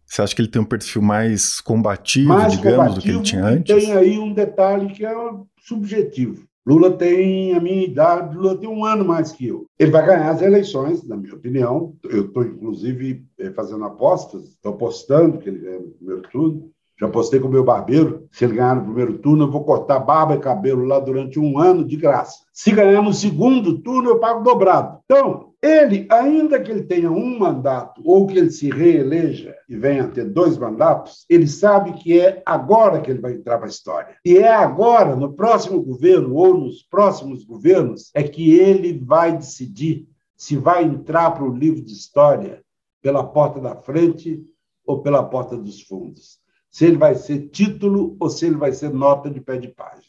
Você 0.05 0.23
acha 0.23 0.35
que 0.35 0.41
ele 0.41 0.49
tem 0.49 0.63
um 0.63 0.65
perfil 0.65 1.03
mais 1.03 1.61
combativo, 1.61 2.29
mais 2.29 2.53
digamos, 2.53 2.79
combativo, 2.79 2.95
do 2.95 3.03
que 3.03 3.11
ele 3.11 3.23
tinha 3.23 3.45
antes? 3.45 3.85
Tem 3.85 3.93
aí 3.93 4.19
um 4.19 4.33
detalhe 4.33 4.93
que 4.93 5.05
é 5.05 5.15
subjetivo. 5.61 6.49
Lula 6.67 6.91
tem 6.91 7.55
a 7.55 7.61
minha 7.61 7.85
idade, 7.85 8.37
Lula 8.37 8.59
tem 8.59 8.69
um 8.69 8.85
ano 8.85 9.05
mais 9.05 9.33
que 9.33 9.47
eu. 9.47 9.67
Ele 9.79 9.91
vai 9.91 10.05
ganhar 10.05 10.31
as 10.31 10.43
eleições, 10.43 11.03
na 11.03 11.17
minha 11.17 11.35
opinião. 11.35 11.95
Eu 12.05 12.27
estou, 12.27 12.45
inclusive, 12.45 13.25
eh, 13.39 13.51
fazendo 13.53 13.85
apostas, 13.85 14.51
estou 14.51 14.75
apostando 14.75 15.39
que 15.39 15.49
ele 15.49 15.61
ganha 15.61 15.81
no 15.81 15.91
primeiro 15.93 16.23
turno. 16.23 16.71
Já 17.01 17.09
postei 17.09 17.39
com 17.39 17.47
o 17.47 17.51
meu 17.51 17.63
barbeiro. 17.63 18.27
Se 18.33 18.45
ele 18.45 18.55
ganhar 18.55 18.75
no 18.75 18.83
primeiro 18.83 19.19
turno, 19.19 19.45
eu 19.45 19.51
vou 19.51 19.63
cortar 19.63 20.01
barba 20.01 20.35
e 20.35 20.41
cabelo 20.41 20.85
lá 20.85 20.99
durante 20.99 21.39
um 21.39 21.57
ano 21.57 21.85
de 21.85 21.97
graça. 21.97 22.45
Se 22.53 22.73
ganhar 22.73 23.01
no 23.03 23.15
segundo 23.15 23.79
turno, 23.79 24.11
eu 24.11 24.19
pago 24.19 24.43
dobrado. 24.43 24.99
Então, 25.05 25.53
ele, 25.63 26.09
ainda 26.11 26.61
que 26.61 26.71
ele 26.71 26.83
tenha 26.83 27.11
um 27.11 27.39
mandato 27.39 28.03
ou 28.05 28.27
que 28.27 28.37
ele 28.37 28.51
se 28.51 28.69
reeleja 28.69 29.55
e 29.69 29.77
venha 29.77 30.05
a 30.05 30.09
ter 30.09 30.25
dois 30.25 30.59
mandatos, 30.59 31.25
ele 31.29 31.47
sabe 31.47 31.93
que 31.93 32.19
é 32.19 32.43
agora 32.45 33.01
que 33.01 33.11
ele 33.11 33.21
vai 33.21 33.35
entrar 33.35 33.59
para 33.59 33.67
a 33.67 33.71
história. 33.71 34.17
E 34.25 34.37
é 34.37 34.53
agora, 34.53 35.15
no 35.15 35.33
próximo 35.33 35.81
governo 35.81 36.35
ou 36.35 36.59
nos 36.59 36.83
próximos 36.83 37.45
governos, 37.45 38.11
é 38.13 38.25
que 38.25 38.59
ele 38.59 38.99
vai 39.05 39.37
decidir 39.37 40.09
se 40.37 40.57
vai 40.57 40.83
entrar 40.83 41.31
para 41.31 41.45
o 41.45 41.55
livro 41.55 41.81
de 41.81 41.93
história 41.93 42.61
pela 43.01 43.23
porta 43.25 43.61
da 43.61 43.77
frente 43.77 44.43
ou 44.85 45.01
pela 45.01 45.23
porta 45.23 45.57
dos 45.57 45.83
fundos 45.83 46.39
se 46.71 46.87
ele 46.87 46.97
vai 46.97 47.15
ser 47.15 47.49
título 47.49 48.17
ou 48.21 48.29
se 48.29 48.47
ele 48.47 48.57
vai 48.57 48.73
ser 48.73 48.91
nota 48.91 49.31
de 49.31 49.41
pé 49.41 49.57
de 49.59 49.69
página. 49.69 50.09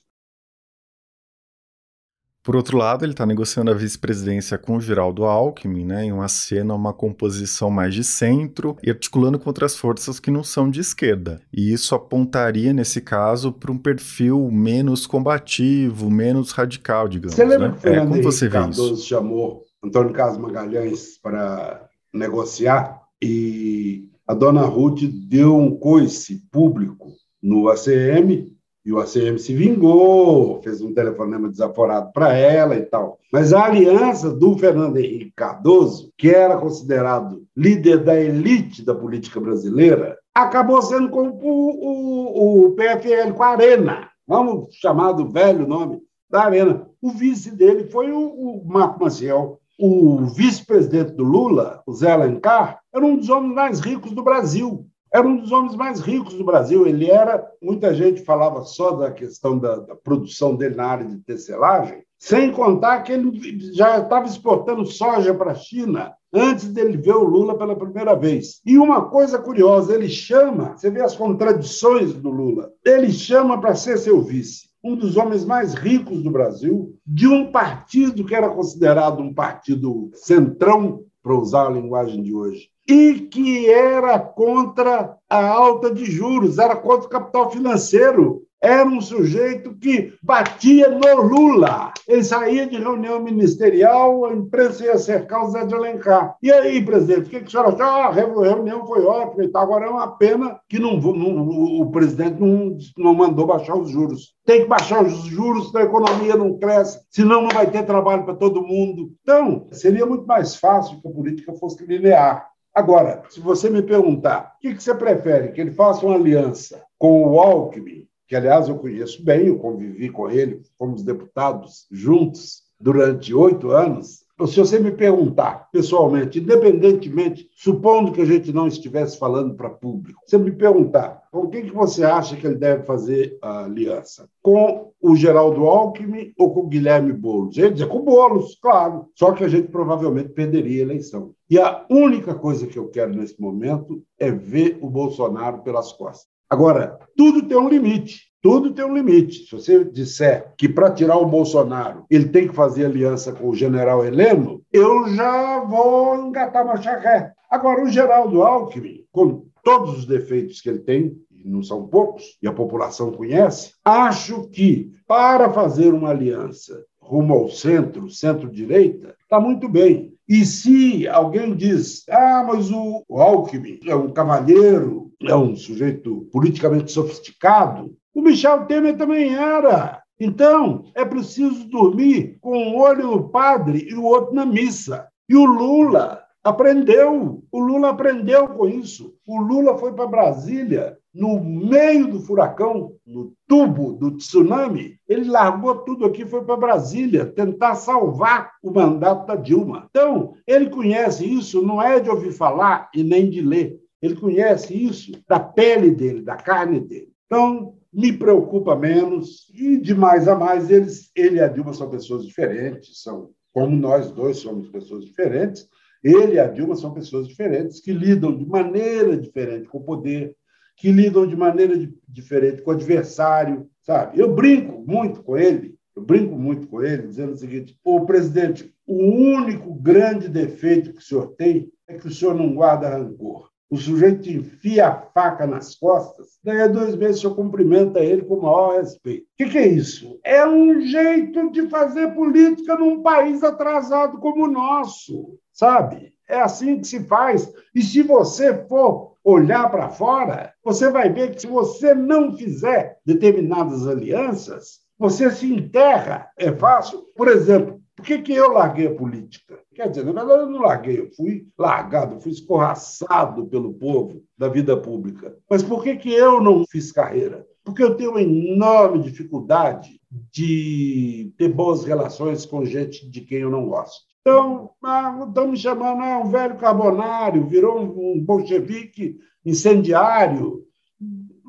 Por 2.41 2.55
outro 2.55 2.77
lado, 2.77 3.05
ele 3.05 3.11
está 3.11 3.25
negociando 3.25 3.69
a 3.69 3.75
vice-presidência 3.75 4.57
com 4.57 4.77
o 4.77 4.81
Geraldo 4.81 5.25
Alckmin, 5.25 5.85
né, 5.85 6.05
em 6.05 6.11
uma 6.11 6.27
cena, 6.27 6.73
uma 6.73 6.93
composição 6.93 7.69
mais 7.69 7.93
de 7.93 8.03
centro 8.03 8.77
e 8.81 8.89
articulando 8.89 9.37
com 9.37 9.49
outras 9.49 9.75
forças 9.75 10.19
que 10.19 10.31
não 10.31 10.43
são 10.43 10.67
de 10.67 10.79
esquerda. 10.79 11.41
E 11.53 11.71
isso 11.71 11.93
apontaria, 11.93 12.73
nesse 12.73 13.01
caso, 13.01 13.51
para 13.51 13.71
um 13.71 13.77
perfil 13.77 14.49
menos 14.51 15.05
combativo, 15.05 16.09
menos 16.09 16.51
radical, 16.51 17.07
digamos. 17.07 17.35
Você 17.35 17.45
lembra 17.45 17.69
né? 17.69 17.77
que 17.79 17.87
é, 17.87 17.99
como 17.99 18.23
você 18.23 18.49
Cardoso 18.49 19.05
chamou 19.05 19.63
Antônio 19.83 20.13
Carlos 20.13 20.37
Magalhães 20.37 21.19
para 21.19 21.87
negociar 22.11 23.01
e 23.21 24.08
a 24.29 24.35
dona 24.35 24.61
Ruth 24.61 25.01
deu 25.27 25.57
um 25.57 25.75
coice 25.75 26.43
público 26.51 27.07
no 27.41 27.67
ACM 27.67 28.55
e 28.85 28.93
o 28.93 28.99
ACM 28.99 29.39
se 29.39 29.55
vingou, 29.55 30.61
fez 30.61 30.83
um 30.83 30.93
telefonema 30.93 31.49
desaforado 31.49 32.11
para 32.13 32.37
ela 32.37 32.75
e 32.75 32.83
tal. 32.83 33.17
Mas 33.33 33.53
a 33.53 33.65
aliança 33.65 34.29
do 34.29 34.55
Fernando 34.55 34.97
Henrique 34.97 35.33
Cardoso, 35.35 36.13
que 36.15 36.29
era 36.29 36.57
considerado 36.57 37.43
líder 37.57 38.03
da 38.03 38.21
elite 38.21 38.85
da 38.85 38.93
política 38.93 39.39
brasileira, 39.39 40.15
acabou 40.31 40.79
sendo 40.83 41.09
com 41.09 41.29
o, 41.29 41.39
o, 41.41 42.65
o 42.67 42.71
PFL, 42.75 43.33
com 43.35 43.41
a 43.41 43.47
Arena. 43.47 44.09
Vamos 44.27 44.75
chamar 44.75 45.13
do 45.13 45.27
velho 45.27 45.67
nome 45.67 46.03
da 46.29 46.43
Arena. 46.43 46.87
O 47.01 47.09
vice 47.09 47.49
dele 47.49 47.85
foi 47.85 48.11
o, 48.11 48.19
o 48.19 48.63
Marco 48.63 49.03
Maciel, 49.03 49.58
o 49.79 50.25
vice-presidente 50.25 51.13
do 51.13 51.23
Lula, 51.23 51.81
o 51.87 51.93
Zé 51.93 52.11
Alencar, 52.11 52.81
era 52.93 53.05
um 53.05 53.15
dos 53.15 53.29
homens 53.29 53.55
mais 53.55 53.79
ricos 53.79 54.11
do 54.11 54.21
Brasil. 54.21 54.85
Era 55.11 55.25
um 55.25 55.37
dos 55.37 55.51
homens 55.51 55.75
mais 55.75 56.01
ricos 56.01 56.33
do 56.33 56.43
Brasil. 56.43 56.85
Ele 56.85 57.09
era. 57.09 57.43
Muita 57.61 57.95
gente 57.95 58.23
falava 58.23 58.61
só 58.63 58.91
da 58.91 59.09
questão 59.09 59.57
da, 59.57 59.77
da 59.77 59.95
produção 59.95 60.55
dele 60.55 60.75
na 60.75 60.85
área 60.85 61.05
de 61.05 61.17
tecelagem, 61.19 62.03
sem 62.19 62.51
contar 62.51 63.01
que 63.03 63.13
ele 63.13 63.31
já 63.73 63.99
estava 63.99 64.25
exportando 64.25 64.85
soja 64.85 65.33
para 65.33 65.51
a 65.51 65.55
China 65.55 66.13
antes 66.31 66.67
dele 66.67 66.97
ver 66.97 67.15
o 67.15 67.23
Lula 67.23 67.57
pela 67.57 67.75
primeira 67.75 68.13
vez. 68.13 68.61
E 68.65 68.77
uma 68.77 69.09
coisa 69.09 69.39
curiosa, 69.39 69.95
ele 69.95 70.09
chama, 70.09 70.77
você 70.77 70.91
vê 70.91 71.01
as 71.01 71.15
contradições 71.15 72.13
do 72.13 72.29
Lula, 72.29 72.69
ele 72.85 73.11
chama 73.11 73.59
para 73.59 73.73
ser 73.73 73.97
seu 73.97 74.21
vice 74.21 74.68
um 74.83 74.95
dos 74.95 75.17
homens 75.17 75.45
mais 75.45 75.73
ricos 75.73 76.23
do 76.23 76.31
Brasil, 76.31 76.95
de 77.05 77.27
um 77.27 77.51
partido 77.51 78.25
que 78.25 78.35
era 78.35 78.49
considerado 78.49 79.21
um 79.21 79.33
partido 79.33 80.09
centrão, 80.13 81.03
para 81.21 81.35
usar 81.35 81.67
a 81.67 81.71
linguagem 81.71 82.23
de 82.23 82.33
hoje, 82.33 82.69
e 82.87 83.19
que 83.19 83.69
era 83.69 84.17
contra 84.17 85.15
a 85.29 85.47
alta 85.47 85.93
de 85.93 86.05
juros, 86.05 86.57
era 86.57 86.75
contra 86.75 87.07
o 87.07 87.09
capital 87.09 87.51
financeiro 87.51 88.43
era 88.61 88.87
um 88.87 88.99
sujeito 88.99 89.73
que 89.75 90.13
batia 90.21 90.89
no 90.89 91.21
Lula. 91.21 91.93
Ele 92.07 92.23
saía 92.23 92.67
de 92.67 92.77
reunião 92.77 93.21
ministerial, 93.21 94.25
a 94.25 94.33
imprensa 94.33 94.83
ia 94.83 94.97
cercar 94.97 95.45
o 95.45 95.51
Zé 95.51 95.65
de 95.65 95.73
Alencar. 95.73 96.35
E 96.43 96.51
aí, 96.51 96.83
presidente, 96.83 97.27
o 97.27 97.29
que, 97.29 97.39
que 97.39 97.47
o 97.47 97.49
senhor 97.49 97.67
achou? 97.67 97.81
Ah, 97.81 98.07
a 98.07 98.11
reunião 98.11 98.85
foi 98.85 99.05
ótima 99.05 99.45
e 99.45 99.47
tal. 99.47 99.63
Agora 99.63 99.85
é 99.85 99.89
uma 99.89 100.17
pena 100.17 100.59
que 100.67 100.77
não, 100.77 100.97
não, 100.97 101.81
o 101.81 101.89
presidente 101.89 102.39
não, 102.39 102.77
não 102.97 103.13
mandou 103.13 103.47
baixar 103.47 103.75
os 103.75 103.89
juros. 103.89 104.33
Tem 104.45 104.63
que 104.63 104.67
baixar 104.67 105.03
os 105.03 105.13
juros, 105.25 105.73
a 105.75 105.83
economia 105.83 106.35
não 106.35 106.57
cresce, 106.57 106.99
senão 107.09 107.43
não 107.43 107.49
vai 107.49 107.69
ter 107.69 107.85
trabalho 107.85 108.25
para 108.25 108.35
todo 108.35 108.65
mundo. 108.65 109.13
Então, 109.21 109.67
seria 109.71 110.05
muito 110.05 110.25
mais 110.25 110.55
fácil 110.55 110.99
que 111.01 111.07
a 111.07 111.11
política 111.11 111.53
fosse 111.53 111.85
linear. 111.85 112.49
Agora, 112.73 113.23
se 113.29 113.39
você 113.39 113.69
me 113.69 113.81
perguntar, 113.81 114.53
o 114.57 114.59
que, 114.59 114.75
que 114.75 114.83
você 114.83 114.93
prefere? 114.93 115.51
Que 115.51 115.61
ele 115.61 115.71
faça 115.71 116.05
uma 116.05 116.15
aliança 116.15 116.81
com 116.97 117.25
o 117.25 117.39
Alckmin 117.39 118.08
que 118.29 118.35
aliás 118.35 118.69
eu 118.69 118.77
conheço 118.77 119.25
bem, 119.25 119.47
eu 119.47 119.57
convivi 119.57 120.09
com 120.09 120.29
ele, 120.29 120.61
fomos 120.77 121.03
deputados 121.03 121.87
juntos 121.91 122.61
durante 122.79 123.33
oito 123.33 123.71
anos, 123.71 124.23
se 124.47 124.57
você 124.57 124.79
me 124.79 124.91
perguntar 124.91 125.67
pessoalmente, 125.69 126.39
independentemente, 126.39 127.49
supondo 127.53 128.13
que 128.13 128.21
a 128.21 128.25
gente 128.25 128.53
não 128.53 128.67
estivesse 128.67 129.19
falando 129.19 129.53
para 129.55 129.69
público, 129.69 130.21
se 130.25 130.37
me 130.37 130.51
perguntar 130.51 131.23
com 131.29 131.49
quem 131.49 131.65
que 131.65 131.73
você 131.73 132.05
acha 132.05 132.37
que 132.37 132.47
ele 132.47 132.55
deve 132.55 132.83
fazer 132.83 133.37
a 133.41 133.65
aliança? 133.65 134.29
Com 134.41 134.93
o 135.01 135.15
Geraldo 135.15 135.65
Alckmin 135.65 136.31
ou 136.37 136.53
com 136.53 136.61
o 136.61 136.67
Guilherme 136.67 137.11
Boulos? 137.11 137.57
Ele 137.57 137.71
dizer 137.71 137.87
com 137.87 137.97
o 137.97 138.03
Boulos, 138.03 138.57
claro. 138.61 139.07
Só 139.13 139.33
que 139.33 139.43
a 139.43 139.47
gente 139.49 139.67
provavelmente 139.67 140.29
perderia 140.29 140.83
a 140.83 140.85
eleição. 140.85 141.33
E 141.49 141.59
a 141.59 141.85
única 141.89 142.33
coisa 142.33 142.65
que 142.65 142.79
eu 142.79 142.87
quero 142.87 143.13
nesse 143.13 143.39
momento 143.41 144.01
é 144.17 144.31
ver 144.31 144.77
o 144.81 144.89
Bolsonaro 144.89 145.59
pelas 145.63 145.91
costas. 145.91 146.38
Agora, 146.49 146.97
tudo 147.15 147.43
tem 147.43 147.57
um 147.57 147.69
limite. 147.69 148.29
Tudo 148.41 148.73
tem 148.73 148.85
um 148.85 148.93
limite. 148.93 149.45
Se 149.45 149.51
você 149.51 149.83
disser 149.83 150.53
que 150.57 150.69
para 150.69 150.91
tirar 150.91 151.17
o 151.17 151.25
Bolsonaro 151.25 152.05
ele 152.09 152.29
tem 152.29 152.47
que 152.47 152.55
fazer 152.55 152.85
aliança 152.85 153.33
com 153.33 153.49
o 153.49 153.55
general 153.55 154.05
Heleno, 154.05 154.61
eu 154.71 155.09
já 155.09 155.59
vou 155.59 156.15
engatar 156.27 156.65
marcha 156.65 156.97
ré. 156.97 157.33
Agora, 157.49 157.83
o 157.83 157.89
Geraldo 157.89 158.41
Alckmin, 158.43 159.03
com 159.11 159.45
todos 159.63 159.97
os 159.97 160.05
defeitos 160.05 160.61
que 160.61 160.69
ele 160.69 160.79
tem, 160.79 161.17
e 161.31 161.49
não 161.49 161.61
são 161.61 161.87
poucos, 161.87 162.37
e 162.41 162.47
a 162.47 162.53
população 162.53 163.11
conhece, 163.11 163.73
acho 163.83 164.47
que 164.49 164.91
para 165.07 165.49
fazer 165.49 165.93
uma 165.93 166.09
aliança 166.09 166.85
rumo 167.01 167.33
ao 167.33 167.49
centro, 167.49 168.09
centro-direita, 168.09 169.15
está 169.21 169.39
muito 169.39 169.67
bem. 169.67 170.13
E 170.29 170.45
se 170.45 171.07
alguém 171.07 171.55
diz, 171.55 172.07
ah, 172.07 172.45
mas 172.47 172.69
o 172.69 173.03
Alckmin 173.09 173.79
é 173.87 173.95
um 173.95 174.13
cavalheiro, 174.13 175.11
é 175.23 175.35
um 175.35 175.55
sujeito 175.55 176.29
politicamente 176.31 176.91
sofisticado, 176.91 177.97
o 178.13 178.21
Michel 178.21 178.67
Temer 178.67 178.95
também 178.95 179.33
era. 179.35 180.03
Então, 180.19 180.83
é 180.93 181.03
preciso 181.03 181.67
dormir 181.67 182.37
com 182.41 182.55
um 182.55 182.77
olho 182.77 183.07
no 183.07 183.29
padre 183.29 183.87
e 183.89 183.95
o 183.95 184.03
outro 184.03 184.35
na 184.35 184.45
missa. 184.45 185.07
E 185.27 185.35
o 185.35 185.45
Lula 185.45 186.21
aprendeu. 186.49 187.43
O 187.51 187.59
Lula 187.59 187.89
aprendeu 187.89 188.47
com 188.49 188.67
isso. 188.67 189.15
O 189.25 189.39
Lula 189.41 189.77
foi 189.77 189.93
para 189.93 190.07
Brasília 190.07 190.97
no 191.13 191.43
meio 191.43 192.07
do 192.07 192.19
furacão, 192.19 192.93
no 193.05 193.33
tubo 193.47 193.93
do 193.93 194.15
tsunami. 194.17 194.97
Ele 195.07 195.29
largou 195.29 195.75
tudo 195.79 196.05
aqui 196.05 196.25
foi 196.25 196.43
para 196.43 196.55
Brasília 196.55 197.25
tentar 197.25 197.75
salvar 197.75 198.51
o 198.63 198.71
mandato 198.71 199.25
da 199.25 199.35
Dilma. 199.35 199.87
Então, 199.89 200.33
ele 200.45 200.69
conhece 200.69 201.25
isso, 201.25 201.61
não 201.61 201.81
é 201.81 201.99
de 201.99 202.09
ouvir 202.09 202.31
falar 202.31 202.89
e 202.93 203.03
nem 203.03 203.29
de 203.29 203.41
ler. 203.41 203.79
Ele 204.01 204.15
conhece 204.15 204.73
isso 204.73 205.11
da 205.27 205.39
pele 205.39 205.91
dele, 205.91 206.21
da 206.21 206.35
carne 206.35 206.79
dele. 206.79 207.11
Então, 207.25 207.75
me 207.91 208.13
preocupa 208.13 208.75
menos. 208.75 209.49
E 209.53 209.77
de 209.77 209.93
mais 209.93 210.27
a 210.27 210.35
mais, 210.35 210.69
eles, 210.69 211.11
ele 211.15 211.37
e 211.37 211.41
a 211.41 211.47
Dilma 211.47 211.73
são 211.73 211.89
pessoas 211.89 212.25
diferentes, 212.25 213.01
são 213.01 213.31
como 213.51 213.75
nós 213.75 214.11
dois 214.11 214.37
somos 214.37 214.69
pessoas 214.69 215.03
diferentes. 215.03 215.67
Ele 216.03 216.33
e 216.33 216.39
a 216.39 216.47
Dilma 216.47 216.75
são 216.75 216.93
pessoas 216.93 217.27
diferentes 217.27 217.79
que 217.79 217.91
lidam 217.91 218.35
de 218.35 218.45
maneira 218.45 219.17
diferente 219.17 219.67
com 219.67 219.79
o 219.79 219.83
poder, 219.83 220.35
que 220.77 220.91
lidam 220.91 221.27
de 221.27 221.35
maneira 221.35 221.75
diferente 222.07 222.61
com 222.61 222.71
o 222.71 222.73
adversário, 222.73 223.69
sabe? 223.81 224.19
Eu 224.19 224.33
brinco 224.33 224.81
muito 224.87 225.21
com 225.21 225.37
ele, 225.37 225.75
eu 225.95 226.01
brinco 226.01 226.35
muito 226.35 226.67
com 226.67 226.81
ele, 226.81 227.07
dizendo 227.07 227.33
o 227.33 227.37
seguinte: 227.37 227.77
o 227.83 228.05
presidente, 228.05 228.73
o 228.87 228.95
único 228.95 229.73
grande 229.73 230.29
defeito 230.29 230.93
que 230.93 230.99
o 230.99 231.03
senhor 231.03 231.35
tem 231.35 231.69
é 231.87 231.97
que 231.97 232.07
o 232.07 232.11
senhor 232.11 232.33
não 232.33 232.53
guarda 232.53 232.89
rancor 232.89 233.49
o 233.69 233.77
sujeito 233.77 234.29
enfia 234.29 234.87
a 234.87 234.95
faca 234.95 235.45
nas 235.45 235.75
costas, 235.75 236.39
daí 236.43 236.61
a 236.61 236.67
dois 236.67 236.95
meses 236.95 237.17
o 237.17 237.21
senhor 237.21 237.35
cumprimenta 237.35 237.99
ele 237.99 238.23
com 238.23 238.35
o 238.35 238.41
maior 238.41 238.77
respeito. 238.77 239.23
O 239.23 239.37
que, 239.37 239.49
que, 239.49 239.57
é 239.57 239.67
isso? 239.67 240.19
É 240.23 240.45
um 240.47 240.81
jeito 240.81 241.51
de 241.51 241.69
fazer 241.69 242.15
política 242.15 242.75
num 242.75 243.03
país 243.03 243.43
atrasado 243.43 244.17
como 244.17 244.45
o 244.45 244.51
nosso, 244.51 245.37
sabe? 245.53 246.13
É 246.27 246.41
assim 246.41 246.79
que 246.79 246.87
se 246.87 247.03
faz. 247.05 247.51
E 247.73 247.81
se 247.81 248.01
você 248.01 248.53
for 248.67 249.13
olhar 249.23 249.69
para 249.69 249.89
fora, 249.89 250.53
você 250.63 250.89
vai 250.89 251.11
ver 251.11 251.31
que 251.31 251.41
se 251.41 251.47
você 251.47 251.93
não 251.93 252.35
fizer 252.35 252.99
determinadas 253.05 253.87
alianças, 253.87 254.79
você 254.97 255.29
se 255.31 255.51
enterra. 255.51 256.29
É 256.37 256.51
fácil. 256.51 257.03
Por 257.15 257.27
exemplo, 257.27 257.79
por 257.95 258.05
que, 258.05 258.19
que 258.19 258.33
eu 258.33 258.51
larguei 258.51 258.87
a 258.87 258.95
política? 258.95 259.58
Quer 259.79 259.91
dizer, 259.91 260.03
na 260.03 260.25
verdade, 260.25 260.41
eu 260.41 260.49
não 260.49 260.59
larguei, 260.59 260.99
eu 260.99 261.09
fui 261.15 261.47
largado, 261.57 262.19
fui 262.19 262.33
escorraçado 262.33 263.45
pelo 263.45 263.73
povo 263.73 264.21
da 264.37 264.49
vida 264.49 264.75
pública. 264.75 265.37
Mas 265.49 265.63
por 265.63 265.81
que, 265.81 265.95
que 265.95 266.11
eu 266.11 266.41
não 266.41 266.65
fiz 266.69 266.91
carreira? 266.91 267.47
Porque 267.63 267.81
eu 267.81 267.95
tenho 267.95 268.11
uma 268.11 268.21
enorme 268.21 269.01
dificuldade 269.01 270.01
de 270.33 271.31
ter 271.37 271.47
boas 271.47 271.85
relações 271.85 272.45
com 272.45 272.65
gente 272.65 273.09
de 273.09 273.21
quem 273.21 273.37
eu 273.37 273.49
não 273.49 273.69
gosto. 273.69 274.03
Então, 274.19 274.71
ah, 274.83 275.17
estão 275.25 275.47
me 275.47 275.55
chamando, 275.55 276.03
é 276.03 276.17
um 276.17 276.29
velho 276.29 276.57
carbonário, 276.57 277.47
virou 277.47 277.79
um 277.79 278.19
bolchevique 278.19 279.17
incendiário. 279.45 280.61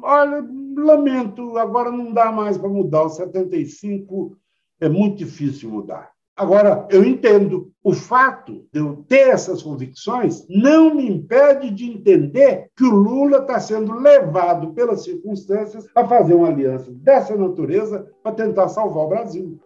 Olha, 0.04 0.46
lamento, 0.76 1.58
agora 1.58 1.90
não 1.90 2.12
dá 2.12 2.30
mais 2.30 2.56
para 2.56 2.68
mudar. 2.68 3.02
O 3.02 3.08
75 3.08 4.36
é 4.78 4.88
muito 4.88 5.16
difícil 5.16 5.68
mudar. 5.68 6.12
Agora, 6.40 6.86
eu 6.88 7.04
entendo. 7.04 7.70
O 7.84 7.92
fato 7.92 8.66
de 8.72 8.80
eu 8.80 9.04
ter 9.08 9.28
essas 9.28 9.62
convicções 9.62 10.46
não 10.48 10.94
me 10.94 11.06
impede 11.06 11.70
de 11.70 11.90
entender 11.90 12.70
que 12.76 12.84
o 12.84 12.94
Lula 12.94 13.38
está 13.38 13.60
sendo 13.60 13.92
levado 13.94 14.72
pelas 14.72 15.02
circunstâncias 15.04 15.86
a 15.94 16.06
fazer 16.06 16.34
uma 16.34 16.48
aliança 16.48 16.90
dessa 16.92 17.36
natureza 17.36 18.06
para 18.22 18.32
tentar 18.32 18.68
salvar 18.68 19.04
o 19.04 19.08
Brasil. 19.08 19.60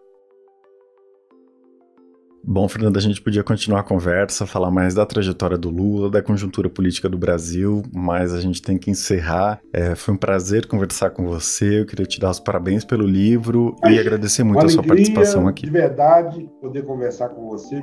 Bom, 2.47 2.69
Fernando, 2.69 2.95
a 2.97 3.01
gente 3.01 3.19
podia 3.19 3.43
continuar 3.43 3.79
a 3.79 3.83
conversa, 3.83 4.45
falar 4.45 4.69
mais 4.69 4.93
da 4.93 5.03
trajetória 5.03 5.57
do 5.57 5.71
Lula, 5.71 6.11
da 6.11 6.21
conjuntura 6.21 6.69
política 6.69 7.09
do 7.09 7.17
Brasil, 7.17 7.81
mas 7.91 8.35
a 8.35 8.39
gente 8.39 8.61
tem 8.61 8.77
que 8.77 8.91
encerrar. 8.91 9.59
É, 9.73 9.95
foi 9.95 10.13
um 10.13 10.17
prazer 10.17 10.67
conversar 10.67 11.09
com 11.09 11.25
você. 11.25 11.81
Eu 11.81 11.87
queria 11.87 12.05
te 12.05 12.19
dar 12.19 12.29
os 12.29 12.39
parabéns 12.39 12.85
pelo 12.85 13.05
livro 13.05 13.75
e 13.83 13.97
agradecer 13.97 14.43
muito 14.43 14.63
a 14.63 14.69
sua 14.69 14.83
participação 14.83 15.47
aqui. 15.47 15.65
De 15.65 15.71
verdade, 15.71 16.47
poder 16.61 16.83
conversar 16.83 17.29
com 17.29 17.47
você. 17.49 17.81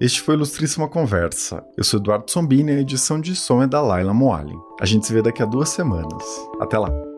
Este 0.00 0.20
foi 0.20 0.36
Ilustríssima 0.36 0.88
Conversa. 0.88 1.64
Eu 1.76 1.82
sou 1.82 1.98
Eduardo 1.98 2.30
Sombini 2.30 2.72
e 2.72 2.76
a 2.76 2.80
edição 2.80 3.20
de 3.20 3.34
som 3.34 3.62
é 3.62 3.66
da 3.66 3.80
Laila 3.80 4.14
Moali. 4.14 4.54
A 4.80 4.86
gente 4.86 5.06
se 5.06 5.12
vê 5.12 5.22
daqui 5.22 5.42
a 5.42 5.46
duas 5.46 5.70
semanas. 5.70 6.22
Até 6.60 6.78
lá! 6.78 7.11